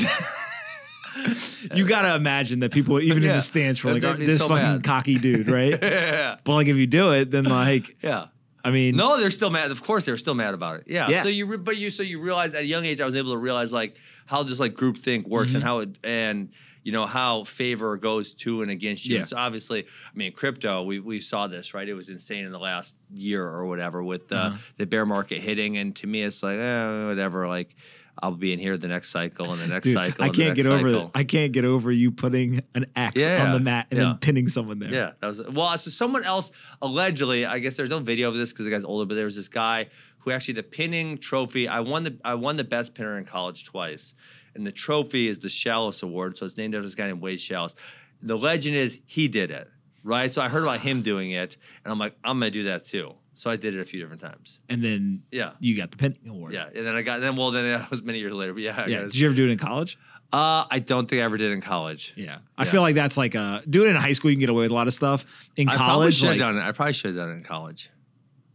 [1.75, 4.39] You gotta imagine that people, even in the stands, were like, They'd "Oh, be this
[4.39, 5.71] so fucking mad." cocky dude, right?
[5.81, 6.37] Yeah.
[6.43, 8.27] But like, if you do it, then like, Yeah.
[8.63, 9.71] I mean, No, they're still mad.
[9.71, 10.83] Of course, they're still mad about it.
[10.87, 11.09] Yeah.
[11.09, 11.23] Yeah.
[11.23, 13.31] So you, re- but you, so you realize at a young age, I was able
[13.31, 15.55] to realize like how this like group think works Mm-hmm.
[15.57, 16.49] and how it and
[16.83, 19.17] you know how favor goes to and against you.
[19.17, 19.25] Yeah.
[19.25, 21.87] So obviously, I mean, crypto, we we saw this right.
[21.87, 24.57] It was insane in the last year or whatever with the Uh-huh.
[24.77, 27.47] the bear market hitting, and to me, it's like eh, whatever.
[27.47, 27.75] Like
[28.21, 30.23] I'll be in here the next cycle and the next dude, cycle.
[30.23, 30.91] I can't get over.
[30.91, 31.11] cycle.
[31.15, 34.05] I can't get over you putting an X Yeah, on the mat and yeah.
[34.05, 34.91] then pinning someone there.
[34.91, 35.77] Yeah, that was well.
[35.77, 36.51] So someone else
[36.81, 39.35] allegedly, I guess there's no video of this because the guy's older, but there was
[39.35, 39.87] this guy
[40.19, 41.67] who actually the pinning trophy.
[41.67, 44.13] I won the I won the best pinner in college twice,
[44.55, 46.37] and the trophy is the Schalles Award.
[46.37, 47.75] So it's named after this guy named Wade Schalles.
[48.21, 49.67] The legend is he did it,
[50.03, 50.31] right?
[50.31, 53.15] So I heard about him doing it, and I'm like, I'm gonna do that too.
[53.33, 54.59] So I did it a few different times.
[54.69, 55.51] And then Yeah.
[55.61, 56.53] you got the pinning award.
[56.53, 58.53] Yeah, and then I got then well then that was many years later.
[58.53, 59.01] But yeah, I Yeah.
[59.03, 59.97] Did you ever do it in college?
[60.33, 62.13] uh, I don't think I ever did in college.
[62.15, 62.39] Yeah.
[62.57, 62.71] I Yeah.
[62.71, 64.31] feel like that's like a do it in high school.
[64.31, 65.25] You can get away with a lot of stuff.
[65.55, 65.75] In college.
[65.75, 66.61] I probably college, should have like, done it.
[66.61, 67.89] I probably should have done it in college.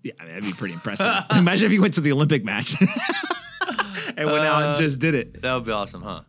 [0.02, 1.06] yeah, that'd be pretty impressive.
[1.36, 2.74] Imagine if you went to the Olympic match
[4.16, 5.42] and went out and Uh, just did it.
[5.42, 6.22] That would be awesome, huh?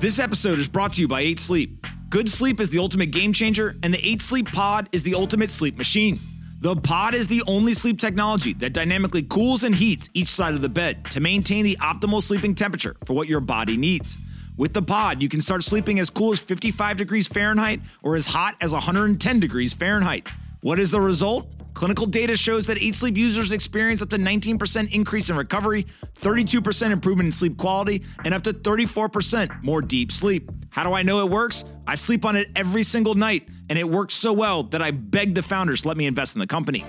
[0.00, 1.86] This episode is brought to you by Eight Sleep.
[2.10, 5.50] Good sleep is the ultimate game changer, and the Eight Sleep Pod is the ultimate
[5.50, 6.20] sleep machine.
[6.62, 10.60] The pod is the only sleep technology that dynamically cools and heats each side of
[10.60, 14.16] the bed to maintain the optimal sleeping temperature for what your body needs.
[14.56, 18.26] With the pod, you can start sleeping as cool as 55 degrees Fahrenheit or as
[18.26, 20.28] hot as 110 degrees Fahrenheit.
[20.60, 21.48] What is the result?
[21.74, 25.86] Clinical data shows that Eight Sleep users experience up to 19% increase in recovery,
[26.20, 30.50] 32% improvement in sleep quality, and up to 34% more deep sleep.
[30.70, 31.64] How do I know it works?
[31.86, 35.34] I sleep on it every single night, and it works so well that I begged
[35.34, 36.84] the founders to let me invest in the company.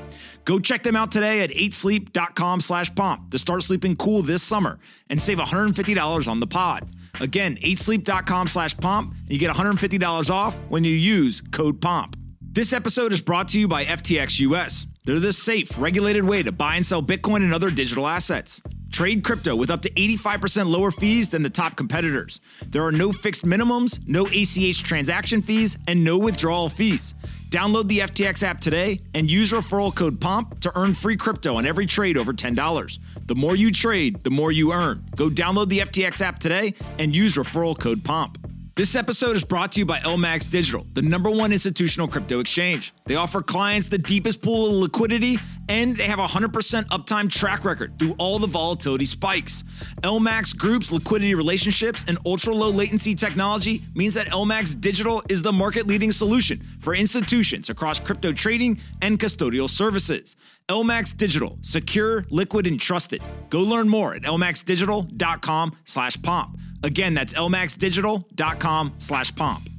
[0.45, 4.79] Go check them out today at eightsleep.com slash pomp to start sleeping cool this summer
[5.09, 6.89] and save $150 on the pod.
[7.19, 12.15] Again, eightsleep.com slash pomp, and you get $150 off when you use code POMP.
[12.53, 14.85] This episode is brought to you by FTX US.
[15.05, 18.61] They're the safe, regulated way to buy and sell Bitcoin and other digital assets.
[18.91, 22.39] Trade crypto with up to 85% lower fees than the top competitors.
[22.67, 27.15] There are no fixed minimums, no ACH transaction fees, and no withdrawal fees.
[27.49, 31.65] Download the FTX app today and use referral code POMP to earn free crypto on
[31.65, 32.99] every trade over $10.
[33.25, 35.09] The more you trade, the more you earn.
[35.15, 38.37] Go download the FTX app today and use referral code POMP.
[38.75, 42.91] This episode is brought to you by LMAX Digital, the number one institutional crypto exchange.
[43.05, 45.37] They offer clients the deepest pool of liquidity
[45.69, 46.51] And they have a 100%
[46.87, 49.63] uptime track record through all the volatility spikes.
[50.01, 55.53] LMAX Group's liquidity relationships and ultra low latency technology means that LMAX Digital is the
[55.53, 60.35] market leading solution for institutions across crypto trading and custodial services.
[60.67, 63.21] LMAX Digital, secure, liquid, and trusted.
[63.49, 66.57] Go learn more at lmaxdigital.com slash pomp.
[66.83, 69.69] Again, that's lmaxdigital.com slash pomp.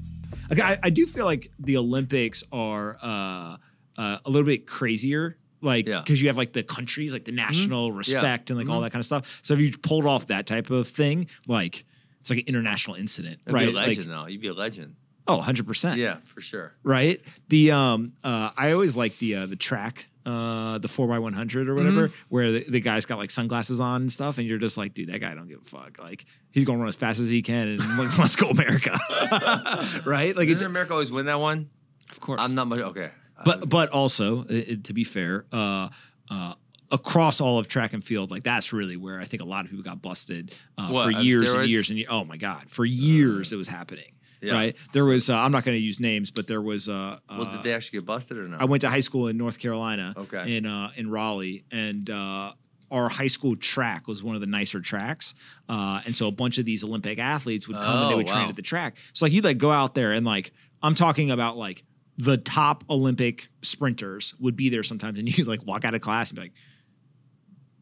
[0.53, 3.57] Okay, I, I do feel like the Olympics are uh,
[3.97, 6.01] uh, a little bit crazier, like Yeah.
[6.01, 8.85] because you have like the countries, like the national respect and like all Mhm.
[8.85, 9.41] that kind of stuff.
[9.43, 11.85] So if you pulled off that type of thing, like
[12.21, 13.67] it's like an international incident, You'd right?
[13.67, 14.27] be a legend, Like, though.
[14.29, 14.97] You'd be a legend.
[15.27, 15.99] oh, 100 percent.
[15.99, 16.75] Yeah, for sure.
[16.83, 17.21] Right.
[17.49, 20.09] The um, uh, I always like the uh, the track.
[20.27, 22.17] Uh, the four x one hundred or whatever, Mm-hmm.
[22.31, 25.11] where the, the guy's got like sunglasses on and stuff, and you're just like, dude,
[25.11, 25.99] that guy don't give a fuck.
[25.99, 28.99] Like, he's gonna run as fast as he can, and like, let's go America,
[30.05, 30.35] right?
[30.35, 31.69] Like, it's, Doesn't America always win that one?
[32.11, 32.81] of course, I'm not much.
[32.81, 33.11] Okay.
[33.45, 35.89] But but also uh, uh, to be fair uh
[36.31, 36.55] uh
[36.91, 39.71] across all of track and field like that's really where i think a lot of
[39.71, 42.63] people got busted uh, What, for on years and years and ye- oh my god
[42.69, 44.13] for years it was happening
[44.45, 44.53] Yeah.
[44.55, 47.43] right there was uh, i'm not going to use names but there was uh, well,
[47.43, 48.61] uh, did they actually get busted or not?
[48.61, 50.57] i went to high school in north carolina Okay.
[50.57, 52.53] in uh in raleigh and uh
[52.91, 55.35] our high school track was one of the nicer tracks,
[55.69, 58.27] uh, and so a bunch of these Olympic athletes would come and they Oh, would
[58.29, 58.97] train at the track.
[59.15, 61.83] So like you'd like go out there and like I'm talking about like
[62.19, 66.31] the top Olympic sprinters would be there sometimes, and you like walk out of class
[66.31, 66.53] and be like,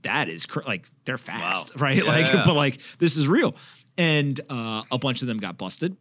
[0.03, 1.97] "That is cr- like they're fast, right?
[1.99, 2.05] Yeah.
[2.05, 3.55] Like, but like this is real."
[3.99, 5.97] And uh, a bunch of them got busted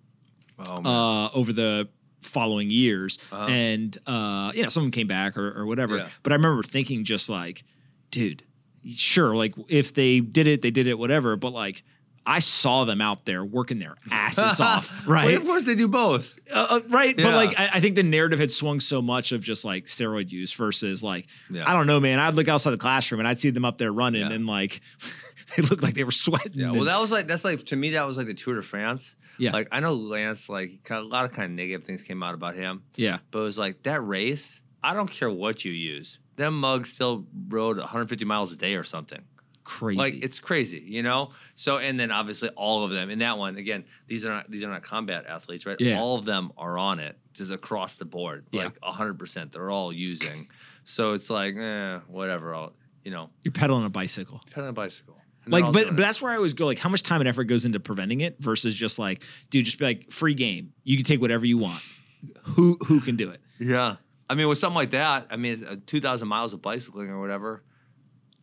[0.67, 1.87] oh, uh, over the
[2.21, 3.45] following years, Uh-huh.
[3.47, 5.97] and uh, you know some of them came back or, or whatever.
[5.97, 6.07] Yeah.
[6.23, 7.63] But I remember thinking just like,
[8.11, 8.43] dude,
[8.95, 11.35] sure, like if they did it, they did it, whatever.
[11.35, 11.83] But like.
[12.23, 15.25] I saw them out there working their asses off, right?
[15.25, 16.37] Well, of course they do both.
[16.53, 17.15] Uh, uh, right.
[17.17, 20.29] But like, I, I think the narrative had swung so much of just like steroid
[20.29, 21.67] use versus like, Yeah.
[21.67, 22.19] I don't know, man.
[22.19, 24.33] I'd look outside the classroom and I'd see them up there running Yeah.
[24.33, 24.81] and like,
[25.57, 26.53] they looked like they were sweating.
[26.53, 28.61] Yeah, well, that was like that's like to me that was like the Tour de
[28.63, 29.15] France.
[29.37, 29.51] Yeah.
[29.51, 32.55] like I know Lance, like a lot of kind of negative things came out about
[32.55, 33.19] him, yeah.
[33.31, 34.61] but it was like that race.
[34.83, 36.19] I don't care what you use.
[36.35, 39.21] Them mugs still rode 150 miles a day or something.
[39.63, 39.97] Crazy.
[39.97, 41.31] Like it's crazy, you know.
[41.55, 43.85] So and then obviously all of them in that one again.
[44.07, 45.79] These are not these are not combat athletes, right?
[45.79, 45.99] Yeah.
[45.99, 48.65] All of them are on it, just across the board, Yeah.
[48.65, 49.19] like 100.
[49.19, 50.47] percent They're all using.
[50.83, 52.53] so it's like, eh, whatever.
[52.55, 52.73] I'll,
[53.03, 54.41] you know, You're pedaling a bicycle.
[54.51, 55.15] Pedaling a bicycle.
[55.45, 56.65] And Like, but, but that's where I always go.
[56.67, 59.79] Like, how much time and effort goes into preventing it versus just like, dude, just
[59.79, 60.73] be like free game.
[60.83, 61.81] You can take whatever you want.
[62.43, 63.41] Who who can do it?
[63.59, 63.95] Yeah.
[64.29, 67.63] I mean, with something like that, I mean, uh, 2,000 miles of bicycling or whatever.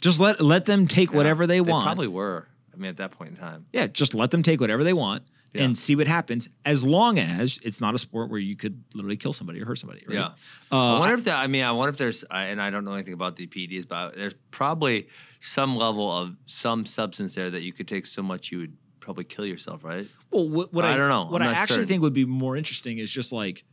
[0.01, 1.85] Just let let them take yeah, whatever they, want.
[1.85, 2.47] probably were.
[2.75, 3.67] I mean, at that point in time.
[3.73, 5.63] yeah, just let them take whatever they want Yeah.
[5.65, 6.49] and see what happens.
[6.65, 9.79] As long as it's not a sport where you could literally kill somebody or hurt
[9.79, 10.05] somebody.
[10.07, 10.15] Right?
[10.15, 10.29] Yeah.
[10.71, 12.85] Uh, I wonder if that, I mean, I wonder if there's, I- and I don't
[12.85, 15.09] know anything about the PEDs, but there's probably
[15.41, 19.25] some level of some substance there that you could take so much you would probably
[19.25, 20.07] kill yourself, right?
[20.31, 21.27] Well, what, what I don't know.
[21.27, 21.89] What I actually certain.
[21.89, 23.65] think would be more interesting is just like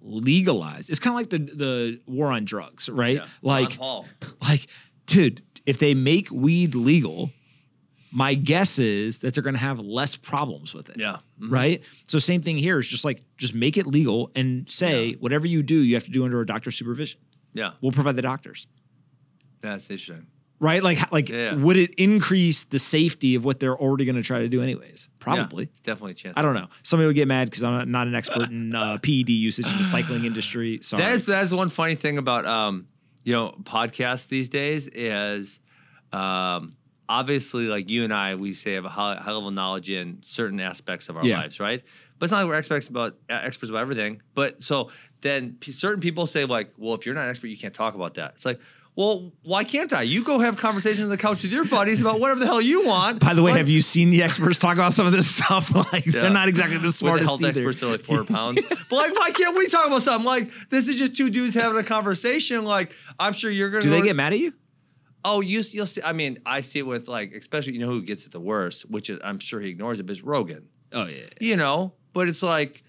[0.00, 0.88] legalize.
[0.88, 3.16] It's kind of like the the war on drugs, right?
[3.16, 3.26] Yeah.
[3.42, 3.78] Like,
[4.42, 4.66] like,
[5.06, 7.30] dude, if they make weed legal,
[8.10, 10.96] my guess is that they're going to have less problems with it.
[10.98, 11.18] Yeah.
[11.40, 11.50] Mhm.
[11.50, 11.82] Right.
[12.06, 15.16] So same thing here is just like just make it legal and say Yeah.
[15.16, 17.20] whatever you do, you have to do under a doctor's supervision.
[17.54, 17.72] Yeah.
[17.80, 18.66] We'll provide the doctors.
[19.60, 20.26] That's interesting.
[20.62, 20.80] Right?
[20.82, 21.54] Like, like, Yeah.
[21.56, 25.08] would it increase the safety of what they're already going to try to do, anyways?
[25.10, 25.64] Yeah, Probably.
[25.64, 26.34] it's definitely a chance.
[26.38, 26.68] I don't know.
[26.84, 29.82] Somebody would get mad because I'm not- an expert in uh, PED usage in the
[29.84, 30.78] cycling industry.
[30.80, 31.02] Sorry.
[31.02, 32.86] That is that's one funny thing about um,
[33.24, 35.58] you know, podcasts these days is
[36.12, 36.76] um
[37.08, 40.60] obviously like you and I we say have a high, high level knowledge in certain
[40.60, 41.38] aspects of our Yeah.
[41.38, 41.82] lives, right?
[42.18, 44.22] But it's not like we're experts about uh, experts about everything.
[44.34, 44.90] But so
[45.22, 47.94] then p- certain people say like, well, if you're not an expert, you can't talk
[47.94, 48.32] about that.
[48.34, 48.60] It's like,
[48.94, 50.02] well, why can't I?
[50.02, 52.84] You go have conversations on the couch with your buddies about whatever the hell you
[52.86, 53.20] want.
[53.20, 55.72] By the way, Like, have you seen the experts talk about some of this stuff?
[55.92, 56.22] Like, Yeah.
[56.22, 57.48] they're not exactly the with the health either.
[57.48, 58.60] experts, they're like four pounds.
[58.68, 60.26] but like, why can't we talk about something?
[60.26, 62.64] Like, this is just two dudes having a conversation.
[62.64, 63.82] Like, I'm sure you're gonna.
[63.82, 64.52] Do they get mad at you?
[65.24, 66.02] Oh, you, you'll see.
[66.02, 68.90] I mean, I see it with like, especially you know who gets it the worst,
[68.90, 70.68] which is I'm sure he ignores it, but it's Rogan.
[70.92, 71.26] Oh yeah.
[71.40, 72.82] You know, but it's like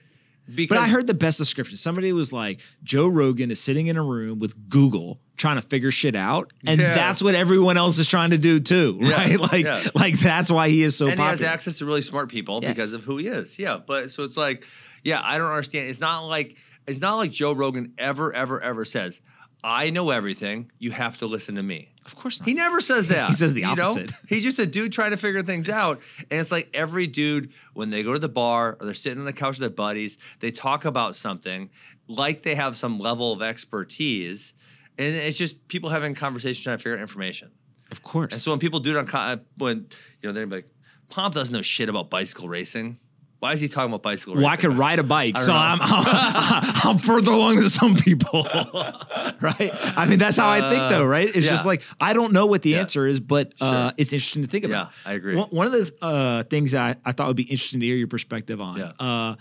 [0.54, 1.78] because But I heard the best description.
[1.78, 5.92] Somebody was like, Joe Rogan is sitting in a room with Google trying to figure
[5.92, 6.96] shit out, and Yes.
[6.96, 9.40] that's what everyone else is trying to do too, Yes, right?
[9.40, 9.96] Like, yes.
[9.96, 12.74] like that's why he is so and he has access to really smart people Yes.
[12.74, 13.58] because of who he is.
[13.58, 14.66] Yeah, but so it's like,
[15.04, 15.90] yeah, I don't understand.
[15.90, 16.56] It's not like
[16.88, 19.22] it's not like Joe Rogan ever, ever, ever says,
[19.64, 20.70] "I know everything.
[20.80, 22.50] You have to listen to me." of course not.
[22.50, 23.28] He never says that.
[23.30, 23.92] He says the you know?
[23.92, 24.12] opposite.
[24.28, 26.02] He's just a dude trying to figure things out.
[26.30, 29.26] And it's like every dude, when they go to the bar or they're sitting on
[29.26, 31.70] the couch with their buddies, they talk about something
[32.10, 34.54] like they have some level of expertise.
[34.98, 37.52] And it's just people having conversations trying to figure out information.
[37.92, 38.32] Of course.
[38.34, 39.88] And so when people do it on co- when
[40.22, 40.68] you know they're like,
[41.10, 42.98] Pomp doesn't know shit about bicycle racing.
[43.40, 44.70] Why is he talking about bicycle well, I racing?
[44.72, 45.52] could ride a bike, so.
[45.54, 48.44] I'm, I'm I'm further along than some people,
[49.42, 49.70] right?
[49.98, 51.28] I mean, that's how I think, though, right?
[51.28, 52.80] It's just like I don't know what the Yes.
[52.82, 53.94] answer is, but uh, Sure.
[53.98, 54.92] it's interesting to think about.
[55.06, 55.36] Yeah, I agree.
[55.36, 57.96] One, one of the uh, things that I, I thought would be interesting to hear
[57.98, 58.78] your perspective on.
[58.78, 58.92] Yeah.
[58.98, 59.36] Uh,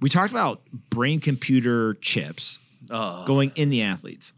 [0.00, 2.60] we talked about brain computer chips
[2.90, 3.24] Oh.
[3.26, 4.32] going in the athletes.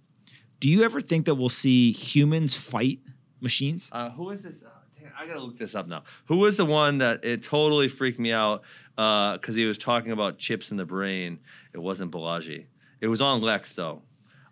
[0.61, 3.01] Do you ever think that we'll see humans fight
[3.41, 3.89] machines?
[3.93, 4.63] Uh, who is this?
[5.01, 6.03] Damn, I gotta look this up now.
[6.27, 8.63] Who was the one that it totally freaked me out
[8.97, 11.39] because he was talking about chips in the brain?
[11.73, 12.67] It wasn't Balaji.
[13.01, 14.03] It was on Lex though.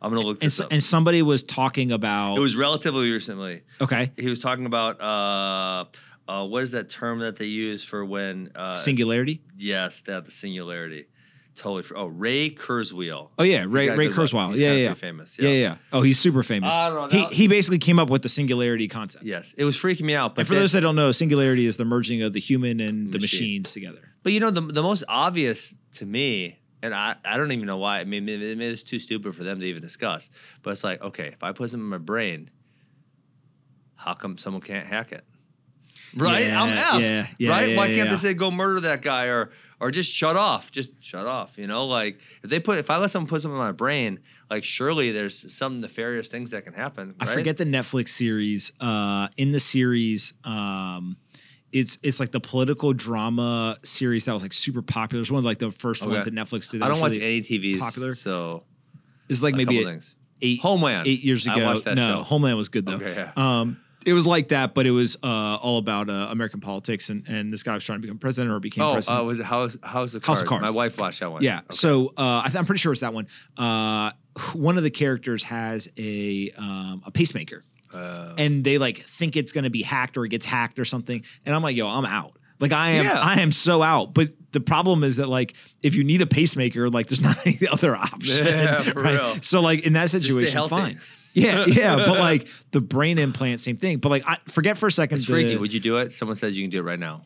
[0.00, 0.72] I'm gonna look And, so, up.
[0.72, 2.36] and somebody was talking about.
[2.36, 3.62] it was relatively recently.
[3.80, 4.12] okay.
[4.16, 5.84] He was talking about uh,
[6.30, 9.42] uh, what is that term that they use for when uh, Singularity.
[9.58, 11.06] Yes, that the singularity.
[11.58, 11.82] Totally.
[11.82, 13.30] For, oh, Ray Kurzweil.
[13.36, 14.08] Oh yeah, Ray Ray.
[14.08, 14.56] Kurzweil.
[14.56, 15.36] Yeah, kinda yeah, famous.
[15.40, 15.76] yeah, yeah.
[15.92, 16.72] Oh, he's super famous.
[16.72, 19.24] I don't know, he he basically came up with the singularity concept.
[19.24, 20.36] Yes, it was freaking me out.
[20.36, 22.78] But And for then- those that don't know, singularity is the merging of the human
[22.78, 23.40] and the Machine.
[23.40, 24.12] machines together.
[24.22, 27.78] But you know, the the most obvious to me, and I, I don't even know
[27.78, 27.98] why.
[27.98, 30.30] I mean, maybe maybe it's too stupid for them to even discuss.
[30.62, 32.50] But it's like, okay, if I put something in my brain,
[33.96, 35.24] how come someone can't hack it?
[36.16, 36.46] Right?
[36.46, 37.00] Yeah, I'm effed.
[37.02, 37.68] yeah, yeah, right?
[37.70, 38.10] yeah, why can't yeah.
[38.10, 40.70] they say go murder that guy or or just shut off?
[40.72, 41.56] Just shut off.
[41.58, 44.20] You know, like if they put if I let someone put something in my brain,
[44.50, 47.14] like surely there's some nefarious things that can happen.
[47.20, 48.72] I forget the Netflix series.
[48.80, 51.16] Uh, in the series, um,
[51.72, 55.20] it's it's like the political drama series that was like super popular.
[55.22, 56.10] It's one of like the first Okay.
[56.12, 56.80] ones that Netflix did.
[56.80, 58.14] that I don't watch really any TVs, popular.
[58.14, 58.64] so
[59.28, 59.86] It's like maybe
[60.40, 61.06] eight Homeland.
[61.06, 61.80] eight years I ago.
[61.94, 62.22] no, show.
[62.22, 62.94] Homeland was good though.
[62.94, 63.60] Okay, yeah.
[63.60, 67.26] Um, it was like that, but it was uh, all about uh, American politics, and
[67.28, 69.20] and this guy was trying to become president or became Oh, president.
[69.20, 70.62] uh, was it House House of House of Cards.
[70.62, 71.42] My wife watched that one.
[71.42, 71.58] Yeah.
[71.58, 71.66] Okay.
[71.70, 73.26] So uh, I th- I'm pretty sure it's that one.
[73.56, 74.12] Uh,
[74.54, 79.52] one of the characters has a um, a pacemaker, Uh, and they like think it's
[79.52, 81.24] going to be hacked or it gets hacked or something.
[81.44, 82.38] And I'm like, yo, I'm out.
[82.60, 83.18] Like I am, Yeah.
[83.20, 84.14] I am so out.
[84.14, 87.66] But the problem is that like if you need a pacemaker, like there's not any
[87.70, 88.46] other option.
[88.46, 89.36] Yeah, for real.
[89.42, 91.00] So like in that situation, fine.
[91.34, 91.96] Yeah, yeah.
[91.96, 93.98] but like the brain implant, same thing.
[93.98, 95.18] But like I forget for a second.
[95.18, 95.56] it's the- freaky.
[95.56, 96.12] Would you do it?
[96.12, 97.22] Someone says you can do it right now.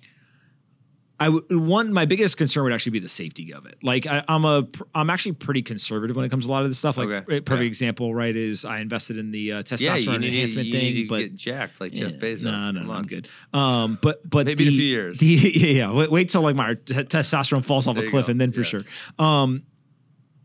[1.20, 3.77] I w- one my biggest concern would actually be the safety of it.
[3.85, 6.70] Like I, I'm a I'm actually pretty conservative when it comes to a lot of
[6.70, 6.97] this stuff.
[6.97, 7.41] Like Okay.
[7.41, 7.66] perfect Yeah.
[7.69, 8.35] example, right?
[8.35, 11.09] Is I invested in the uh, Yeah, testosterone you need, enhancement you thing, need to
[11.09, 12.43] but get jacked like Jeff Bezos.
[12.43, 12.99] No, no, Come no, on.
[12.99, 13.29] I'm good.
[13.53, 15.19] Um, but but Maybe in a few years.
[15.20, 15.93] the- yeah, yeah.
[15.93, 18.61] Wait, wait till like my t- testosterone falls off There a cliff, and then for
[18.62, 18.69] Yes.
[18.69, 18.83] sure.
[19.24, 19.62] Um,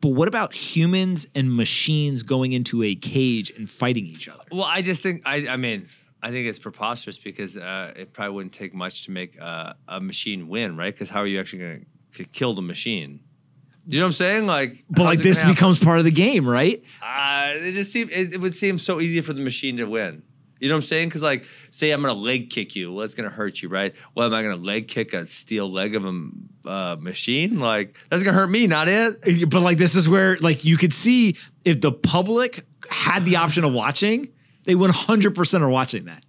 [0.01, 4.43] but what about humans and machines going into a cage and fighting each other?
[4.51, 5.47] Well, I just think I.
[5.47, 5.87] I mean,
[6.21, 9.99] I think it's preposterous because uh, it probably wouldn't take much to make uh, a
[9.99, 10.93] machine win, right?
[10.93, 13.21] Because how are you actually going to kill the machine?
[13.87, 14.47] Do you know what I'm saying?
[14.47, 16.83] Like, But like this becomes part of the game, right?
[17.01, 20.23] Uh, it just seems it, it would seem so easy for the machine to win.
[20.59, 21.09] You know what I'm saying?
[21.09, 23.95] Because like, say I'm gonna leg kick you, well, it's gonna hurt you, right?
[24.15, 26.29] Well, am I gonna leg kick a steel leg of a
[26.67, 27.59] uh, machine?
[27.59, 29.49] Like, that's gonna hurt me, not it.
[29.49, 31.35] But like this is where like you could see
[31.65, 34.29] if the public had the option of watching,
[34.63, 36.23] they 100% are watching that.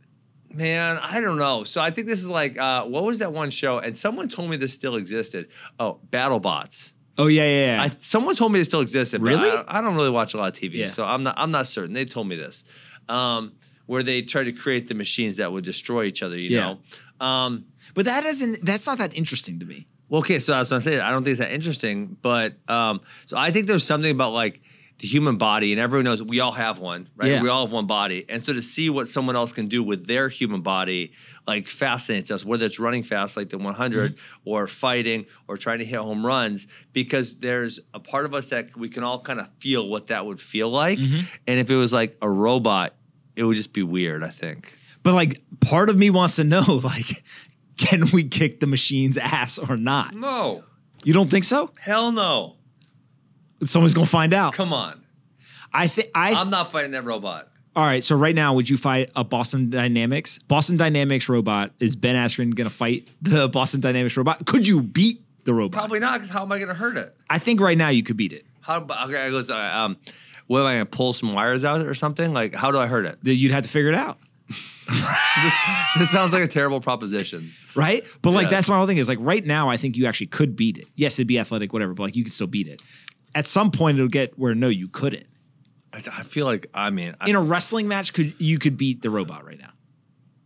[0.52, 1.62] Man, I don't know.
[1.64, 3.78] So I think this is like, uh, what was that one show?
[3.78, 5.48] And someone told me this still existed.
[5.78, 6.92] Oh, BattleBots.
[7.18, 7.82] Oh yeah, yeah, yeah.
[7.82, 9.20] I, someone told me it still existed.
[9.22, 9.48] Really?
[9.50, 10.86] I, I don't really watch a lot of TV, Yeah.
[10.86, 11.34] so I'm not.
[11.36, 11.92] I'm not certain.
[11.92, 12.62] They told me this,
[13.08, 13.54] um,
[13.86, 16.38] where they tried to create the machines that would destroy each other.
[16.38, 16.74] You Yeah.
[17.20, 17.26] know.
[17.26, 19.88] Um, but that isn't that's not that interesting to me.
[20.08, 23.00] Well, okay, so I was gonna say I don't think it's that interesting, but um,
[23.26, 24.60] so I think there's something about like
[24.98, 27.30] the human body, and everyone knows we all have one, right?
[27.30, 27.42] Yeah.
[27.42, 30.06] We all have one body, and so to see what someone else can do with
[30.06, 31.12] their human body,
[31.46, 32.44] like fascinates us.
[32.44, 34.48] Whether it's running fast like the 100, Mm-hmm.
[34.50, 38.76] or fighting, or trying to hit home runs, because there's a part of us that
[38.76, 41.20] we can all kind of feel what that would feel like, Mm-hmm.
[41.46, 42.94] and if it was like a robot,
[43.36, 44.24] it would just be weird.
[44.24, 44.72] I think.
[45.04, 47.22] But like part of me wants to know like
[47.78, 50.14] can we kick the machine's ass or not?
[50.14, 50.64] No,
[51.04, 51.70] You don't think so?
[51.80, 52.56] hell no.
[53.64, 54.52] Someone's to find out.
[54.54, 55.02] Come on,
[55.72, 57.48] I think I I'm not fighting that robot.
[57.74, 60.38] All right, so right now would you fight a Boston Dynamics?
[60.48, 64.44] Boston Dynamics robot is Ben Askren to fight the Boston Dynamics robot?
[64.46, 65.78] Could you beat the robot?
[65.78, 67.14] Probably not, because how am I to hurt it?
[67.30, 68.44] I think right now you could beat it.
[68.60, 69.96] How okay, I goes, uh, um,
[70.46, 72.32] what am I gonna pull some wires out or something?
[72.32, 73.18] Like, how do I hurt it?
[73.22, 74.18] You'd have to figure it out.
[74.48, 75.54] This,
[75.98, 77.52] this sounds like a terrible proposition.
[77.76, 78.04] right?
[78.22, 78.50] But like Yeah.
[78.50, 80.86] that's my whole thing is like right now I think you actually could beat it.
[80.96, 82.80] Yes, it'd be athletic, whatever, but like you could still beat it.
[83.34, 85.26] At some point it'll get where no, you couldn't.
[85.92, 89.02] I, I feel like, I mean, I, In a wrestling match, could you could beat
[89.02, 89.72] the robot right now?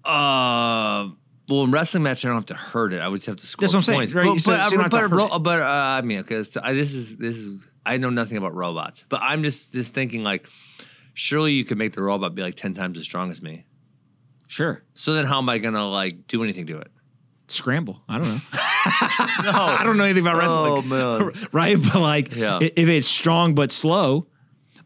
[0.05, 1.09] uh,
[1.49, 3.01] well, in wrestling match, I don't have to hurt it.
[3.01, 4.15] I would just have to score That's what I'm saying, points.
[4.15, 4.25] right?
[4.25, 6.93] But, So- but, so you but, ro- but uh, I mean, okay, so I, this
[6.95, 10.49] is this is I know nothing about robots, but I'm just just thinking like,
[11.15, 13.65] surely you could make the robot be like ten times as strong as me.
[14.53, 14.83] Sure.
[14.93, 16.89] So then, how am I gonna like do anything to it?
[17.49, 18.03] Scramble.
[18.07, 18.41] I don't know.
[18.53, 20.73] I don't know anything about wrestling.
[20.73, 21.33] Oh, man.
[21.53, 21.77] right?
[21.83, 22.59] But like, Yeah.
[22.61, 24.27] i- if it's strong but slow,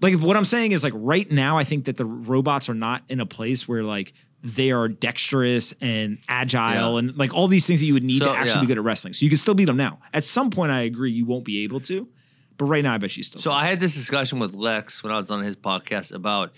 [0.00, 3.02] like what I'm saying is like right now, I think that the robots are not
[3.08, 4.12] in a place where like
[4.42, 6.98] they are dexterous and agile Yeah.
[7.00, 8.60] and like all these things that you would need So, to actually yeah.
[8.60, 9.14] be good at wrestling.
[9.14, 9.98] So you can still beat them now.
[10.14, 12.08] At some point, I agree you won't be able to,
[12.56, 13.40] but right now, I bet you still.
[13.40, 16.52] So I had this discussion with Lex when I was on his podcast about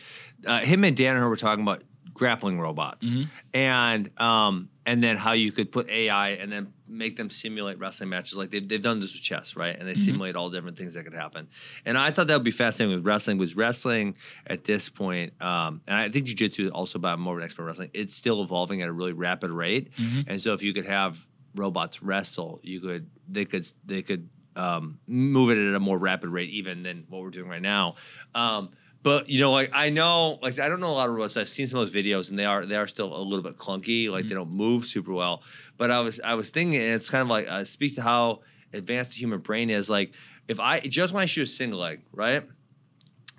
[0.47, 1.83] uh, him and Danaher were talking about
[2.19, 3.15] grappling robots.
[3.55, 8.09] And um, and then how you could put AI and then make them simulate wrestling
[8.09, 8.39] matches.
[8.39, 9.79] Like they've, they've done this with chess right?
[9.79, 11.49] And they simulate all different things that could happen.
[11.85, 14.17] And I thought that would be fascinating with wrestling was wrestling
[14.47, 17.65] at this point um, and I think jiu-jitsu is also about more of an expert
[17.65, 17.91] wrestling.
[17.95, 19.91] It's still evolving at a really rapid rate.
[20.27, 21.25] And so if you could have
[21.55, 26.31] robots wrestle you could they could they could um, move it at a more rapid
[26.31, 27.95] rate even than what we're doing right now.
[28.35, 28.71] Um,
[29.09, 31.35] but you know, like I know, like I don't know a lot of robots.
[31.35, 33.57] I've seen some of those videos, and they are they are still a little bit
[33.57, 34.11] clunky.
[34.11, 35.43] Like they don't move super well.
[35.79, 38.03] But I was I was thinking, and it's kind of like uh, it speaks to
[38.03, 38.41] how
[38.75, 39.89] advanced the human brain is.
[39.89, 40.13] Like
[40.47, 42.47] if I just when I shoot a single leg, right?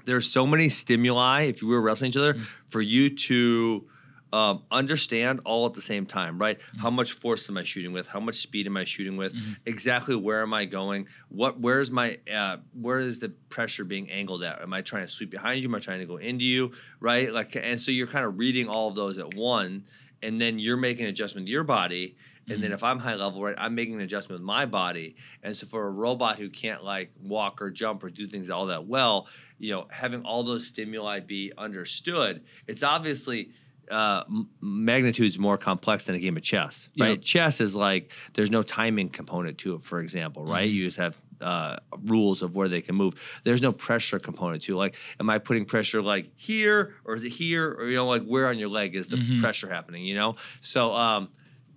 [0.05, 2.33] There's so many stimuli if you were wrestling each other
[2.69, 3.87] for you to
[4.31, 6.59] um, understand all at the same time, right?
[6.77, 8.07] How much force am I shooting with?
[8.07, 9.33] How much speed am I shooting with?
[9.65, 11.07] Exactly where am I going?
[11.29, 14.61] What where's my uh, where is the pressure being angled at?
[14.61, 15.69] Am I trying to sweep behind you?
[15.69, 16.71] Am I trying to go into you?
[16.99, 17.33] Right?
[17.33, 19.85] Like, and so you're kind of reading all of those at one,
[20.21, 22.15] and then you're making an adjustment to your body.
[22.51, 25.15] And then if I'm high level, right, I'm making an adjustment with my body.
[25.43, 28.65] And so for a robot who can't like walk or jump or do things all
[28.67, 29.27] that well,
[29.59, 33.51] you know, having all those stimuli be understood, it's obviously
[33.89, 37.09] uh, m- magnitude's more complex than a game of chess, right?
[37.11, 37.21] Yep.
[37.21, 40.69] Chess is like there's no timing component to it, for example, right?
[40.69, 43.13] You just have uh, rules of where they can move.
[43.43, 44.77] There's no pressure component to it.
[44.77, 48.25] Like, am I putting pressure like here or is it here or you know like
[48.25, 50.03] where on your leg is the pressure happening?
[50.05, 51.29] You know, so um,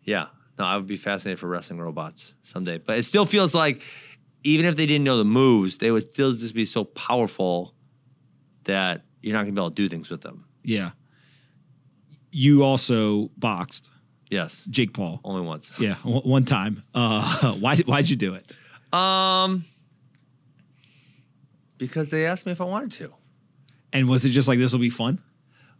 [0.04, 0.26] yeah,
[0.58, 2.78] no, I would be fascinated for wrestling robots someday.
[2.78, 3.82] But it still feels like
[4.44, 7.74] even if they didn't know the moves, they would still just be so powerful
[8.64, 10.44] that you're not gonna be able to do things with them.
[10.64, 10.90] yeah.
[12.32, 13.90] You also boxed
[14.30, 15.20] Yes, Jake Paul.
[15.24, 15.72] only once.
[15.78, 16.82] Yeah, one one time.
[16.94, 17.76] Uh, why?
[17.76, 18.50] Why'd you do it?
[18.98, 19.66] Um,
[21.76, 23.12] because they asked me if I wanted to.
[23.92, 25.20] And was it just like this will be fun?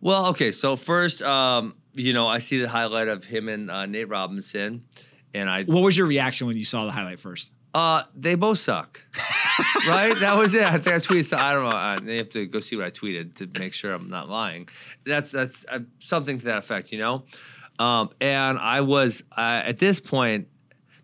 [0.03, 0.53] Well, okay.
[0.53, 4.85] So first, um, you know, I see the highlight of him and uh, Nate Robinson,
[5.33, 7.53] and I What was your reaction when you saw the highlight first?
[7.75, 9.05] Uh, they both suck.
[9.89, 10.19] right?
[10.21, 10.65] That was it.
[10.65, 11.25] I think I tweeted.
[11.27, 11.77] So I don't know.
[11.77, 14.69] I, they have to go see what I tweeted to make sure I'm not lying.
[15.05, 17.25] That's that's uh, something to that effect, you know.
[17.79, 20.49] Um, and I was uh, at this point.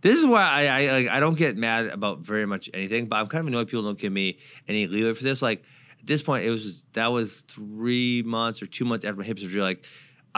[0.01, 3.16] This is why I I, like, I don't get mad about very much anything, but
[3.16, 4.39] I'm kind of annoyed people don't give me
[4.69, 5.43] any leeway for this.
[5.43, 5.65] Like
[5.99, 9.39] at this point, it was that was three months or two months after my hip
[9.39, 9.62] surgery.
[9.62, 9.85] Like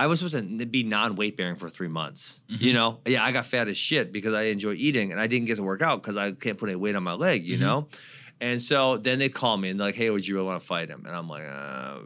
[0.00, 2.40] I was supposed to be non weight bearing for three months.
[2.48, 5.46] You know, yeah, I got fat as shit because I enjoy eating and I didn't
[5.46, 7.46] get to work out because I can't put any weight on my leg.
[7.46, 7.88] You know,
[8.40, 10.66] and so then they call me and they're like, "Hey, would you really want to
[10.66, 11.98] fight him?" And I'm like, uh,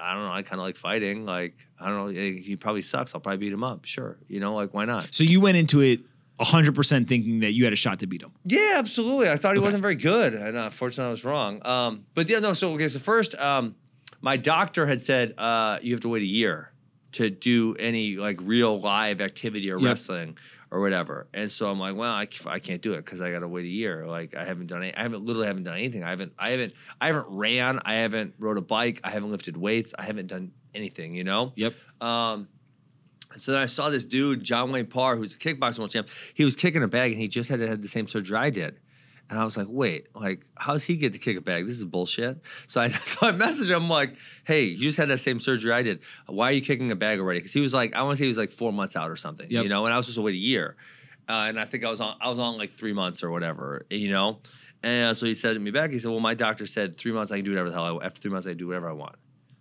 [0.00, 0.32] "I don't know.
[0.32, 1.26] I kind of like fighting.
[1.26, 2.06] Like, I don't know.
[2.10, 3.14] He probably sucks.
[3.14, 3.84] I'll probably beat him up.
[3.84, 4.16] Sure.
[4.28, 6.00] You know, like why not?" So you went into it
[6.40, 8.32] 100% thinking that you had a shot to beat him.
[8.46, 9.28] Yeah, absolutely.
[9.28, 11.60] I thought he wasn't very good, and uh, unfortunately, I was wrong.
[11.66, 12.54] Um, but yeah, no.
[12.54, 13.74] So okay, so first, um,
[14.22, 16.71] my doctor had said uh, you have to wait a year
[17.12, 19.86] to do any like real live activity or Yep.
[19.88, 20.38] wrestling
[20.70, 21.26] or whatever.
[21.34, 23.68] And so I'm like, well, I can't do it because I got to wait a
[23.68, 24.06] year.
[24.06, 26.02] Like I haven't done any, I haven't literally haven't done anything.
[26.02, 27.80] I haven't I haven't I haven't ran.
[27.84, 29.00] I haven't rode a bike.
[29.04, 29.94] I haven't lifted weights.
[29.98, 31.14] I haven't done anything.
[31.14, 31.52] You know.
[31.56, 31.74] Yep.
[32.00, 32.48] Um,
[33.36, 36.08] so then I saw this dude, John Wayne Parr, who's a kickboxing world champ.
[36.34, 38.78] He was kicking a bag, and he just had had the same surgery I did.
[39.32, 41.66] And I was like, wait, like, how's he get to kick a bag?
[41.66, 42.38] This is bullshit.
[42.66, 44.14] So I so I messaged him like,
[44.44, 46.00] hey, you just had that same surgery I did.
[46.26, 47.40] Why are you kicking a bag already?
[47.40, 49.16] Because he was like, I want to say he was like four months out or
[49.16, 49.62] something, Yep.
[49.62, 49.86] you know.
[49.86, 50.76] And I was supposed to wait a year,
[51.30, 53.86] uh, and I think I was on I was on like three months or whatever,
[53.88, 54.40] you know.
[54.82, 57.32] And so he said to me back, he said, well, my doctor said three months
[57.32, 58.92] I can do whatever the hell I after three months I can do whatever I
[58.92, 59.14] want.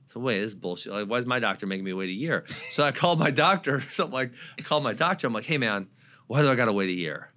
[0.08, 0.92] So wait, this is bullshit.
[0.92, 2.44] Like, why is my doctor making me wait a year?
[2.72, 3.82] So I called my doctor.
[3.94, 5.28] So I'm like, I called my doctor.
[5.28, 5.88] I'm like, hey man,
[6.28, 7.31] why do I gotta wait a year?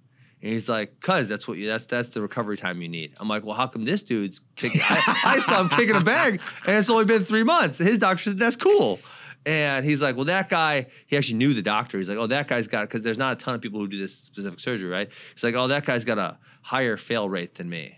[0.45, 3.15] And he's like, cause that's what you that's that's the recovery time you need.
[3.19, 6.39] I'm like, well, how come this dude's kicking I, I saw him kicking a bag
[6.67, 7.79] and it's only been three months.
[7.79, 8.99] His doctor said that's cool.
[9.43, 11.97] And he's like, well, that guy, he actually knew the doctor.
[11.97, 13.97] He's like, oh, that guy's got, because there's not a ton of people who do
[13.97, 15.09] this specific surgery, right?
[15.33, 17.97] He's like, oh, that guy's got a higher fail rate than me.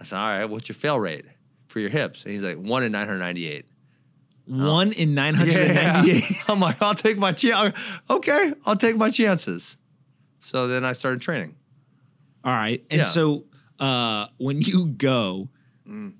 [0.00, 1.26] I said, all right, what's your fail rate
[1.66, 2.24] for your hips?
[2.24, 3.66] And he's like, one in 998.
[4.46, 6.24] One in 998.
[6.48, 7.76] I'm like, I'll take my chance.
[8.08, 9.76] Okay, I'll take my chances.
[10.40, 11.56] So then I started training.
[12.44, 12.84] All right.
[12.90, 13.06] And Yeah.
[13.06, 13.44] so
[13.78, 15.48] uh, when you go
[15.88, 16.12] Mm.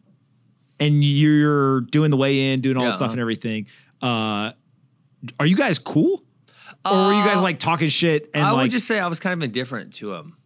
[0.80, 2.96] and you're doing the weigh in, doing all the Yeah.
[2.96, 3.66] stuff and everything.
[4.00, 4.52] Uh,
[5.38, 6.24] are you guys cool?
[6.84, 9.06] Or were you guys Uh, like talking shit and I like would just say I
[9.06, 10.36] was kind of indifferent to him.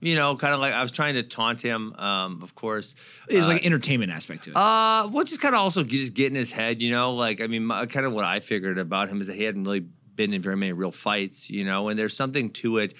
[0.00, 1.94] You know, kind of like I was trying to taunt him.
[1.94, 2.94] Um, of course,
[3.28, 4.56] there's Uh, like entertainment aspect to it.
[4.56, 7.14] Uh, well, just kind of also just get in his head, you know.
[7.14, 9.64] Like, I mean, my, kind of what I figured about him is that he hadn't
[9.64, 9.84] really
[10.16, 11.88] been in very many real fights, you know.
[11.88, 12.94] And there's something to it.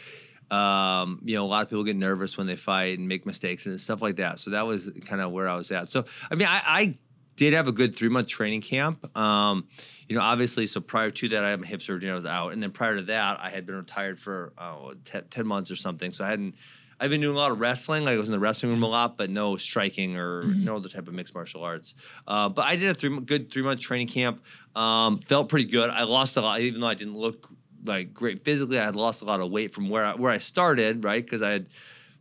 [0.51, 3.67] Um, you know, a lot of people get nervous when they fight and make mistakes
[3.67, 4.39] and stuff like that.
[4.39, 5.89] So that was kind of where I was at.
[5.89, 6.95] So, I mean, I, I
[7.37, 9.17] did have a good three month training camp.
[9.17, 9.69] Um,
[10.09, 12.25] you know, obviously, so prior to that, I had my hip surgery, and I was
[12.25, 15.71] out, and then prior to that, I had been retired for uh, 10, 10 months
[15.71, 16.13] or something.
[16.13, 16.55] So I hadn't.
[16.99, 18.07] I've been doing a lot of wrestling.
[18.07, 20.89] Like I was in the wrestling room a lot, but no striking or no other
[20.89, 21.95] type of mixed martial arts.
[22.27, 24.43] Uh, but I did a three good three month training camp.
[24.75, 25.91] Um, felt pretty good.
[25.91, 27.51] I lost a lot, even though I didn't look
[27.87, 28.79] like great physically.
[28.79, 31.25] I had lost a lot of weight from where I, where I started, right?
[31.25, 31.69] Because I had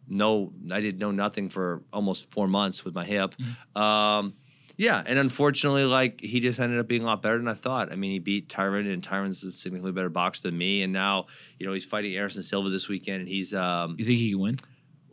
[0.08, 3.36] no, I did know nothing for almost four months with my hip.
[3.76, 4.34] Um,
[4.78, 7.92] yeah, and unfortunately, like he just ended up being a lot better than I thought.
[7.92, 10.82] I mean, he beat Tyron, and Tyron's a significantly better boxer than me.
[10.82, 11.28] And now,
[11.58, 14.40] you know, he's fighting Anderson Silva this weekend, and he's um, you think he can
[14.40, 14.60] win?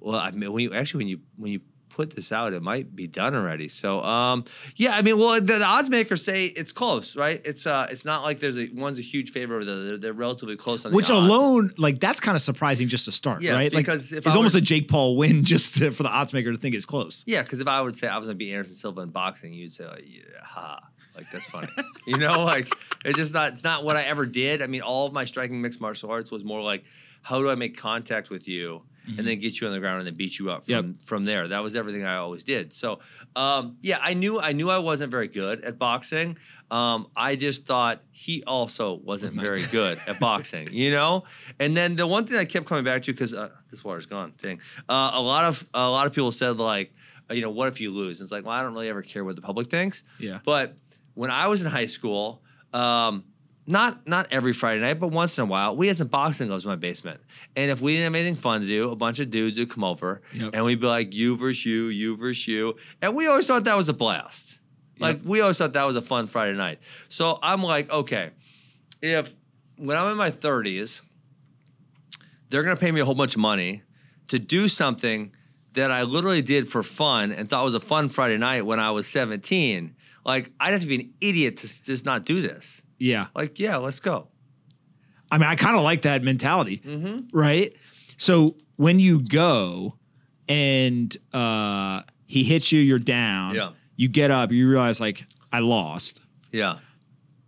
[0.03, 1.61] well, I mean, when you actually when you when you
[1.93, 3.69] put this out, it might be done already.
[3.69, 4.45] So, um,
[4.77, 7.41] yeah, I mean, well, the, the odds makers say it's close, right?
[7.45, 9.65] It's uh, it's not like there's a one's a huge favor.
[9.65, 11.27] They're, they're relatively close on the Which odds.
[11.27, 13.73] alone, like that's kind of surprising just to start, Yes, right?
[13.73, 16.09] Like because if it's I almost were- a Jake Paul win just to, for the
[16.11, 17.23] odds maker to think it's close.
[17.27, 19.73] Yeah, because if I would say I was gonna beat Anderson Silva in boxing, you'd
[19.73, 20.81] say, like, yeah, ha,
[21.15, 21.69] like that's funny.
[22.07, 22.75] you know, like
[23.05, 23.53] it's just not.
[23.53, 24.63] It's not what I ever did.
[24.63, 26.85] I mean, all of my striking mixed martial arts was more like,
[27.21, 30.07] how do I make contact with you, and then get you on the ground and
[30.07, 30.85] then beat you up from Yep.
[31.05, 31.49] from there.
[31.49, 32.73] That was everything I always did.
[32.73, 33.01] So,
[33.37, 36.37] um, yeah, I knew I knew I wasn't very good at boxing.
[36.71, 41.25] Um, I just thought he also wasn't very good at boxing, you know.
[41.59, 44.33] And then the one thing I kept coming back to because uh, this water's gone.
[44.43, 44.61] Dang.
[44.89, 46.95] Uh, a lot of a lot of people said like,
[47.31, 48.21] uh, you know, what if you lose?
[48.21, 50.03] And it's like, well, I don't really ever care what the public thinks.
[50.19, 50.39] Yeah.
[50.45, 50.77] But
[51.15, 52.43] when I was in high school,
[52.73, 53.25] um,
[53.67, 56.65] not not every Friday night, but once in a while, we had some boxing gloves
[56.65, 57.21] in my basement.
[57.55, 59.85] And if we didn't have anything fun to do, a bunch of dudes would come
[59.85, 60.51] over Yep.
[60.55, 62.77] and we'd be like, you versus you, you versus you.
[63.01, 64.59] And we always thought that was a blast.
[64.99, 66.79] Like we always thought that was a fun Friday night.
[67.09, 68.31] So I'm like, okay,
[69.01, 69.35] if
[69.77, 71.01] when I'm in my 30s,
[72.51, 73.83] they're gonna pay me a whole bunch of money
[74.29, 75.33] to do something
[75.73, 78.91] that I literally did for fun and thought was a fun Friday night when I
[78.91, 79.95] was 17.
[80.25, 82.83] Like I'd have to be an idiot to just not do this.
[83.03, 83.27] Yeah.
[83.35, 84.29] Like, yeah, let's go.
[85.31, 87.37] I mean, I kind of like that mentality, Mm-hmm.
[87.37, 87.73] right?
[88.17, 89.97] So when you go
[90.49, 93.55] and uh, he hits you, you're down.
[93.55, 93.71] Yeah.
[93.97, 96.21] You get up, you realize like I lost.
[96.51, 96.79] Yeah.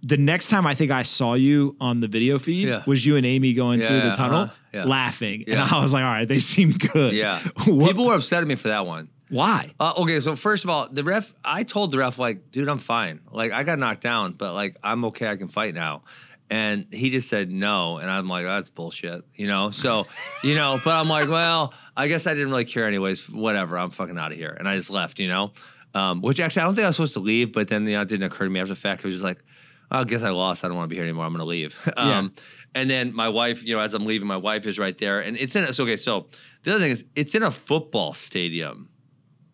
[0.02, 2.82] The next time I think I saw you on the video feed Yeah.
[2.86, 4.54] was you and Amy going through the tunnel, uh-huh.
[4.72, 4.84] Yeah.
[4.84, 7.38] laughing, and I was like, "All right, they seem good." Yeah.
[7.64, 9.08] People were upset at me for that one.
[9.28, 9.72] Why?
[9.80, 12.78] Uh, okay, so first of all, the ref, I told the ref, like, dude, I'm
[12.78, 13.20] fine.
[13.30, 15.28] Like, I got knocked down, but like, I'm okay.
[15.28, 16.02] I can fight now.
[16.50, 17.96] And he just said no.
[17.96, 19.70] And I'm like, that's bullshit, you know?
[19.70, 20.06] So,
[20.42, 23.28] you know, but I'm like, well, I guess I didn't really care anyways.
[23.30, 23.78] Whatever.
[23.78, 24.54] I'm fucking out of here.
[24.56, 25.52] And I just left, you know?
[25.94, 28.02] Um, which actually, I don't think I was supposed to leave, but then, you know,
[28.02, 29.00] it didn't occur to me after the fact.
[29.00, 29.42] It was just like,
[29.90, 30.64] I guess I lost.
[30.64, 31.24] I don't want to be here anymore.
[31.24, 31.78] I'm going to leave.
[31.96, 32.34] um,
[32.74, 35.20] And then my wife, you know, as I'm leaving, my wife is right there.
[35.20, 36.26] And it's in, so, okay, so
[36.64, 38.90] the other thing is, it's in a football stadium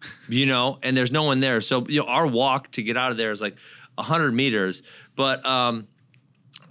[0.28, 1.60] you know, and there's no one there.
[1.60, 3.56] So, you know, our walk to get out of there is like
[3.96, 4.82] 100 meters.
[5.16, 5.86] But, um,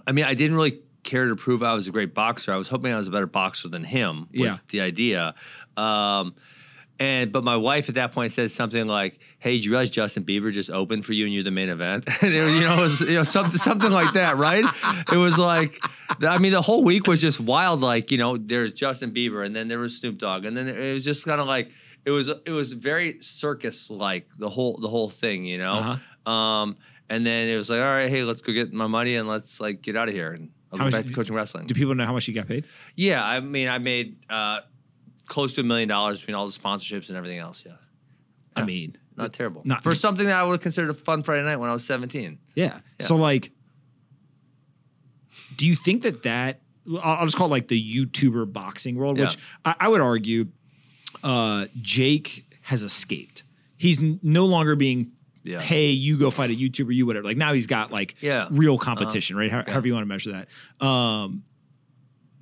[0.06, 2.52] I mean, I didn't really care to prove I was a great boxer.
[2.52, 4.56] I was hoping I was a better boxer than him, was Yeah.
[4.68, 5.34] the idea.
[5.76, 6.34] Um,
[6.98, 10.22] and but my wife at that point said something like, "Hey, did you realize Justin
[10.22, 12.80] Bieber just opened for you and you're the main event?" and it you know, it
[12.80, 14.64] was you know something something like that, right?
[15.10, 15.78] It was like,
[16.20, 17.80] I mean, the whole week was just wild.
[17.80, 20.92] Like you know, there's Justin Bieber, and then there was Snoop Dogg, and then it
[20.92, 21.70] was just kind of like
[22.10, 25.72] it was it was very circus like the whole the whole thing, you know.
[25.74, 26.30] Uh-huh.
[26.30, 26.76] Um,
[27.08, 29.60] and then it was like, all right, hey, let's go get my money and let's
[29.60, 31.66] like get out of here and I'll How go much back to coaching wrestling.
[31.66, 32.64] Do people know how much you got paid?
[32.94, 34.60] Yeah, I mean, I made uh,
[35.26, 37.64] close to a million dollars between all the sponsorships and everything else.
[37.66, 37.72] Yeah,
[38.54, 39.62] I mean, not terrible.
[39.64, 41.84] Not- for something that I would have considered a fun Friday night when I was
[41.84, 42.38] seventeen.
[42.54, 42.80] Yeah.
[43.00, 43.50] So like,
[45.56, 46.60] do you think that that
[47.02, 50.48] I'll just call it like the YouTuber boxing world, which I, I would argue,
[51.22, 53.42] uh, Jake has escaped.
[53.76, 55.12] He's n- no longer being.
[55.42, 55.60] Yeah.
[55.60, 57.24] Hey, you go fight a YouTuber, you whatever.
[57.26, 58.48] Like now he's got like Yeah.
[58.52, 59.50] real competition, right?
[59.50, 60.84] How, However you want to measure that.
[60.86, 61.44] Um,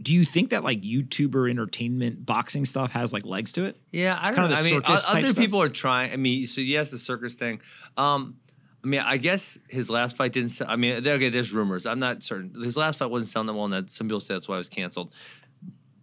[0.02, 3.76] do you think that like YouTuber entertainment boxing stuff has like legs to it?
[3.92, 4.56] Yeah, I don't of know.
[4.56, 5.36] I mean, other stuff?
[5.36, 6.12] people are trying.
[6.12, 7.60] I mean, so yes, the circus thing.
[7.96, 8.36] Um,
[8.84, 10.50] I mean, I guess his last fight didn't.
[10.50, 11.84] Sell, I mean, okay, there's rumors.
[11.84, 12.52] I'm not certain.
[12.62, 14.58] His last fight wasn't selling that well, and that some people say that's why it
[14.58, 15.12] was canceled.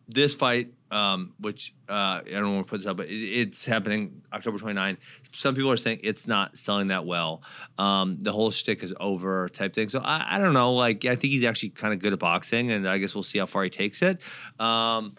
[0.07, 3.65] This fight, um, which uh, I don't want to put this up, but it, it's
[3.65, 4.97] happening October 29.
[5.31, 7.41] Some people are saying it's not selling that well.
[7.77, 9.89] Um, the whole shtick is over type thing.
[9.89, 10.73] So I, I don't know.
[10.73, 13.39] Like I think he's actually kind of good at boxing, and I guess we'll see
[13.39, 14.21] how far he takes it.
[14.59, 15.15] Um,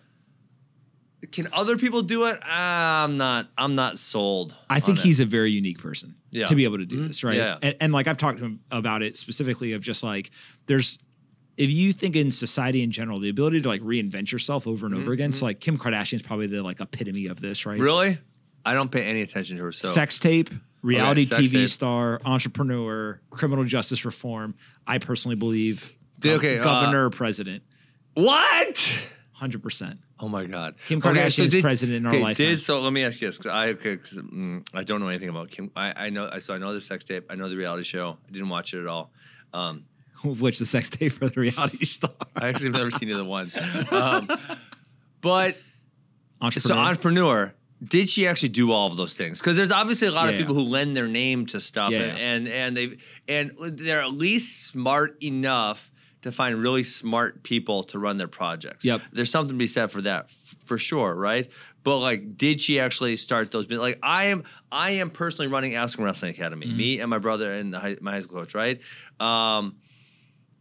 [1.32, 2.38] can other people do it?
[2.46, 3.48] I'm not.
[3.58, 4.54] I'm not sold.
[4.70, 5.06] I think on it.
[5.06, 6.44] he's a very unique person Yeah.
[6.46, 7.08] to be able to do Mhm.
[7.08, 7.36] this, right?
[7.36, 7.56] Yeah.
[7.60, 10.30] And, and like I've talked to him about it specifically of just like
[10.66, 10.98] there's
[11.56, 14.94] if you think in society in general, the ability to like reinvent yourself over and
[14.94, 15.32] over again.
[15.32, 17.78] So like Kim Kardashian's probably the like epitome of this, right?
[17.78, 18.18] really.
[18.64, 19.72] I don't pay any attention to her.
[19.72, 20.50] So Sex tape,
[20.82, 21.68] reality sex TV tape.
[21.68, 24.54] star, entrepreneur, criminal justice reform.
[24.86, 27.62] I personally believe Dude, gov- okay, uh, governor, president,
[28.14, 29.06] what?
[29.32, 29.98] hundred percent.
[30.18, 30.74] Oh my God.
[30.86, 32.46] Kim Okay, Kardashian's did- president in our okay, lifetime.
[32.46, 35.08] Did, so let me ask you this, because I, okay, 'cause, mm, I don't know
[35.08, 35.70] anything about Kim.
[35.76, 37.26] I, I know, so I know the sex tape.
[37.30, 38.16] I know the reality show.
[38.26, 39.12] I didn't watch it at all.
[39.52, 39.84] Um,
[40.40, 43.50] Which the sex tape for the reality star, I actually have never seen either one.
[43.90, 44.28] Um,
[45.20, 45.56] but
[46.40, 46.74] entrepreneur.
[46.76, 49.38] so entrepreneur, did she actually do all of those things?
[49.38, 52.00] Because there's obviously a lot Yeah, of people who lend their name to stuff, Yeah,
[52.02, 52.96] and, and and they
[53.28, 55.90] and they're at least smart enough
[56.22, 58.84] to find really smart people to run their projects.
[58.84, 59.00] Yep.
[59.12, 61.48] there's something to be said for that, f- for sure, right?
[61.84, 63.70] But like, did she actually start those?
[63.70, 64.42] Like, I am,
[64.72, 66.66] I am personally running Askren Wrestling Academy.
[66.66, 66.76] Mm-hmm.
[66.76, 68.80] Me and my brother and the high, my high school coach, right?
[69.20, 69.76] Um,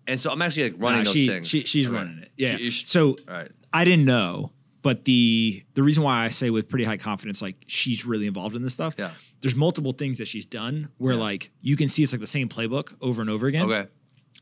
[0.07, 1.48] and so I'm actually like running Nah, those she, things.
[1.48, 2.30] she- she's running it.
[2.38, 2.57] Yeah.
[2.57, 3.52] She- so right.
[3.73, 4.52] I didn't know,
[4.82, 8.56] but the the reason why I say with pretty high confidence, like she's really involved
[8.56, 8.95] in this stuff.
[8.98, 9.11] Yeah.
[9.41, 11.19] There's multiple things that she's done where Yeah.
[11.19, 13.65] like you can see it's like the same playbook over and over again.
[13.65, 13.88] Okay.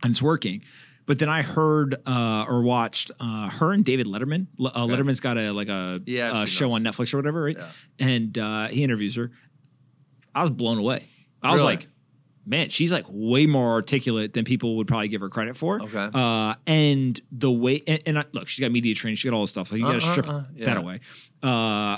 [0.03, 0.63] And it's working.
[1.05, 4.47] But then I heard uh, or watched uh, her and David Letterman.
[4.59, 6.75] L- uh, Letterman's got a like a Yeah, seen show those.
[6.75, 7.57] on Netflix or whatever, right?
[7.57, 7.69] Yeah.
[7.99, 9.31] And uh, he interviews her.
[10.33, 11.07] I was blown away.
[11.41, 11.87] I was like,
[12.45, 15.81] man, she's like way more articulate than people would probably give her credit for.
[15.81, 16.09] Okay.
[16.13, 19.41] Uh, and the way, and, and I, look, she's got media training, she got all
[19.41, 19.71] this stuff.
[19.71, 20.65] Like you got to Uh, uh, strip uh, yeah.
[20.65, 20.99] that away.
[21.41, 21.97] Uh,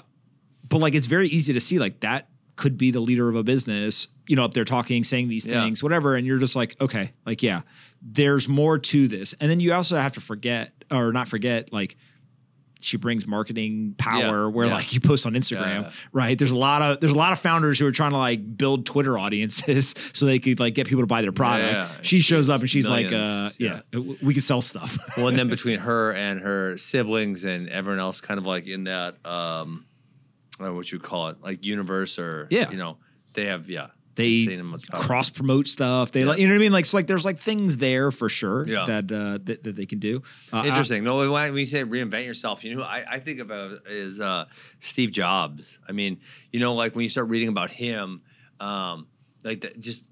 [0.67, 3.43] but like, it's very easy to see like that could be the leader of a
[3.43, 5.61] business, you know, up there talking, saying these Yeah.
[5.63, 6.15] things, whatever.
[6.15, 7.61] And you're just like, okay, like, yeah,
[8.01, 9.33] there's more to this.
[9.39, 11.97] And then you also have to forget or not forget, like,
[12.81, 14.73] she brings marketing power Yeah, where yeah.
[14.75, 15.91] like you post on Instagram, Yeah.
[16.11, 16.37] right?
[16.37, 18.85] There's a lot of there's a lot of founders who are trying to like build
[18.85, 22.05] Twitter audiences so they could like get people to buy their product.
[22.05, 23.79] She shows up and she's like, uh, millions, yeah,
[24.21, 24.97] we can sell stuff.
[25.17, 28.83] well, and then between her and her siblings and everyone else, kind of like in
[28.85, 29.85] that, um,
[30.59, 32.69] I don't know what you call it, like universe or Yeah.
[32.69, 32.97] you know,
[33.33, 35.01] they have yeah, they insane amounts of power.
[35.01, 36.11] cross promote stuff.
[36.11, 36.27] They Yeah.
[36.27, 36.71] like, you know what I mean?
[36.71, 38.85] Like, so like there's like things there for sure Yeah.
[38.85, 40.23] that, uh, that that they can do.
[40.53, 41.03] Uh, I- Interesting.
[41.03, 44.45] No, when you say reinvent yourself, you know, who I, I think about is uh,
[44.79, 45.79] Steve Jobs.
[45.87, 46.19] I mean,
[46.51, 48.21] you know, like when you start reading about him,
[48.59, 49.07] um,
[49.43, 50.05] like that, just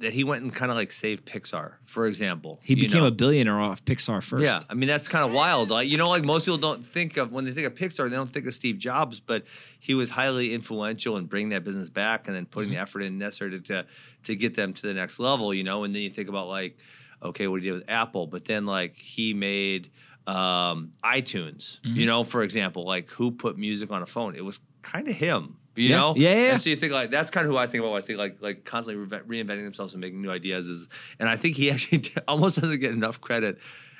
[0.00, 2.58] that he went and kind of like saved Pixar, for example.
[2.62, 3.06] he became know?
[3.06, 4.42] a billionaire off Pixar first.
[4.42, 5.70] Yeah, I mean that's kind of wild.
[5.70, 8.16] Like you know, like most people don't think of when they think of Pixar, they
[8.16, 9.44] don't think of Steve Jobs, but
[9.78, 13.18] he was highly influential in bringing that business back and then putting the effort in
[13.18, 13.86] necessary to, to
[14.24, 15.54] to get them to the next level.
[15.54, 16.78] You know, and then you think about like,
[17.22, 19.90] okay, what he did with Apple, but then like he made
[20.26, 21.78] um, iTunes.
[21.82, 24.34] You know, for example, like who put music on a phone?
[24.34, 25.56] It was kind of him.
[25.80, 25.96] You Yeah.
[25.96, 27.94] know, Yeah, yeah, And so you think like that's kind of who I think about.
[27.94, 30.88] I think like like constantly reinvent- reinventing themselves and making new ideas is,
[31.18, 33.58] and I think he actually almost doesn't get enough credit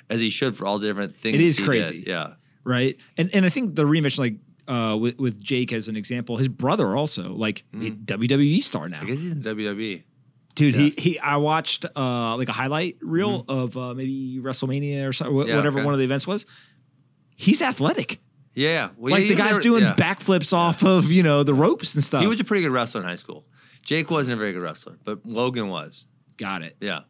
[0.09, 1.35] as he should for all the different things.
[1.36, 1.98] It is crazy.
[2.01, 2.09] did.
[2.09, 2.35] Yeah.
[2.65, 2.97] right?
[3.16, 4.36] And and I think the reinvention, like
[4.69, 8.98] uh, with with Jake as an example, his brother also like he- WWE star now.
[8.98, 9.07] Mm-hmm.
[9.07, 10.02] I guess he's in WWE.
[10.57, 10.94] Dude, Yes.
[10.97, 11.19] he he.
[11.20, 15.48] I watched uh like a highlight reel of uh, maybe WrestleMania or something, Mm-hmm.
[15.48, 15.85] Yeah, whatever okay.
[15.85, 16.44] one of the events was.
[17.36, 18.20] He's athletic.
[18.55, 18.90] Yeah.
[18.97, 19.94] Well, like yeah, the guy's never- doing yeah.
[19.94, 22.20] backflips off of you know the ropes and stuff.
[22.22, 23.44] He was a pretty good wrestler in high school.
[23.82, 26.06] Jake wasn't a very good wrestler, but Logan was.
[26.36, 26.77] Got it.
[26.81, 27.01] Yeah.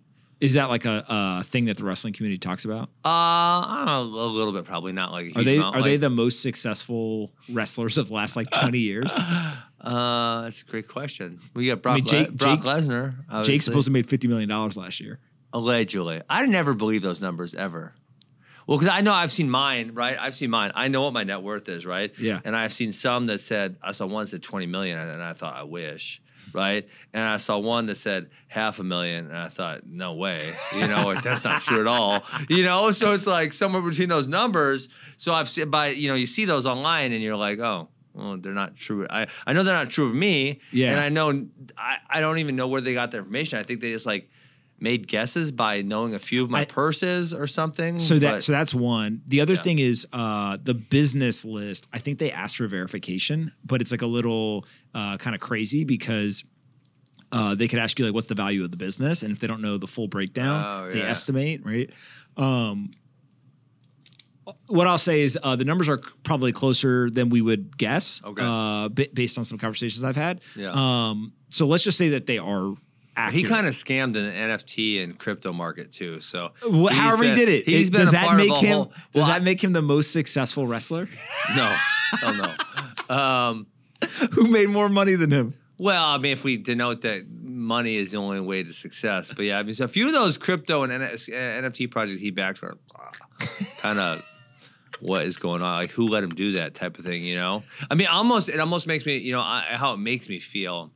[0.41, 2.85] Is that like a, a thing that the wrestling community talks about?
[3.05, 5.77] Uh, I don't know, a little bit, probably not like a huge Are they amount,
[5.77, 9.11] are they the most successful wrestlers of the last like twenty years?
[9.81, 11.41] Uh, that's a great question.
[11.55, 13.15] We got Brock, mean, Jake- Le- Brock Jake- Lesnar.
[13.31, 13.59] Obviously.
[13.61, 15.19] supposed to made fifty million dollars last year.
[15.55, 16.21] Allegedly.
[16.29, 17.95] I never believe those numbers ever.
[18.67, 20.17] Well, because I know I've seen mine, right?
[20.19, 20.73] I've seen mine.
[20.75, 22.13] I know what my net worth is, right?
[22.19, 22.41] Yeah.
[22.45, 25.33] And I've seen some that said, I saw one that said 20 million, and I
[25.33, 26.23] thought, I wish,
[26.53, 26.89] right?
[27.13, 30.55] And I saw one that said half a million, and I thought, no way.
[30.77, 32.23] You know, like, that's not true at all.
[32.49, 34.89] You know, so it's like somewhere between those numbers.
[35.17, 38.37] So I've seen, by, you know, you see those online, and you're like, oh, well,
[38.37, 39.07] they're not true.
[39.09, 40.61] I, I know they're not true of me.
[40.73, 40.93] Yeah.
[40.93, 41.47] And I know,
[41.77, 43.59] I, I don't even know where they got the information.
[43.59, 44.31] I think they just like,
[44.81, 47.99] made guesses by knowing a few of my I- purses or something.
[47.99, 49.23] So that but- so that's one.
[49.29, 49.63] The other Yeah.
[49.63, 51.87] thing is uh, the business list.
[51.93, 55.85] I think they asked for verification, but it's like a little uh, kind of crazy
[55.85, 56.45] because
[57.33, 59.47] uh, they could ask you like, "What's the value of the business?" And if they
[59.47, 61.91] don't know the full breakdown, Oh, they estimate right.
[62.37, 62.91] Um,
[64.67, 68.21] what I'll say is uh, the numbers are probably closer than we would guess.
[68.25, 68.43] Okay.
[68.45, 70.41] Uh, ba- based on some conversations I've had.
[70.57, 70.73] Yeah.
[70.75, 71.33] Um.
[71.51, 72.75] So let's just say that they are.
[73.17, 73.43] Accurate.
[73.45, 76.21] He kind of scammed an NFT and crypto market too.
[76.21, 77.65] So he's however he did it.
[77.67, 78.73] He's it- been does a that part make of him?
[78.73, 81.09] whole- does Well, that make him the most successful wrestler?
[81.57, 81.77] no,
[82.21, 82.35] hell
[83.09, 83.15] no.
[83.15, 83.67] Um,
[84.33, 85.55] Who made more money than him?
[85.79, 89.45] well, I mean, if we denote that money is the only way to success, but
[89.47, 92.77] yeah, I mean, so a few of those crypto and NFT projects he backed were
[93.79, 94.23] kind of
[95.01, 97.63] what is going on, like who let him do that type of thing, you know?
[97.91, 100.91] I mean, almost it almost makes me, you know, I, how it makes me feel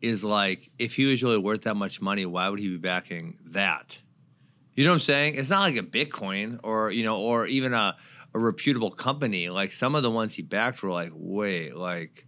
[0.00, 3.38] is like if he was really worth that much money, why would he be backing
[3.46, 3.98] that?
[4.74, 5.36] You know what I'm saying?
[5.36, 7.96] It's not like a Bitcoin or you know, or even a,
[8.34, 9.48] a reputable company.
[9.48, 12.26] Like some of the ones he backed were like, wait, like,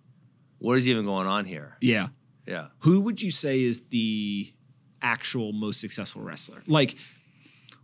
[0.58, 1.76] what is even going on here?
[1.80, 2.08] Yeah.
[2.46, 2.68] Yeah.
[2.78, 4.52] Who would you say is the
[5.02, 6.62] actual most successful wrestler?
[6.66, 6.96] Like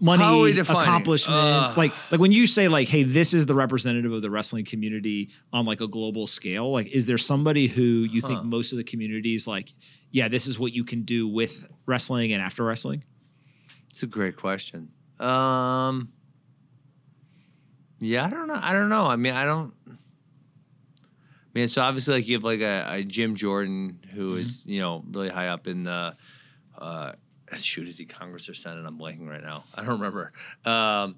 [0.05, 0.83] money, How are we defining?
[0.83, 1.73] accomplishments.
[1.73, 1.79] Ugh.
[1.79, 5.31] like like when you say like, hey, this is the representative of the wrestling community
[5.53, 6.71] on like a global scale.
[6.71, 9.71] Like, is there somebody who you think most of the communities like,
[10.11, 13.03] yeah, this is what you can do with wrestling and after wrestling?
[13.91, 14.91] It's a great question.
[15.19, 16.11] Um,
[18.01, 18.59] yeah, I don't know.
[18.61, 19.07] I don't know.
[19.07, 19.73] I mean, I don't.
[21.55, 25.05] Man, so obviously, like you have like a, a Jim Jordan who is you know
[25.13, 26.17] really high up in the.
[26.77, 27.13] Uh,
[27.57, 28.85] shoot, is he Congress or Senate?
[28.87, 29.65] I'm blanking right now.
[29.75, 30.33] I don't remember.
[30.65, 31.17] Um,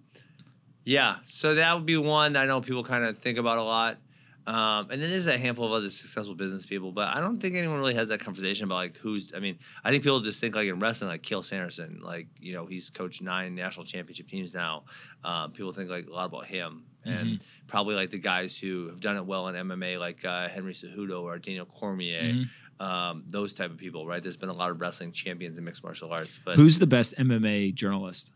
[0.85, 3.99] yeah, so that would be one I know people kind of think about a lot.
[4.47, 7.57] Um, and then there's a handful of other successful business people, but I don't think
[7.57, 9.33] anyone really has that conversation about like who's.
[9.35, 12.53] I mean, I think people just think like in wrestling, like Cael Sanderson, like you
[12.53, 14.85] know he's coached nine national championship teams now.
[15.25, 19.01] Um, people think like a lot about him, and probably like the guys who have
[19.01, 22.45] done it well in MMA, like uh, Henry Cejudo or Daniel Cormier,
[22.81, 24.23] um, those type of people, right?
[24.23, 27.17] There's been a lot of wrestling champions in mixed martial arts, but Who's the best
[27.17, 28.31] MMA journalist?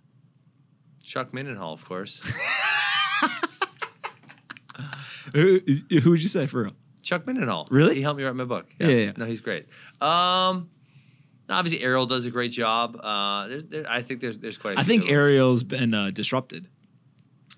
[1.02, 2.20] Chuck Mindenhall, of course.
[5.34, 5.60] Who,
[6.02, 6.72] who would you say for real?
[7.02, 7.66] Chuck Mindenhall.
[7.70, 7.94] Really?
[7.96, 8.66] He helped me write my book.
[8.78, 9.12] Yeah, yeah.
[9.16, 9.66] No, he's great.
[10.00, 10.70] Um,
[11.48, 12.96] obviously, Ariel does a great job.
[12.96, 14.76] Uh, there's, there, I think there's there's quite.
[14.76, 16.68] I I think Ariel's been uh, disrupted.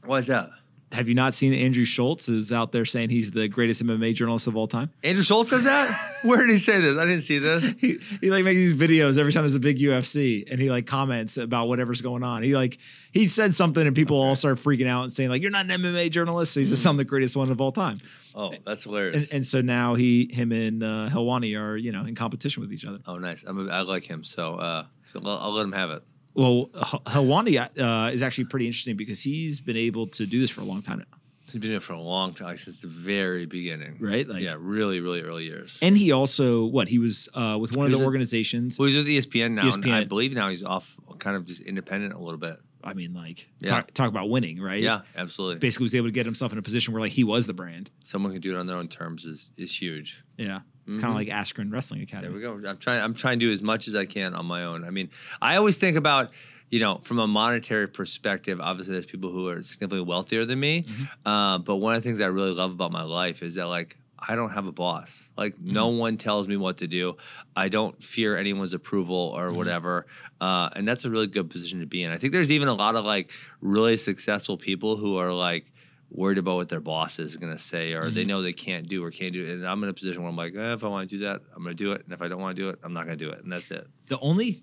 [0.05, 0.51] Why is that?
[0.93, 4.47] Have you not seen Andrew Schulz is out there saying he's the greatest MMA journalist
[4.47, 4.91] of all time?
[5.03, 5.91] Andrew Schulz says that.
[6.23, 6.99] Where did he say this?
[6.99, 7.65] I didn't see this.
[7.79, 10.87] he, he like makes these videos every time there's a big UFC and he like
[10.87, 12.43] comments about whatever's going on.
[12.43, 12.79] He like
[13.11, 15.83] he said something and people all start freaking out and saying like you're not an
[15.83, 16.53] MMA journalist.
[16.53, 17.97] So he's just I'm the greatest one of all time.
[18.35, 19.31] Oh, that's hilarious.
[19.31, 22.73] And, and so now he him and uh, Helwani are you know in competition with
[22.73, 22.99] each other.
[23.07, 23.45] oh, nice.
[23.45, 26.03] I'm a, I like him, so uh, so I'll, I'll let him have it.
[26.35, 26.69] Well,
[27.07, 30.65] Helwani uh, is actually pretty interesting because he's been able to do this for a
[30.65, 31.05] long time now,
[31.45, 33.99] He's been doing it for a long time, since the very beginning.
[34.01, 34.27] right?
[34.27, 35.79] Like, yeah, really, really early years.
[35.83, 38.79] and he also what he was uh, with one of the organizations.
[38.79, 42.15] well, he's with ESPN now, and I believe now he's off, kind of just independent
[42.15, 42.57] a little bit.
[42.85, 43.69] I mean, like Yeah.
[43.69, 44.81] talk, talk about winning, right?
[44.83, 45.59] Yeah, absolutely.
[45.59, 47.91] Basically, was able to get himself in a position where like he was the brand.
[48.03, 50.25] Someone can do it on their own terms is is huge.
[50.39, 52.35] Yeah, it's kind of like Askren Wrestling Academy.
[52.35, 52.41] Mm-hmm.
[52.43, 52.69] There we go.
[52.69, 53.01] I'm trying.
[53.03, 54.85] I'm trying to do as much as I can on my own.
[54.85, 55.11] I mean,
[55.41, 56.33] I always think about,
[56.71, 58.61] you know, from a monetary perspective.
[58.61, 60.87] Obviously, there's people who are significantly wealthier than me.
[61.25, 63.97] Uh, but one of the things I really love about my life is that like
[64.19, 65.29] I don't have a boss.
[65.37, 67.17] Like no one tells me what to do.
[67.57, 70.07] I don't fear anyone's approval or whatever.
[70.41, 72.11] Uh, and that's a really good position to be in.
[72.11, 73.31] I think there's even a lot of like
[73.61, 75.72] really successful people who are like
[76.15, 79.03] worried about what their boss is going to say or they know they can't do
[79.03, 79.49] or can't do it.
[79.49, 81.41] And I'm in a position where I'm like, eh, if I want to do that,
[81.57, 82.05] I'm going to do it.
[82.05, 83.43] And if I don't want to do it, I'm not going to do it.
[83.43, 83.87] And that's it.
[84.07, 84.63] The only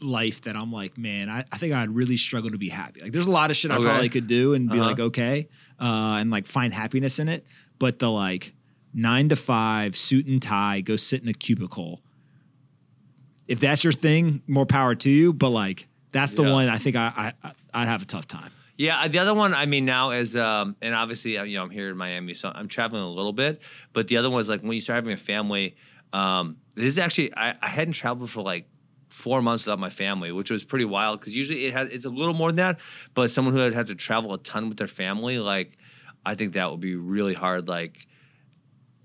[0.00, 3.00] life that I'm like, man, I, I think I'd really struggle to be happy.
[3.00, 4.88] Like, there's a lot of shit I probably could do and be Uh-huh.
[4.90, 5.48] like, okay,
[5.80, 7.44] uh, and like find happiness in it.
[7.80, 8.54] But the like
[8.94, 12.00] nine to five suit and tie, go sit in a cubicle.
[13.48, 15.32] If that's your thing, more power to you.
[15.32, 16.52] But like, that's the Yeah.
[16.52, 18.50] one I think I, I I'd have a tough time.
[18.78, 21.70] Yeah, the other one, I mean, now is, um, and obviously, uh, you know, I'm
[21.70, 23.60] here in Miami, so I'm traveling a little bit.
[23.92, 25.74] But the other one is like when you start having a family.
[26.12, 28.68] Um, this is actually, I, I hadn't traveled for like
[29.08, 32.08] four months without my family, which was pretty wild because usually it has, it's a
[32.08, 32.80] little more than that.
[33.14, 35.76] But someone who had had to travel a ton with their family, like,
[36.24, 37.66] I think that would be really hard.
[37.66, 38.06] Like,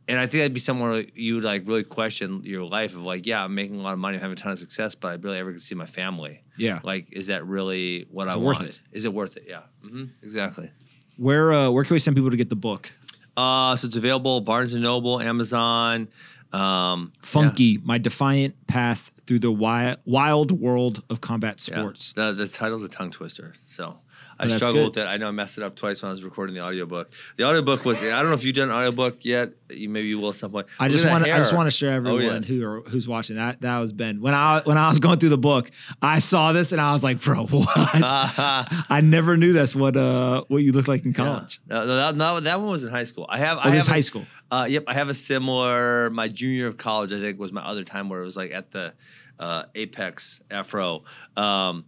[0.07, 3.25] and I think that'd be somewhere you would like really question your life of like,
[3.25, 5.17] yeah, I'm making a lot of money, I'm having a ton of success, but I
[5.17, 6.43] barely ever get to see my family.
[6.57, 6.79] Yeah.
[6.83, 8.61] Like, is that really what Is I want?
[8.61, 8.79] it?
[8.91, 9.45] Is it worth it?
[9.47, 9.61] Yeah.
[9.81, 10.71] hmm Exactly.
[11.17, 12.91] Where uh, where can we send people to get the book?
[13.37, 16.07] Uh, so it's available Barnes and Noble, Amazon.
[16.51, 21.79] Um, Funky, my defiant path through the wild, wild world of combat yeah.
[21.79, 22.13] sports.
[22.13, 23.53] The the title's a tongue twister.
[23.65, 23.97] So
[24.39, 24.85] I Oh, struggled good.
[24.85, 25.07] with it.
[25.07, 27.11] I know I messed it up twice when I was recording the audiobook.
[27.37, 29.51] The audiobook was I don't know if you've done an audiobook yet.
[29.69, 30.67] You maybe you will at some point.
[30.79, 31.33] I Look just want to.
[31.33, 32.47] I just want to share everyone Oh, yes.
[32.47, 33.61] who are, who's watching that.
[33.61, 34.21] That was Ben.
[34.21, 35.69] When I when I was going through the book,
[36.01, 37.67] I saw this and I was like, "Bro, what?
[37.75, 42.15] I never knew that's what uh what you look like in college." No, no, that,
[42.15, 43.25] no, that one was in high school.
[43.29, 43.57] I have.
[43.57, 44.25] Oh, I this have a- high school.
[44.51, 46.09] Uh, yep, I have a similar.
[46.11, 48.51] My junior year of college, I think, was my other time where it was like
[48.51, 48.93] at the
[49.39, 51.03] uh, Apex Afro.
[51.35, 51.85] Um,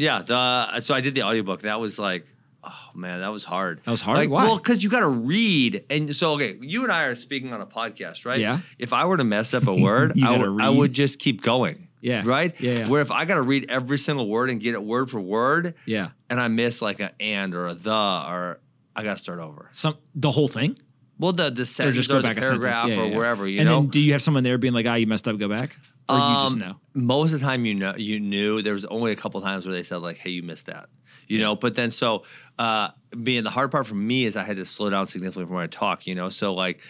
[0.00, 1.62] yeah, the so I did the audiobook.
[1.62, 2.26] That was like,
[2.64, 3.80] oh man, that was hard.
[3.84, 4.18] That was hard?
[4.18, 4.44] Like, Why?
[4.46, 7.60] Well, because you got to read, and so okay, you and I are speaking on
[7.60, 8.40] a podcast, right?
[8.40, 8.60] Yeah.
[8.78, 11.88] If I were to mess up a word, I would, I would just keep going.
[12.02, 12.22] Yeah.
[12.24, 12.58] Right.
[12.58, 12.88] Yeah, yeah.
[12.88, 15.74] Where if I got to read every single word and get it word for word,
[15.84, 16.10] Yeah.
[16.30, 18.58] and I miss like an and or a the or
[18.96, 19.68] I got to start over.
[19.72, 20.78] Some the whole thing,
[21.18, 22.48] Well, the the or sentence just or, go the back sentence.
[22.64, 23.80] paragraph Yeah, or yeah, wherever, you and know.
[23.82, 25.76] then do you have someone there being like, "Ah, you messed up, go back,"
[26.10, 26.80] or you just Um, know?
[26.94, 28.62] Most of the time, you know, you knew.
[28.62, 30.88] There was only a couple times where they said like, "Hey, you missed that,"
[31.28, 31.54] you know.
[31.56, 32.24] But then, so
[32.58, 32.88] uh,
[33.22, 35.64] being the hard part for me is I had to slow down significantly from when
[35.64, 36.28] I talk, you know.
[36.28, 36.80] So like,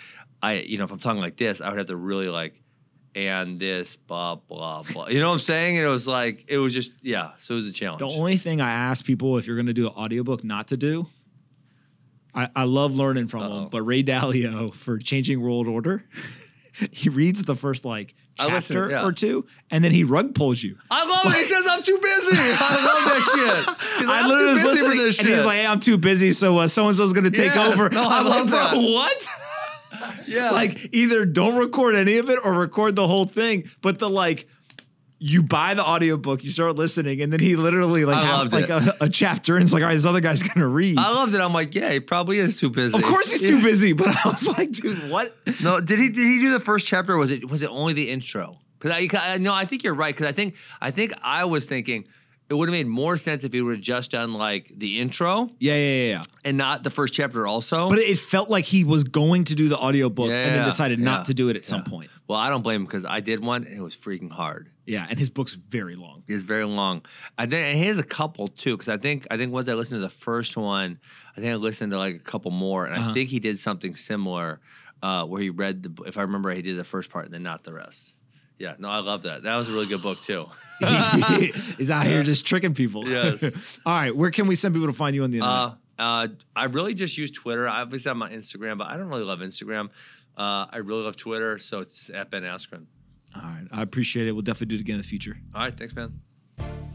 [0.42, 2.54] I, you know, if I'm talking like this, I would have to really like,
[3.14, 5.08] and this, blah blah blah.
[5.08, 5.76] You know what I'm saying?
[5.76, 7.32] And it was like, it was just, yeah.
[7.38, 8.00] So it was a challenge.
[8.00, 10.76] The only thing I ask people if you're going to do an audiobook not to
[10.76, 11.06] do,
[12.34, 13.62] I, I love learning from Uh-oh.
[13.64, 16.04] him, but Ray Dalio for Changing World Order,
[16.92, 19.04] he reads the first like I listen, chapter yeah.
[19.04, 20.76] or two, and then he rug pulls you.
[20.90, 21.38] I love it.
[21.38, 22.36] He says I'm too busy.
[22.36, 23.76] I love that shit.
[24.06, 26.58] Like, I "I'm literally was listening, this and he's like, "Hey, I'm too busy, so
[26.58, 27.72] uh, so and so's going to take Yes.
[27.74, 28.92] over." No, I I love like, "Bro, that.
[28.92, 29.28] what?"
[30.26, 33.68] yeah, like either don't record any of it or record the whole thing.
[33.82, 34.48] But the like
[35.22, 38.96] you buy the audiobook, you start listening, and then he literally like I like a,
[39.02, 40.96] a chapter and it's like, all right, this other guy's gonna read.
[40.98, 41.40] I loved it.
[41.40, 42.96] I'm like, yeah, he probably is too busy.
[42.96, 45.36] of course he's too busy, but I was like, dude, what?
[45.62, 47.12] No, did he did he do the first chapter?
[47.12, 48.58] Or was it was it only the intro?
[48.78, 50.14] Because I, 'cause I no, I think you're right.
[50.14, 52.06] Because I think I think I was thinking
[52.48, 55.50] it would have made more sense if he would have just done like the intro
[55.60, 56.22] Yeah, yeah, yeah, yeah.
[56.44, 57.88] and not the first chapter also.
[57.90, 61.04] But it felt like he was going to do the audiobook and then decided yeah,
[61.04, 62.10] not to do it at some point.
[62.30, 64.70] Well, I don't blame him because I did one and it was freaking hard.
[64.86, 66.22] Yeah, and his book's very long.
[66.28, 67.02] It's very long.
[67.36, 69.74] I think and he has a couple too because I think I think once I
[69.74, 71.00] listened to the first one,
[71.36, 73.10] I think I listened to like a couple more, and Uh-huh.
[73.10, 74.60] I think he did something similar
[75.02, 76.02] uh, where he read the.
[76.04, 78.14] If I remember, he did the first part and then not the rest.
[78.60, 79.42] Yeah, no, I love that.
[79.42, 80.46] That was a really good book too.
[81.78, 83.08] He's out here just tricking people.
[83.08, 83.42] Yes.
[83.86, 85.56] All right, where can we send people to find you on the internet?
[85.58, 87.68] Uh, uh, I really just use Twitter.
[87.68, 89.90] I obviously, I'm on Instagram, but I don't really love Instagram.
[90.36, 92.86] Uh, I really love Twitter, so it's at Ben Askren.
[93.36, 94.32] All right, I appreciate it.
[94.32, 95.36] We'll definitely do it again in the future.
[95.54, 96.20] All right, thanks, man.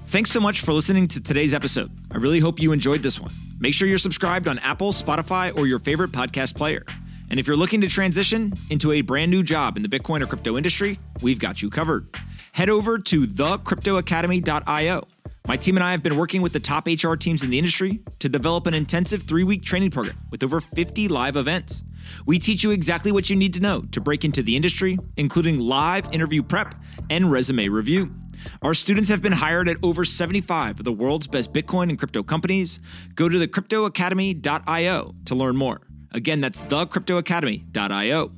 [0.08, 1.92] Thanks so much for listening to today's episode.
[2.12, 3.34] I really hope you enjoyed this one.
[3.60, 6.86] Make sure you're subscribed on Apple, Spotify, or your favorite podcast player.
[7.30, 10.28] And if you're looking to transition into a brand new job in the Bitcoin or
[10.28, 12.08] crypto industry, we've got you covered.
[12.52, 15.08] Head over to thecryptoacademy.io.
[15.48, 18.00] My team and I have been working with the top HR teams in the industry
[18.20, 21.84] to develop an intensive three week training program with over 50 live events.
[22.26, 25.60] We teach you exactly what you need to know to break into the industry, including
[25.60, 26.76] live interview prep
[27.10, 28.14] and resume review.
[28.62, 32.24] Our students have been hired at over 75 of the world's best Bitcoin and crypto
[32.24, 32.80] companies.
[33.16, 35.82] Go to thecryptoacademy.io to learn more.
[36.12, 38.32] Again, that's thecryptoacademy.io.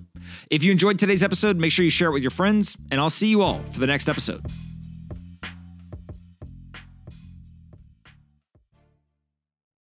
[0.49, 3.09] If you enjoyed today's episode, make sure you share it with your friends, and I'll
[3.09, 4.45] see you all for the next episode.